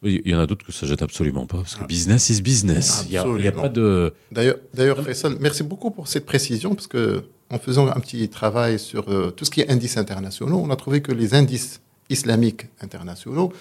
il 0.02 0.28
y 0.28 0.34
en 0.34 0.38
a 0.38 0.46
d'autres 0.46 0.64
que 0.64 0.72
ça 0.72 0.86
jette 0.86 1.00
absolument 1.00 1.46
pas 1.46 1.56
parce 1.56 1.74
que 1.74 1.84
business 1.86 2.28
is 2.28 2.42
business. 2.42 3.06
Il 3.08 3.12
y 3.14 3.18
a, 3.18 3.52
pas 3.52 3.70
de 3.70 4.12
D'ailleurs, 4.30 4.56
d'ailleurs, 4.74 5.02
Faisal, 5.02 5.36
merci 5.40 5.62
beaucoup 5.62 5.90
pour 5.90 6.06
cette 6.06 6.26
précision, 6.26 6.74
parce 6.74 6.86
que 6.86 7.24
en 7.50 7.58
faisant 7.58 7.88
un 7.88 7.98
petit 8.00 8.28
travail 8.28 8.78
sur 8.78 9.06
tout 9.34 9.44
ce 9.46 9.50
qui 9.50 9.62
est 9.62 9.70
indices 9.70 9.96
internationaux, 9.96 10.60
on 10.62 10.70
a 10.70 10.76
trouvé 10.76 11.00
que 11.00 11.12
les 11.12 11.32
indices 11.34 11.80
islamiques 12.10 12.66
internationaux, 12.82 13.52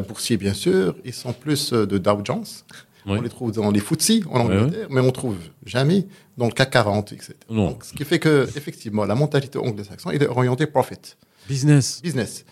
boursiers 0.00 0.36
bien 0.36 0.54
sûr, 0.54 0.96
ils 1.04 1.12
sont 1.14 1.32
plus 1.32 1.72
euh, 1.72 1.86
de 1.86 1.98
Dow 1.98 2.20
Jones. 2.24 2.44
Oui. 3.06 3.18
On 3.18 3.20
les 3.20 3.28
trouve 3.28 3.52
dans 3.52 3.70
les 3.70 3.80
FTSE 3.80 4.22
en 4.30 4.40
Angleterre, 4.40 4.86
mais 4.88 5.00
on 5.02 5.10
trouve 5.10 5.36
jamais 5.66 6.06
dans 6.38 6.46
le 6.46 6.52
CAC 6.52 6.70
40, 6.70 7.12
etc. 7.12 7.34
Non. 7.50 7.68
Donc, 7.72 7.84
ce 7.84 7.92
qui 7.92 8.02
fait 8.02 8.18
que, 8.18 8.48
effectivement, 8.56 9.04
la 9.04 9.14
mentalité 9.14 9.58
anglo-saxonne, 9.58 10.14
est 10.14 10.26
orienté 10.26 10.66
profit, 10.66 10.96
business 11.46 12.00
business. 12.02 12.46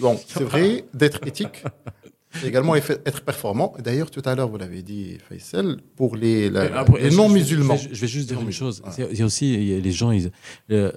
Donc, 0.00 0.18
c'est 0.26 0.44
vrai 0.44 0.86
d'être 0.94 1.26
éthique, 1.26 1.62
également 2.42 2.74
être 2.74 3.20
performant. 3.22 3.74
D'ailleurs, 3.80 4.10
tout 4.10 4.22
à 4.24 4.34
l'heure, 4.34 4.48
vous 4.48 4.56
l'avez 4.56 4.80
dit, 4.82 5.18
Faisal, 5.28 5.76
pour 5.94 6.16
les, 6.16 6.48
non-musulmans. 7.14 7.76
Je, 7.76 7.88
vais- 7.90 7.94
je 7.94 8.00
vais 8.00 8.06
juste 8.08 8.28
dire 8.28 8.40
une 8.40 8.50
chose. 8.50 8.82
Il 9.12 9.18
y 9.18 9.20
a 9.22 9.26
aussi 9.26 9.52
il 9.52 9.64
y 9.64 9.74
a 9.74 9.78
les 9.78 9.92
gens, 9.92 10.10
ils, 10.10 10.30
euh, 10.70 10.90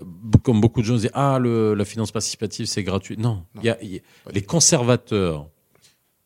comme 0.43 0.61
beaucoup 0.61 0.79
de 0.81 0.85
gens, 0.85 0.95
ils 0.95 1.01
disent 1.01 1.11
ah 1.13 1.37
le, 1.37 1.73
la 1.73 1.83
finance 1.83 2.13
participative 2.13 2.65
c'est 2.65 2.83
gratuit. 2.83 3.17
Non, 3.17 3.43
Non. 3.55 3.61
il 3.61 3.65
y 3.65 3.69
a, 3.69 3.77
il 3.83 3.93
y 3.93 3.97
a- 3.97 4.01
Pas 4.23 4.31
les 4.31 4.41
conservateurs 4.41 5.49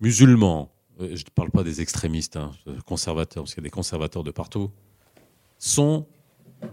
musulmans. 0.01 0.71
euh, 1.01 1.09
Je 1.15 1.23
ne 1.23 1.29
parle 1.33 1.51
pas 1.51 1.63
des 1.63 1.81
extrémistes, 1.81 2.37
hein, 2.37 2.51
euh, 2.67 2.75
conservateurs, 2.85 3.43
parce 3.43 3.53
qu'il 3.53 3.61
y 3.63 3.65
a 3.65 3.69
des 3.69 3.71
conservateurs 3.71 4.23
de 4.23 4.31
partout. 4.31 4.71
Sont 5.59 6.05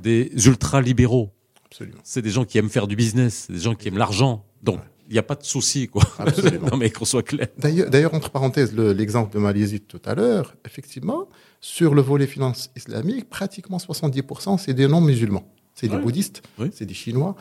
des 0.03 0.31
ultra 0.47 0.81
libéraux. 0.81 1.31
Absolument. 1.67 1.99
C'est 2.05 2.23
des 2.23 2.31
gens 2.31 2.45
qui 2.45 2.59
aiment 2.59 2.69
faire 2.71 2.87
du 2.87 2.97
business, 2.97 3.45
c'est 3.47 3.53
des 3.55 3.59
gens 3.61 3.75
qui 3.75 3.89
aiment 3.89 3.99
l'argent. 3.99 4.45
Donc 4.63 4.81
il 5.09 5.13
n'y 5.15 5.19
a 5.19 5.23
pas 5.23 5.35
de 5.35 5.43
souci, 5.45 5.89
quoi. 5.89 6.03
Absolument. 6.19 6.69
non, 6.71 6.77
mais 6.77 6.91
qu'on 6.91 7.05
soit 7.05 7.23
clair. 7.23 7.49
D'ailleurs, 7.59 8.15
entre 8.15 8.31
parenthèses, 8.31 8.73
le- 8.75 8.93
l'exemple 8.93 9.35
de 9.35 9.39
Malaisie 9.39 9.81
tout 9.81 10.01
à 10.05 10.15
l'heure, 10.15 10.55
effectivement, 10.65 11.29
sur 11.61 11.95
le 11.95 12.01
volet 12.03 12.27
finance 12.27 12.71
islamique, 12.77 13.29
pratiquement 13.29 13.79
70%, 13.79 14.59
c'est 14.59 14.75
des 14.75 14.87
non-musulmans. 14.89 15.47
C'est 15.75 15.89
des 15.89 15.99
bouddhistes, 15.99 16.43
Oui. 16.59 16.69
c'est 16.73 16.87
des 16.87 16.95
chinois. 16.95 17.35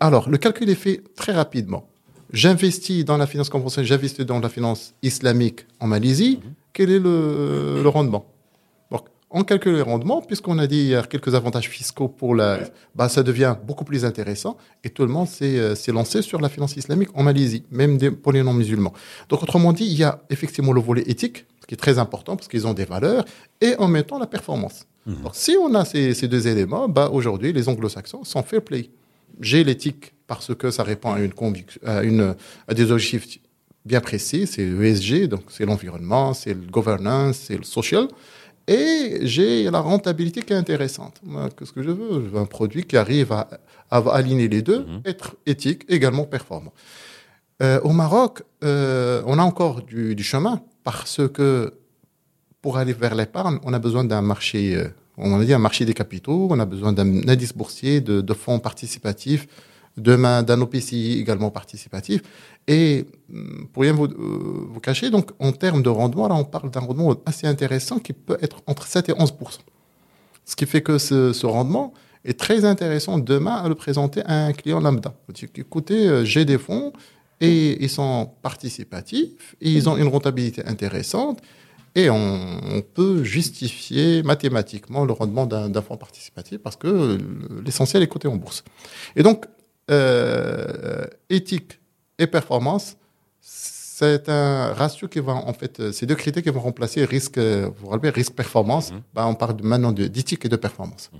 Alors, 0.00 0.28
le 0.28 0.38
calcul 0.38 0.68
est 0.70 0.74
fait 0.76 1.02
très 1.16 1.32
rapidement. 1.32 1.88
J'investis 2.32 3.04
dans 3.04 3.16
la 3.16 3.26
finance 3.26 3.48
conventionnelle, 3.48 3.88
j'investis 3.88 4.26
dans 4.26 4.40
la 4.40 4.48
finance 4.48 4.94
islamique 5.02 5.60
en 5.80 5.86
Malaisie. 5.86 6.40
Quel 6.72 6.90
est 6.90 6.98
le, 6.98 7.80
le 7.82 7.88
rendement? 7.88 8.26
Donc, 8.90 9.06
on 9.30 9.42
calcule 9.44 9.74
les 9.74 9.82
rendements, 9.82 10.22
puisqu'on 10.22 10.58
a 10.58 10.66
dit 10.66 10.78
il 10.78 10.86
y 10.88 10.94
a 10.94 11.02
quelques 11.02 11.34
avantages 11.34 11.68
fiscaux 11.68 12.08
pour 12.08 12.34
la. 12.34 12.60
Bah, 12.94 13.08
ça 13.08 13.22
devient 13.22 13.56
beaucoup 13.66 13.84
plus 13.84 14.04
intéressant 14.04 14.56
et 14.84 14.90
tout 14.90 15.02
le 15.02 15.08
monde 15.08 15.28
s'est 15.28 15.58
euh, 15.58 15.74
lancé 15.88 16.22
sur 16.22 16.40
la 16.40 16.48
finance 16.48 16.76
islamique 16.76 17.10
en 17.14 17.22
Malaisie, 17.22 17.64
même 17.70 17.98
pour 17.98 18.32
les 18.32 18.42
non-musulmans. 18.42 18.92
Donc, 19.28 19.42
autrement 19.42 19.72
dit, 19.72 19.84
il 19.84 19.96
y 19.96 20.04
a 20.04 20.20
effectivement 20.30 20.72
le 20.72 20.80
volet 20.80 21.04
éthique, 21.06 21.46
qui 21.66 21.74
est 21.74 21.78
très 21.78 21.98
important 21.98 22.36
parce 22.36 22.48
qu'ils 22.48 22.66
ont 22.66 22.74
des 22.74 22.84
valeurs, 22.84 23.24
et 23.60 23.74
en 23.76 23.88
même 23.88 24.04
temps 24.04 24.18
la 24.18 24.26
performance. 24.26 24.86
Donc, 25.06 25.34
si 25.34 25.56
on 25.60 25.72
a 25.76 25.84
ces, 25.84 26.14
ces 26.14 26.26
deux 26.26 26.48
éléments, 26.48 26.88
bah, 26.88 27.08
aujourd'hui, 27.12 27.52
les 27.52 27.68
anglo-saxons 27.68 28.24
sont 28.24 28.42
fair 28.42 28.60
play. 28.60 28.90
J'ai 29.40 29.62
l'éthique 29.62 30.12
parce 30.26 30.54
que 30.54 30.70
ça 30.70 30.82
répond 30.82 31.12
à, 31.12 31.20
une 31.20 31.32
conviction, 31.32 31.80
à, 31.84 32.02
une, 32.02 32.34
à 32.68 32.74
des 32.74 32.90
objectifs 32.90 33.38
bien 33.84 34.00
précis, 34.00 34.46
c'est 34.46 34.64
l'ESG, 34.64 35.28
donc 35.28 35.42
c'est 35.48 35.64
l'environnement, 35.64 36.34
c'est 36.34 36.54
le 36.54 36.66
governance, 36.70 37.36
c'est 37.36 37.56
le 37.56 37.64
social. 37.64 38.08
Et 38.68 39.18
j'ai 39.22 39.70
la 39.70 39.78
rentabilité 39.78 40.42
qui 40.42 40.52
est 40.52 40.56
intéressante. 40.56 41.20
Qu'est-ce 41.56 41.72
que 41.72 41.84
je 41.84 41.90
veux? 41.90 42.14
Je 42.14 42.28
veux 42.30 42.40
un 42.40 42.46
produit 42.46 42.82
qui 42.82 42.96
arrive 42.96 43.30
à, 43.30 43.48
à 43.90 43.98
aligner 44.12 44.48
les 44.48 44.60
deux, 44.60 44.84
être 45.04 45.36
éthique, 45.46 45.84
également 45.88 46.24
performant. 46.24 46.72
Euh, 47.62 47.80
au 47.82 47.92
Maroc, 47.92 48.42
euh, 48.64 49.22
on 49.26 49.38
a 49.38 49.42
encore 49.42 49.82
du, 49.82 50.14
du 50.14 50.22
chemin 50.22 50.60
parce 50.84 51.20
que 51.28 51.72
pour 52.60 52.76
aller 52.76 52.92
vers 52.92 53.14
l'épargne, 53.14 53.58
on 53.62 53.72
a 53.72 53.78
besoin 53.78 54.04
d'un 54.04 54.20
marché, 54.20 54.76
euh, 54.76 54.88
on 55.16 55.38
a 55.40 55.44
dit 55.44 55.54
un 55.54 55.58
marché 55.58 55.84
des 55.84 55.94
capitaux, 55.94 56.48
on 56.50 56.58
a 56.58 56.66
besoin 56.66 56.92
d'un 56.92 57.26
indice 57.28 57.54
boursier, 57.54 58.00
de, 58.00 58.20
de 58.20 58.34
fonds 58.34 58.58
participatifs, 58.58 59.46
demain 59.96 60.42
d'un 60.42 60.60
OPCI 60.60 61.18
également 61.18 61.50
participatif. 61.50 62.22
Et 62.68 63.06
hum, 63.32 63.68
pour 63.72 63.82
rien 63.82 63.92
vous, 63.92 64.06
euh, 64.06 64.66
vous 64.70 64.80
cacher, 64.80 65.10
donc 65.10 65.30
en 65.38 65.52
termes 65.52 65.82
de 65.82 65.88
rendement, 65.88 66.28
là 66.28 66.34
on 66.34 66.44
parle 66.44 66.70
d'un 66.70 66.80
rendement 66.80 67.14
assez 67.26 67.46
intéressant 67.46 67.98
qui 67.98 68.12
peut 68.12 68.38
être 68.42 68.62
entre 68.66 68.86
7 68.86 69.08
et 69.10 69.14
11 69.16 69.32
Ce 70.44 70.56
qui 70.56 70.66
fait 70.66 70.82
que 70.82 70.98
ce, 70.98 71.32
ce 71.32 71.46
rendement 71.46 71.92
est 72.24 72.38
très 72.38 72.64
intéressant 72.64 73.18
demain 73.18 73.54
à 73.54 73.68
le 73.68 73.74
présenter 73.74 74.22
à 74.24 74.46
un 74.46 74.52
client 74.52 74.80
lambda. 74.80 75.14
Écoutez, 75.56 76.08
euh, 76.08 76.24
j'ai 76.24 76.44
des 76.44 76.58
fonds 76.58 76.92
et 77.40 77.82
ils 77.82 77.90
sont 77.90 78.30
participatifs, 78.42 79.54
et 79.60 79.70
ils 79.70 79.88
ont 79.88 79.96
une 79.98 80.08
rentabilité 80.08 80.64
intéressante 80.66 81.40
et 81.94 82.10
on, 82.10 82.60
on 82.64 82.82
peut 82.82 83.24
justifier 83.24 84.22
mathématiquement 84.22 85.04
le 85.04 85.12
rendement 85.12 85.46
d'un 85.46 85.82
fonds 85.82 85.96
participatif 85.96 86.58
parce 86.58 86.76
que 86.76 87.18
l'essentiel 87.64 88.02
est 88.02 88.06
coté 88.06 88.28
en 88.28 88.36
bourse. 88.36 88.64
Et 89.16 89.22
donc, 89.22 89.46
euh, 89.90 91.04
éthique 91.30 91.80
et 92.18 92.26
performance, 92.26 92.96
c'est 93.98 94.28
un 94.28 94.74
ratio 94.74 95.08
qui 95.08 95.20
va, 95.20 95.32
en 95.32 95.54
fait, 95.54 95.80
euh, 95.80 95.90
ces 95.90 96.04
deux 96.04 96.16
critères 96.16 96.42
qui 96.42 96.50
vont 96.50 96.60
remplacer 96.60 97.02
risque, 97.06 97.38
euh, 97.38 97.70
vous 97.78 97.88
rappelez, 97.88 98.10
risque-performance. 98.10 98.92
Ben, 99.14 99.24
on 99.26 99.34
parle 99.34 99.56
maintenant 99.62 99.90
d'éthique 99.90 100.44
et 100.44 100.50
de 100.50 100.56
performance. 100.56 101.10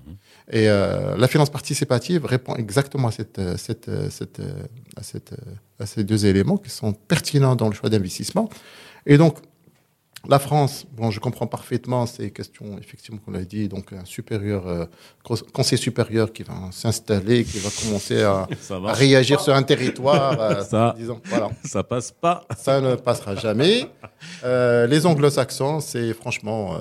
Et 0.50 0.68
euh, 0.68 1.16
la 1.16 1.26
finance 1.26 1.48
participative 1.48 2.26
répond 2.26 2.54
exactement 2.54 3.08
à, 3.08 3.12
cette, 3.12 3.38
euh, 3.38 3.56
cette, 3.56 3.88
cette, 4.10 4.42
à, 4.94 5.02
cette, 5.02 5.32
à 5.80 5.86
ces 5.86 6.04
deux 6.04 6.26
éléments 6.26 6.58
qui 6.58 6.68
sont 6.68 6.92
pertinents 6.92 7.56
dans 7.56 7.68
le 7.68 7.74
choix 7.74 7.88
d'investissement. 7.88 8.50
Et 9.06 9.16
donc, 9.16 9.38
la 10.28 10.38
France, 10.38 10.86
bon, 10.92 11.10
je 11.10 11.20
comprends 11.20 11.46
parfaitement 11.46 12.06
ces 12.06 12.30
questions, 12.30 12.78
effectivement, 12.78 13.18
qu'on 13.24 13.30
l'a 13.32 13.44
dit, 13.44 13.68
donc 13.68 13.92
un 13.92 14.04
supérieur, 14.04 14.66
euh, 14.66 14.84
cons- 15.24 15.36
conseil 15.52 15.78
supérieur 15.78 16.32
qui 16.32 16.42
va 16.42 16.54
s'installer, 16.72 17.44
qui 17.44 17.58
va 17.58 17.70
commencer 17.82 18.22
à, 18.22 18.46
réagir 18.92 19.40
sur 19.40 19.54
un 19.54 19.62
territoire, 19.62 20.40
euh, 20.40 20.62
Ça. 20.68 20.94
disons, 20.98 21.20
voilà, 21.26 21.50
Ça 21.64 21.82
passe 21.82 22.12
pas. 22.12 22.44
ça 22.56 22.80
ne 22.80 22.94
passera 22.96 23.34
jamais. 23.36 23.86
Euh, 24.44 24.86
les 24.86 25.06
anglo-saxons, 25.06 25.80
c'est 25.80 26.12
franchement 26.14 26.76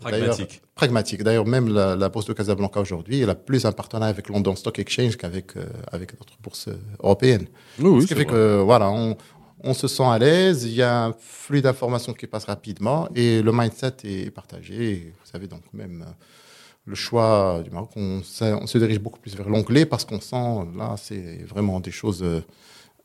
Pragmatique. 0.00 0.62
pragmatique. 0.74 1.22
D'ailleurs, 1.22 1.46
même 1.46 1.68
la, 1.72 1.96
la 1.96 2.08
bourse 2.08 2.26
de 2.26 2.32
Casablanca 2.32 2.80
aujourd'hui, 2.80 3.20
elle 3.20 3.30
a 3.30 3.34
plus 3.34 3.64
un 3.66 3.72
partenariat 3.72 4.10
avec 4.10 4.28
London 4.28 4.54
Stock 4.56 4.78
Exchange 4.78 5.16
qu'avec 5.16 5.52
avec 5.92 6.16
d'autres 6.18 6.36
bourses 6.42 6.68
européennes. 7.02 7.46
Oui, 7.78 7.90
oui, 7.90 8.02
Ce 8.02 8.06
qui 8.06 8.14
fait 8.14 8.24
vrai. 8.24 8.32
que 8.32 8.60
voilà, 8.62 8.90
on, 8.90 9.16
on 9.64 9.74
se 9.74 9.88
sent 9.88 10.04
à 10.04 10.18
l'aise, 10.18 10.64
il 10.64 10.74
y 10.74 10.82
a 10.82 11.06
un 11.06 11.14
flux 11.18 11.62
d'informations 11.62 12.12
qui 12.12 12.26
passe 12.26 12.44
rapidement 12.44 13.08
et 13.14 13.42
le 13.42 13.50
mindset 13.52 13.94
est 14.04 14.30
partagé. 14.30 15.12
Vous 15.24 15.30
savez 15.30 15.46
donc 15.46 15.62
même 15.72 16.04
euh, 16.06 16.10
le 16.86 16.94
choix 16.94 17.60
du 17.64 17.70
Maroc, 17.70 17.90
on, 17.96 18.22
se- 18.22 18.78
dirige 18.78 19.00
beaucoup 19.00 19.18
plus 19.18 19.34
vers 19.34 19.48
l'anglais 19.48 19.86
parce 19.86 20.04
qu'on 20.04 20.20
sent 20.20 20.66
là 20.76 20.94
c'est 20.98 21.44
vraiment 21.48 21.80
des 21.80 21.90
choses. 21.90 22.22
euh, 22.22 22.40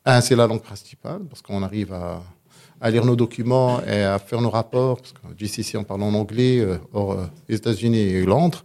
un, 0.06 0.22
c'est 0.22 0.36
la 0.36 0.48
langue 0.48 0.62
principale 0.62 1.22
parce 1.30 1.42
qu'on 1.42 1.64
arrive 1.64 1.94
à, 1.94 2.90
lire 2.90 3.06
nos 3.06 3.16
documents 3.16 3.82
et 3.86 4.02
à 4.04 4.18
faire 4.20 4.42
nos 4.42 4.50
rapports 4.50 4.98
parce 4.98 5.14
que 5.14 5.20
GCC 5.38 5.78
on 5.78 5.84
parle 5.84 6.04
en 6.04 6.14
anglais, 6.14 6.66
or 6.94 7.12
euh, 7.14 7.26
États-Unis 7.50 7.98
et 8.00 8.24
Londres. 8.26 8.64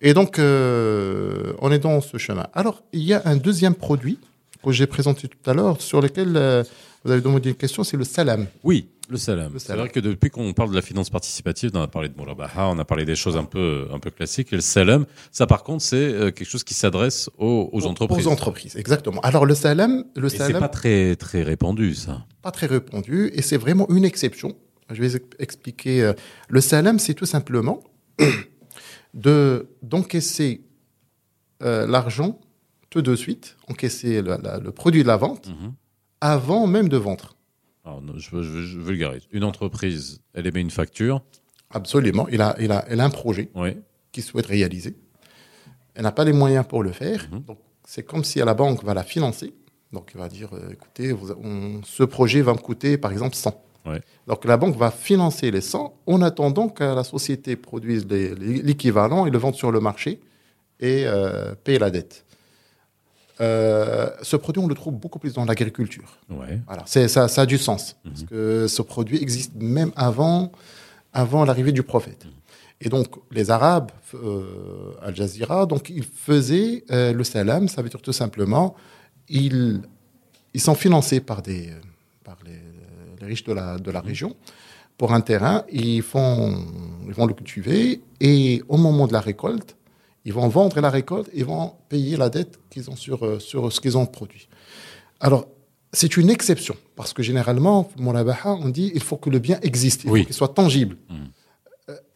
Et 0.00 0.12
donc, 0.12 0.36
on 0.38 1.70
est 1.72 1.78
dans 1.78 2.00
ce 2.02 2.18
chemin. 2.18 2.46
Alors, 2.52 2.82
il 2.92 3.04
y 3.04 3.14
a 3.14 3.22
un 3.24 3.36
deuxième 3.36 3.74
produit 3.74 4.18
que 4.70 4.76
j'ai 4.76 4.86
présenté 4.86 5.28
tout 5.28 5.50
à 5.50 5.54
l'heure, 5.54 5.80
sur 5.80 6.00
lequel 6.00 6.36
euh, 6.36 6.62
vous 7.04 7.10
avez 7.12 7.20
demandé 7.20 7.50
une 7.50 7.54
question, 7.56 7.84
c'est 7.84 7.96
le 7.96 8.04
salam. 8.04 8.46
Oui, 8.62 8.88
le 9.10 9.16
salam. 9.18 9.52
Le 9.52 9.58
C'est 9.58 9.66
salam. 9.68 9.80
vrai 9.80 9.90
que 9.90 10.00
depuis 10.00 10.30
qu'on 10.30 10.52
parle 10.54 10.70
de 10.70 10.74
la 10.74 10.80
finance 10.82 11.10
participative, 11.10 11.70
on 11.74 11.82
a 11.82 11.86
parlé 11.88 12.08
de 12.08 12.16
Mourabaha, 12.16 12.68
on 12.68 12.78
a 12.78 12.84
parlé 12.86 13.04
des 13.04 13.16
choses 13.16 13.36
un 13.36 13.44
peu, 13.44 13.86
un 13.92 13.98
peu 13.98 14.10
classiques. 14.10 14.52
Et 14.52 14.56
le 14.56 14.62
salam, 14.62 15.04
ça 15.30 15.46
par 15.46 15.62
contre, 15.62 15.82
c'est 15.84 15.96
euh, 15.96 16.30
quelque 16.30 16.48
chose 16.48 16.64
qui 16.64 16.72
s'adresse 16.74 17.28
aux, 17.38 17.68
aux 17.72 17.86
entreprises. 17.86 18.26
Aux 18.26 18.30
entreprises, 18.30 18.76
exactement. 18.76 19.20
Alors, 19.20 19.44
le 19.44 19.54
salam, 19.54 20.04
le 20.16 20.26
Et 20.26 20.30
c'est 20.30 20.38
salam, 20.38 20.60
pas 20.60 20.68
très, 20.68 21.16
très 21.16 21.42
répandu, 21.42 21.94
ça. 21.94 22.24
pas 22.42 22.50
très 22.50 22.66
répandu, 22.66 23.30
et 23.34 23.42
c'est 23.42 23.58
vraiment 23.58 23.86
une 23.90 24.04
exception. 24.06 24.56
Je 24.90 25.00
vais 25.02 25.14
ex- 25.16 25.26
expliquer. 25.38 26.02
euh, 26.02 26.12
Le 26.48 26.60
salam, 26.62 26.98
c'est 26.98 27.14
tout 27.14 27.26
simplement 27.26 27.82
de 29.14 29.68
d'encaisser 29.82 30.62
euh, 31.62 31.86
l'argent 31.86 32.38
tout 32.94 33.02
de 33.02 33.16
suite, 33.16 33.56
encaisser 33.68 34.22
le, 34.22 34.36
la- 34.42 34.58
le 34.58 34.70
produit 34.70 35.02
de 35.02 35.08
la 35.08 35.16
vente 35.16 35.48
Mhm. 35.48 35.72
avant 36.20 36.66
même 36.66 36.88
de 36.88 36.96
vendre. 36.96 37.34
Alors, 37.84 38.00
je, 38.16 38.42
je, 38.42 38.62
je 38.62 38.78
vulgarise. 38.78 39.22
Une 39.32 39.44
entreprise, 39.44 40.20
elle 40.32 40.46
émet 40.46 40.60
une 40.60 40.70
facture. 40.70 41.22
Absolument. 41.70 42.26
Il 42.30 42.40
a, 42.40 42.54
il 42.60 42.70
a, 42.72 42.84
elle 42.88 43.00
a 43.00 43.04
un 43.04 43.10
projet. 43.10 43.50
Oui. 43.54 43.76
qui 44.12 44.22
souhaite 44.22 44.46
réaliser. 44.46 44.94
Elle 45.96 46.04
n'a 46.04 46.12
pas 46.12 46.24
les 46.24 46.32
moyens 46.32 46.64
pour 46.68 46.84
le 46.84 46.92
faire. 46.92 47.26
Mhm. 47.32 47.40
Donc, 47.48 47.58
c'est 47.84 48.04
comme 48.04 48.22
si 48.22 48.38
la 48.38 48.54
banque 48.54 48.84
va 48.84 48.94
la 48.94 49.02
financer. 49.02 49.52
Donc, 49.92 50.12
il 50.14 50.18
va 50.20 50.28
dire, 50.28 50.50
euh, 50.54 50.70
écoutez, 50.70 51.10
vous- 51.12 51.32
on- 51.42 51.80
ce 51.84 52.04
projet 52.04 52.40
va 52.42 52.52
me 52.52 52.58
coûter, 52.58 52.96
par 52.96 53.10
exemple, 53.10 53.34
100. 53.34 53.60
Ouais. 53.86 54.00
Donc, 54.28 54.44
la 54.44 54.56
banque 54.56 54.76
va 54.76 54.90
financer 54.92 55.50
les 55.50 55.60
100 55.60 56.00
en 56.06 56.22
attendant 56.22 56.68
que 56.68 56.84
la 56.84 57.02
société 57.04 57.56
produise 57.56 58.06
l'équivalent 58.08 59.26
et 59.26 59.30
le 59.30 59.38
vende 59.38 59.56
sur 59.56 59.70
le 59.72 59.80
marché 59.80 60.20
et 60.80 61.02
euh, 61.06 61.54
paye 61.64 61.78
la 61.78 61.90
dette. 61.90 62.24
Euh, 63.40 64.10
ce 64.22 64.36
produit, 64.36 64.62
on 64.62 64.68
le 64.68 64.74
trouve 64.74 64.94
beaucoup 64.94 65.18
plus 65.18 65.34
dans 65.34 65.44
l'agriculture. 65.44 66.18
Ouais. 66.30 66.60
Voilà, 66.66 66.84
ça, 66.86 67.28
ça 67.28 67.42
a 67.42 67.46
du 67.46 67.58
sens. 67.58 67.96
Mhm. 68.04 68.10
Parce 68.10 68.24
que 68.24 68.66
ce 68.68 68.82
produit 68.82 69.20
existe 69.20 69.54
même 69.56 69.92
avant, 69.96 70.52
avant 71.12 71.44
l'arrivée 71.44 71.72
du 71.72 71.82
prophète. 71.82 72.26
Et 72.80 72.88
donc, 72.88 73.06
les 73.30 73.50
Arabes, 73.50 73.90
euh, 74.14 74.92
Al 75.02 75.14
Jazeera, 75.16 75.66
donc, 75.66 75.90
ils 75.90 76.04
faisaient 76.04 76.84
euh, 76.90 77.12
le 77.12 77.24
salam, 77.24 77.68
ça 77.68 77.82
veut 77.82 77.88
dire 77.88 78.02
tout 78.02 78.12
simplement, 78.12 78.74
ils, 79.28 79.80
ils 80.52 80.60
sont 80.60 80.74
financés 80.74 81.20
par, 81.20 81.40
des, 81.42 81.70
par 82.24 82.36
les, 82.44 82.60
les 83.20 83.26
riches 83.26 83.44
de 83.44 83.52
la, 83.52 83.78
de 83.78 83.90
la 83.90 84.00
région 84.00 84.36
pour 84.96 85.12
un 85.12 85.20
terrain, 85.20 85.64
ils, 85.70 86.02
font, 86.02 86.56
ils 87.06 87.14
vont 87.14 87.26
le 87.26 87.34
cultiver 87.34 88.00
et 88.20 88.62
au 88.68 88.76
moment 88.76 89.06
de 89.06 89.12
la 89.12 89.20
récolte, 89.20 89.76
ils 90.24 90.32
vont 90.32 90.48
vendre 90.48 90.80
la 90.80 90.90
récolte 90.90 91.28
et 91.32 91.42
vont 91.42 91.72
payer 91.88 92.16
la 92.16 92.28
dette 92.30 92.58
qu'ils 92.70 92.90
ont 92.90 92.96
sur, 92.96 93.24
euh, 93.24 93.38
sur 93.38 93.72
ce 93.72 93.80
qu'ils 93.80 93.96
ont 93.98 94.06
produit. 94.06 94.48
Alors, 95.20 95.46
c'est 95.92 96.16
une 96.16 96.28
exception, 96.30 96.74
parce 96.96 97.12
que 97.12 97.22
généralement, 97.22 97.88
mon 97.98 98.12
labaha, 98.12 98.54
on 98.54 98.68
dit 98.68 98.90
il 98.94 99.02
faut 99.02 99.16
que 99.16 99.30
le 99.30 99.38
bien 99.38 99.58
existe, 99.62 100.04
il 100.04 100.10
Oui. 100.10 100.20
faut 100.20 100.26
qu'il 100.26 100.34
soit 100.34 100.48
tangible. 100.48 100.96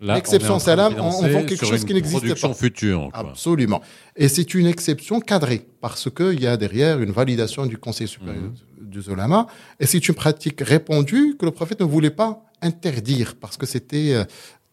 Là, 0.00 0.14
L'exception 0.14 0.54
on 0.54 0.58
est 0.58 0.62
en 0.62 0.64
train 0.64 0.74
de 0.76 0.78
salam, 0.80 0.94
on- 0.98 1.24
on 1.24 1.28
vend 1.28 1.44
quelque 1.44 1.66
chose 1.66 1.84
qui 1.84 1.92
n'existe 1.92 2.40
pas. 2.40 2.54
future. 2.54 3.10
quoi. 3.12 3.20
Absolument. 3.20 3.82
Et 4.16 4.28
c'est 4.28 4.54
une 4.54 4.66
exception 4.66 5.20
cadrée, 5.20 5.66
parce 5.82 6.08
qu'il 6.10 6.40
y 6.40 6.46
a 6.46 6.56
derrière 6.56 6.98
une 7.00 7.10
validation 7.12 7.66
du 7.66 7.76
Conseil 7.76 8.08
supérieur 8.08 8.44
Mhm. 8.44 8.88
du 8.90 9.02
Zolama, 9.02 9.46
et 9.78 9.84
c'est 9.84 10.08
une 10.08 10.14
pratique 10.14 10.60
répandue 10.62 11.36
que 11.38 11.44
le 11.44 11.50
prophète 11.50 11.80
ne 11.80 11.84
voulait 11.84 12.10
pas 12.10 12.42
interdire, 12.62 13.34
parce 13.38 13.58
que 13.58 13.66
c'était 13.66 14.14
euh, 14.14 14.24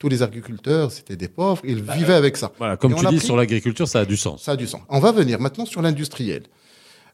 tous 0.05 0.09
les 0.09 0.21
agriculteurs, 0.21 0.91
c'était 0.91 1.15
des 1.15 1.27
pauvres, 1.27 1.61
ils 1.65 1.81
vivaient 1.81 2.13
avec 2.13 2.37
ça. 2.37 2.51
Voilà, 2.59 2.77
comme 2.77 2.91
Et 2.91 2.95
tu 2.95 3.05
dis, 3.07 3.15
pris- 3.17 3.25
sur 3.25 3.35
l'agriculture, 3.35 3.87
ça 3.87 4.01
a 4.01 4.05
du 4.05 4.15
sens. 4.17 4.43
Ça 4.43 4.51
a 4.51 4.55
du 4.55 4.67
sens. 4.67 4.81
On 4.89 4.99
va 4.99 5.11
venir 5.11 5.39
maintenant 5.39 5.65
sur 5.65 5.81
l'industriel. 5.81 6.43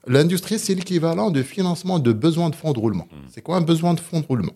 L'industrie, 0.08 0.60
c'est 0.60 0.76
l'équivalent 0.76 1.32
de 1.32 1.42
financement 1.42 2.00
de 2.00 2.12
besoin 2.12 2.50
de 2.50 2.56
fonds 2.56 2.74
de 2.74 2.80
roulement. 2.80 3.08
C'est 3.34 3.40
quoi 3.42 3.56
un 3.56 3.62
besoin 3.62 3.94
de 3.94 4.02
fonds 4.02 4.20
de 4.20 4.26
roulement? 4.26 4.52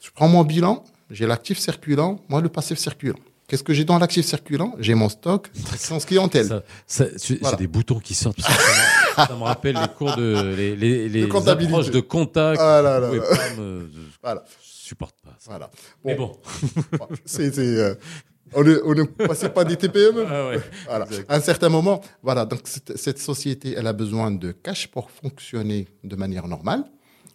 Je 0.00 0.10
prends 0.14 0.28
mon 0.28 0.44
bilan, 0.44 0.84
j'ai 1.10 1.26
l'actif 1.26 1.58
circulant, 1.58 2.20
moi 2.28 2.40
le 2.40 2.48
passif 2.48 2.78
circulant. 2.78 3.18
Qu'est-ce 3.48 3.64
que 3.64 3.72
j'ai 3.74 3.84
dans 3.84 3.98
l'actif 3.98 4.24
circulant? 4.24 4.76
J'ai 4.78 4.94
mon 4.94 5.08
stock, 5.08 5.50
sans 5.76 5.98
clientèle. 6.06 6.46
Ça, 6.46 6.62
ça, 6.86 7.04
J'ai 7.20 7.38
Voilà. 7.40 7.56
des 7.56 7.66
boutons 7.66 7.98
qui 7.98 8.14
sortent. 8.14 8.40
ça, 8.40 8.48
me- 8.52 9.26
ça 9.26 9.34
me 9.36 9.42
rappelle 9.42 9.74
les 9.74 9.88
cours 9.98 10.14
de 10.14 10.54
les, 10.56 10.76
les, 10.76 11.08
les 11.08 11.28
comptabilité. 11.28 11.74
approches 11.74 11.90
de 11.90 12.00
contact. 12.00 12.60
Ah 12.62 12.80
là 12.80 13.00
là 13.00 13.08
Vous 13.08 13.16
là. 13.16 13.22
pouvez 13.22 13.38
pas 13.38 13.54
me- 13.60 13.90
je 13.92 13.98
Voilà. 14.22 14.44
Supporte 14.92 15.16
pas. 15.26 15.34
ça. 15.38 15.50
Voilà. 15.52 15.70
Mais 16.04 16.14
bon. 16.14 16.30
c'est, 17.24 17.50
c'est, 17.56 17.60
euh, 17.78 17.94
on 18.54 18.62
ne, 18.68 18.74
on 18.84 18.94
ne 18.94 19.04
passait 19.04 19.48
pas 19.58 19.64
des 19.64 19.76
TPME. 19.76 20.24
Ah 20.28 20.48
ouais. 20.48 20.60
Voilà. 20.86 21.06
À 21.28 21.36
un 21.36 21.40
certain 21.40 21.68
moment, 21.76 22.00
voilà. 22.22 22.44
Donc 22.44 22.60
cette, 22.64 22.96
cette 23.04 23.18
société, 23.18 23.74
elle 23.76 23.86
a 23.86 23.92
besoin 23.94 24.30
de 24.30 24.52
cash 24.52 24.82
pour 24.88 25.10
fonctionner 25.10 25.88
de 26.04 26.16
manière 26.16 26.46
normale. 26.48 26.84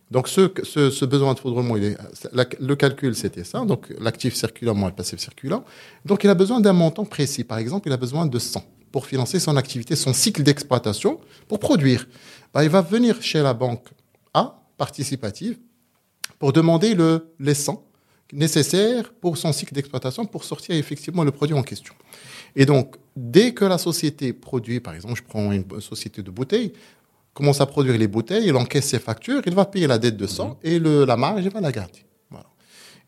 Donc 0.09 0.25
ce, 0.29 0.41
ce, 0.63 0.89
ce 0.89 1.05
besoin 1.05 1.33
de 1.33 1.39
foudrement, 1.39 1.75
il 1.75 1.83
est, 1.89 1.97
la- 2.31 2.45
le 2.59 2.75
calcul 2.75 3.13
c'était 3.23 3.43
ça. 3.43 3.65
Donc 3.65 3.81
l'actif 3.99 4.35
circulant 4.35 4.75
moins 4.75 4.89
le 4.89 4.95
passif 4.95 5.19
circulant. 5.19 5.63
Donc 6.05 6.23
il 6.23 6.29
a 6.29 6.35
besoin 6.35 6.59
d'un 6.61 6.73
montant 6.73 7.03
précis. 7.05 7.43
Par 7.43 7.57
exemple, 7.57 7.89
il 7.89 7.93
a 7.93 7.97
besoin 7.97 8.25
de 8.25 8.39
100 8.39 8.63
pour 8.93 9.05
financer 9.05 9.39
son 9.39 9.57
activité, 9.57 9.95
son 9.97 10.13
cycle 10.13 10.43
d'exploitation, 10.43 11.19
pour 11.49 11.59
produire. 11.59 12.07
Bah, 12.53 12.63
il 12.63 12.69
va 12.69 12.81
venir 12.81 13.21
chez 13.21 13.41
la 13.41 13.53
banque 13.53 13.87
A 14.33 14.43
participative 14.77 15.57
pour 16.39 16.53
demander 16.53 16.93
le, 16.95 17.33
les 17.39 17.53
100 17.53 17.83
nécessaires 18.33 19.13
pour 19.13 19.37
son 19.37 19.53
cycle 19.53 19.73
d'exploitation 19.73 20.25
pour 20.25 20.43
sortir 20.43 20.75
effectivement 20.75 21.23
le 21.23 21.31
produit 21.31 21.55
en 21.55 21.63
question. 21.63 21.93
Et 22.55 22.65
donc, 22.65 22.95
dès 23.15 23.53
que 23.53 23.65
la 23.65 23.77
société 23.77 24.33
produit, 24.33 24.79
par 24.79 24.93
exemple, 24.93 25.15
je 25.15 25.23
prends 25.23 25.51
une 25.51 25.65
société 25.79 26.21
de 26.21 26.31
bouteilles, 26.31 26.73
commence 27.33 27.61
à 27.61 27.65
produire 27.65 27.97
les 27.97 28.07
bouteilles, 28.07 28.47
il 28.47 28.55
encaisse 28.55 28.87
ses 28.87 28.99
factures, 28.99 29.41
il 29.45 29.53
va 29.53 29.65
payer 29.65 29.87
la 29.87 29.97
dette 29.97 30.17
de 30.17 30.25
100 30.25 30.59
et 30.63 30.79
le, 30.79 31.05
la 31.05 31.15
marge, 31.15 31.43
il 31.43 31.51
va 31.51 31.61
la 31.61 31.71
garder. 31.71 32.03
Voilà. 32.31 32.47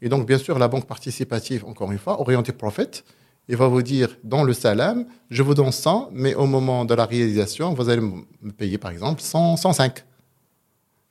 Et 0.02 0.08
donc, 0.08 0.28
bien 0.28 0.38
sûr, 0.38 0.60
la 0.60 0.68
banque 0.68 0.86
participative, 0.86 1.66
encore 1.66 1.92
une 1.92 1.98
fois, 1.98 2.22
orientée 2.22 2.54
profit, 2.54 3.04
il 3.48 3.58
va 3.58 3.68
vous 3.68 3.82
dire 3.82 4.16
dans 4.24 4.44
le 4.44 4.54
salam, 4.54 5.06
je 5.32 5.42
vous 5.42 5.56
donne 5.56 5.72
100, 5.72 6.10
mais 6.14 6.36
au 6.36 6.46
moment 6.46 6.86
de 6.86 6.94
la 6.94 7.06
réalisation, 7.06 7.74
vous 7.74 7.90
allez 7.90 8.02
me 8.02 8.52
payer, 8.52 8.78
par 8.78 8.92
exemple, 8.92 9.22
100, 9.22 9.58
105. 9.58 10.04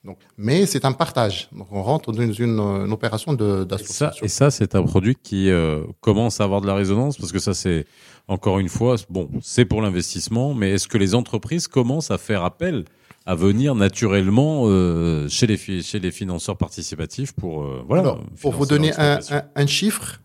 Donc, 0.04 0.18
mais 0.36 0.64
c'est 0.66 0.84
un 0.84 0.92
partage. 0.92 1.48
Donc, 1.52 1.66
on 1.72 1.82
rentre 1.82 2.12
dans 2.12 2.22
une, 2.22 2.34
une, 2.38 2.58
une 2.60 2.92
opération 2.92 3.32
de- 3.34 3.44
Et 3.44 3.58
ça, 3.58 3.64
d'association. 3.64 4.24
et 4.24 4.28
ça 4.28 4.50
c'est 4.50 4.74
un 4.74 4.82
produit 4.84 5.16
qui 5.20 5.50
euh, 5.50 5.82
commence 6.00 6.40
à 6.40 6.44
avoir 6.44 6.60
de 6.60 6.66
la 6.66 6.74
résonance 6.74 7.16
parce 7.18 7.32
que 7.32 7.38
ça, 7.40 7.52
c'est 7.52 7.84
encore 8.28 8.58
une 8.60 8.68
fois, 8.68 8.94
bon, 9.10 9.28
c'est 9.42 9.64
pour 9.64 9.82
l'investissement, 9.82 10.54
mais 10.54 10.70
est-ce 10.72 10.86
que 10.88 10.98
les 10.98 11.14
entreprises 11.14 11.66
commencent 11.66 12.10
à 12.10 12.18
faire 12.18 12.44
appel 12.44 12.84
à 13.26 13.34
venir 13.34 13.74
naturellement 13.74 14.62
euh, 14.66 15.28
chez, 15.28 15.46
les 15.46 15.56
chez 15.82 15.98
les 15.98 16.10
financeurs 16.12 16.56
participatifs 16.56 17.32
pour 17.32 17.64
euh, 17.64 17.82
voilà 17.86 18.02
Alors, 18.02 18.22
pour 18.40 18.52
vous 18.52 18.66
donner 18.66 18.92
un, 18.98 19.18
un- 19.30 19.42
un 19.54 19.66
chiffre, 19.66 20.20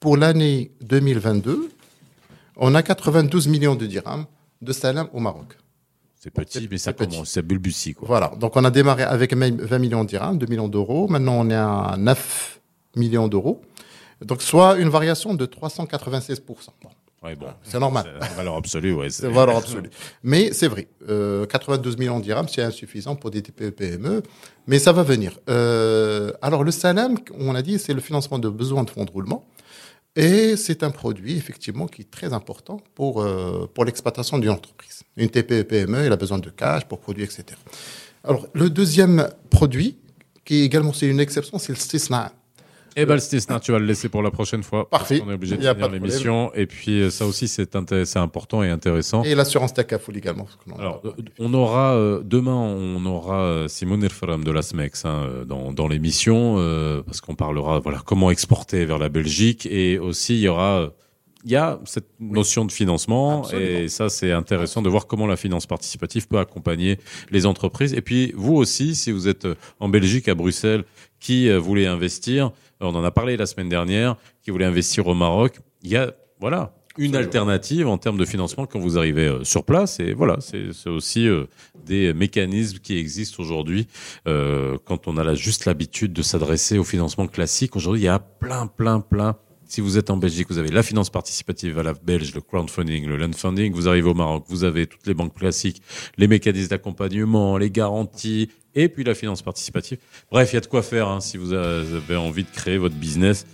pour 0.00 0.16
l'année 0.16 0.72
2022, 0.80 1.68
on 2.56 2.74
a 2.74 2.82
92 2.82 3.46
millions 3.48 3.76
de 3.76 3.86
dirhams 3.86 4.24
de 4.62 4.72
salam 4.72 5.08
au 5.12 5.20
Maroc. 5.20 5.56
C'est 6.20 6.30
petit, 6.30 6.68
mais 6.70 6.78
ça 6.78 6.92
petit. 6.92 7.10
commence, 7.10 7.30
ça 7.30 7.42
quoi. 7.42 8.08
Voilà. 8.08 8.32
Donc, 8.38 8.56
on 8.56 8.64
a 8.64 8.70
démarré 8.70 9.04
avec 9.04 9.34
20 9.34 9.78
millions 9.78 10.02
de 10.02 10.08
dirhams, 10.08 10.36
2 10.38 10.46
millions 10.46 10.68
d'euros. 10.68 11.06
Maintenant, 11.08 11.34
on 11.38 11.50
est 11.50 11.54
à 11.54 11.94
9 11.96 12.60
millions 12.96 13.28
d'euros. 13.28 13.62
Donc, 14.24 14.42
soit 14.42 14.78
une 14.78 14.88
variation 14.88 15.34
de 15.34 15.46
396%. 15.46 16.40
Bon, 16.82 16.90
Ouais, 17.22 17.34
bon, 17.34 17.46
c'est 17.64 17.80
normal. 17.80 18.06
valeur 18.36 18.54
absolue, 18.56 18.92
ouais. 18.94 19.10
C'est 19.10 19.28
valeur 19.28 19.56
absolue. 19.62 19.90
Mais 20.22 20.52
c'est 20.52 20.68
vrai, 20.68 20.86
euh, 21.08 21.46
92 21.46 21.96
millions 21.98 22.18
de 22.20 22.24
dirhams, 22.24 22.46
c'est 22.48 22.62
insuffisant 22.62 23.16
pour 23.16 23.30
des 23.30 23.42
TPE 23.42 23.70
PME, 23.70 24.22
mais 24.68 24.78
ça 24.78 24.92
va 24.92 25.02
venir. 25.02 25.36
Euh, 25.50 26.32
alors 26.42 26.62
le 26.62 26.70
salam, 26.70 27.16
on 27.36 27.56
a 27.56 27.62
dit, 27.62 27.78
c'est 27.80 27.92
le 27.92 28.00
financement 28.00 28.38
de 28.38 28.48
besoins 28.48 28.84
de 28.84 28.90
fonds 28.90 29.04
de 29.04 29.10
roulement, 29.10 29.44
et 30.16 30.56
c'est 30.56 30.82
un 30.82 30.90
produit 30.90 31.36
effectivement 31.36 31.86
qui 31.86 32.02
est 32.02 32.10
très 32.10 32.32
important 32.32 32.80
pour 32.94 33.22
euh, 33.22 33.70
pour 33.72 33.84
l'exploitation 33.84 34.38
d'une 34.38 34.50
entreprise. 34.50 35.02
Une 35.16 35.30
TPE 35.30 35.62
PME, 35.62 35.98
elle 35.98 36.12
a 36.12 36.16
besoin 36.16 36.38
de 36.38 36.50
cash 36.50 36.84
pour 36.86 37.00
produire, 37.00 37.26
etc. 37.26 37.58
Alors 38.24 38.46
le 38.52 38.70
deuxième 38.70 39.28
produit, 39.50 39.98
qui 40.44 40.56
est 40.56 40.64
également 40.64 40.92
c'est 40.92 41.06
une 41.06 41.20
exception, 41.20 41.58
c'est 41.58 41.72
le 41.72 41.78
stisna. 41.78 42.32
Eh 43.00 43.06
ben, 43.06 43.14
le 43.14 43.60
tu 43.60 43.72
vas 43.72 43.78
le 43.78 43.86
laisser 43.86 44.08
pour 44.08 44.22
la 44.22 44.32
prochaine 44.32 44.64
fois. 44.64 44.90
Parfait. 44.90 45.22
On 45.24 45.30
est 45.30 45.34
obligé 45.34 45.56
de 45.56 45.62
finir 45.62 45.88
l'émission. 45.88 46.52
Et 46.54 46.66
puis, 46.66 47.02
euh, 47.02 47.10
ça 47.10 47.26
aussi, 47.26 47.46
c'est 47.46 47.76
important 48.16 48.62
et 48.64 48.70
intéressant. 48.70 49.22
Et 49.22 49.34
l'assurance 49.36 49.72
Takafoul 49.72 50.16
également. 50.16 50.46
Alors, 50.78 51.02
on 51.38 51.54
aura 51.54 51.94
euh, 51.94 52.22
demain, 52.24 52.56
on 52.56 53.04
aura 53.06 53.42
euh, 53.42 53.68
Simone 53.68 54.02
Erfaram 54.02 54.42
de 54.42 54.50
la 54.50 54.62
SMEX 54.62 55.04
hein, 55.04 55.26
euh, 55.28 55.44
dans, 55.44 55.72
dans 55.72 55.86
l'émission 55.86 56.56
euh, 56.58 57.02
parce 57.02 57.20
qu'on 57.20 57.34
parlera 57.34 57.78
voilà 57.78 58.00
comment 58.04 58.30
exporter 58.30 58.84
vers 58.84 58.98
la 58.98 59.08
Belgique 59.08 59.66
et 59.70 59.98
aussi 59.98 60.34
il 60.34 60.40
y 60.40 60.48
aura 60.48 60.80
euh, 60.80 60.88
il 61.44 61.50
y 61.50 61.56
a 61.56 61.78
cette 61.84 62.08
notion 62.20 62.64
de 62.64 62.72
financement 62.72 63.42
Absolument. 63.44 63.78
et 63.78 63.88
ça 63.88 64.08
c'est 64.08 64.32
intéressant 64.32 64.82
de 64.82 64.88
voir 64.88 65.06
comment 65.06 65.26
la 65.26 65.36
finance 65.36 65.66
participative 65.66 66.26
peut 66.26 66.38
accompagner 66.38 66.98
les 67.30 67.46
entreprises 67.46 67.94
et 67.94 68.02
puis 68.02 68.32
vous 68.36 68.54
aussi 68.54 68.94
si 68.94 69.12
vous 69.12 69.28
êtes 69.28 69.44
euh, 69.44 69.54
en 69.80 69.88
Belgique 69.88 70.28
à 70.28 70.34
Bruxelles 70.34 70.84
qui 71.20 71.48
euh, 71.48 71.58
voulez 71.58 71.86
investir 71.86 72.50
on 72.80 72.94
en 72.94 73.04
a 73.04 73.10
parlé 73.10 73.36
la 73.36 73.46
semaine 73.46 73.68
dernière 73.68 74.16
qui 74.42 74.50
voulait 74.50 74.64
investir 74.64 75.06
au 75.06 75.14
Maroc 75.14 75.60
il 75.82 75.90
y 75.90 75.96
a 75.96 76.12
voilà 76.40 76.74
une 76.96 77.14
Absolument. 77.14 77.26
alternative 77.26 77.86
en 77.86 77.98
termes 77.98 78.18
de 78.18 78.24
financement 78.24 78.66
quand 78.66 78.80
vous 78.80 78.98
arrivez 78.98 79.28
euh, 79.28 79.44
sur 79.44 79.64
place 79.64 80.00
et 80.00 80.14
voilà 80.14 80.38
c'est 80.40 80.90
aussi 80.90 81.28
des 81.86 82.12
mécanismes 82.12 82.78
qui 82.78 82.98
existent 82.98 83.40
aujourd'hui 83.40 83.86
quand 84.26 85.06
on 85.06 85.16
a 85.16 85.34
juste 85.34 85.66
l'habitude 85.66 86.12
de 86.12 86.22
s'adresser 86.22 86.78
au 86.78 86.84
financement 86.84 87.28
classique 87.28 87.76
aujourd'hui 87.76 88.02
il 88.02 88.06
y 88.06 88.08
a 88.08 88.18
plein 88.18 88.66
plein 88.66 88.98
plein 88.98 89.36
si 89.68 89.80
vous 89.80 89.98
êtes 89.98 90.10
en 90.10 90.16
Belgique, 90.16 90.48
vous 90.50 90.58
avez 90.58 90.70
la 90.70 90.82
finance 90.82 91.10
participative 91.10 91.78
à 91.78 91.82
la 91.82 91.92
belge, 91.92 92.34
le 92.34 92.40
crowdfunding, 92.40 93.06
le 93.06 93.16
landfunding. 93.16 93.72
Vous 93.72 93.88
arrivez 93.88 94.08
au 94.08 94.14
Maroc, 94.14 94.44
vous 94.48 94.64
avez 94.64 94.86
toutes 94.86 95.06
les 95.06 95.14
banques 95.14 95.34
classiques, 95.34 95.82
les 96.16 96.26
mécanismes 96.26 96.68
d'accompagnement, 96.68 97.58
les 97.58 97.70
garanties, 97.70 98.48
et 98.74 98.88
puis 98.88 99.04
la 99.04 99.14
finance 99.14 99.42
participative. 99.42 99.98
Bref, 100.30 100.52
il 100.52 100.56
y 100.56 100.58
a 100.58 100.60
de 100.60 100.66
quoi 100.66 100.82
faire 100.82 101.08
hein, 101.08 101.20
si 101.20 101.36
vous 101.36 101.52
avez 101.52 102.16
envie 102.16 102.44
de 102.44 102.50
créer 102.50 102.78
votre 102.78 102.94
business 102.94 103.46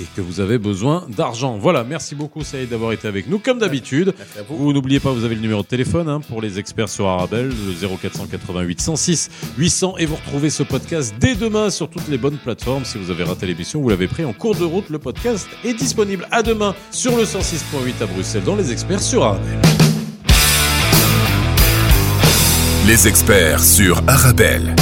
et 0.00 0.04
que 0.16 0.20
vous 0.20 0.40
avez 0.40 0.58
besoin 0.58 1.06
d'argent. 1.08 1.58
Voilà, 1.58 1.84
merci 1.84 2.14
beaucoup 2.14 2.42
Saïd 2.42 2.68
d'avoir 2.68 2.92
été 2.92 3.08
avec 3.08 3.28
nous 3.28 3.38
comme 3.38 3.58
d'habitude. 3.58 4.14
Vous 4.48 4.72
n'oubliez 4.72 5.00
pas, 5.00 5.10
vous 5.12 5.24
avez 5.24 5.34
le 5.34 5.40
numéro 5.40 5.62
de 5.62 5.66
téléphone 5.66 6.08
hein, 6.08 6.20
pour 6.20 6.40
les 6.40 6.58
experts 6.58 6.88
sur 6.88 7.06
Arabelle, 7.06 7.48
le 7.48 7.96
0488 7.96 8.80
106 8.80 9.30
800 9.58 9.98
et 9.98 10.06
vous 10.06 10.16
retrouvez 10.16 10.50
ce 10.50 10.62
podcast 10.62 11.14
dès 11.18 11.34
demain 11.34 11.70
sur 11.70 11.88
toutes 11.88 12.08
les 12.08 12.18
bonnes 12.18 12.38
plateformes. 12.38 12.84
Si 12.84 12.98
vous 12.98 13.10
avez 13.10 13.24
raté 13.24 13.46
l'émission, 13.46 13.80
vous 13.80 13.88
l'avez 13.88 14.08
pris 14.08 14.24
en 14.24 14.32
cours 14.32 14.54
de 14.54 14.64
route, 14.64 14.90
le 14.90 14.98
podcast 14.98 15.48
est 15.64 15.74
disponible 15.74 16.26
à 16.30 16.42
demain 16.42 16.74
sur 16.90 17.16
le 17.16 17.24
106.8 17.24 18.02
à 18.02 18.06
Bruxelles 18.06 18.44
dans 18.44 18.56
les 18.56 18.72
experts 18.72 19.02
sur 19.02 19.24
Arabelle. 19.24 19.60
Les 22.86 23.08
experts 23.08 23.64
sur 23.64 24.02
Arabelle. 24.06 24.74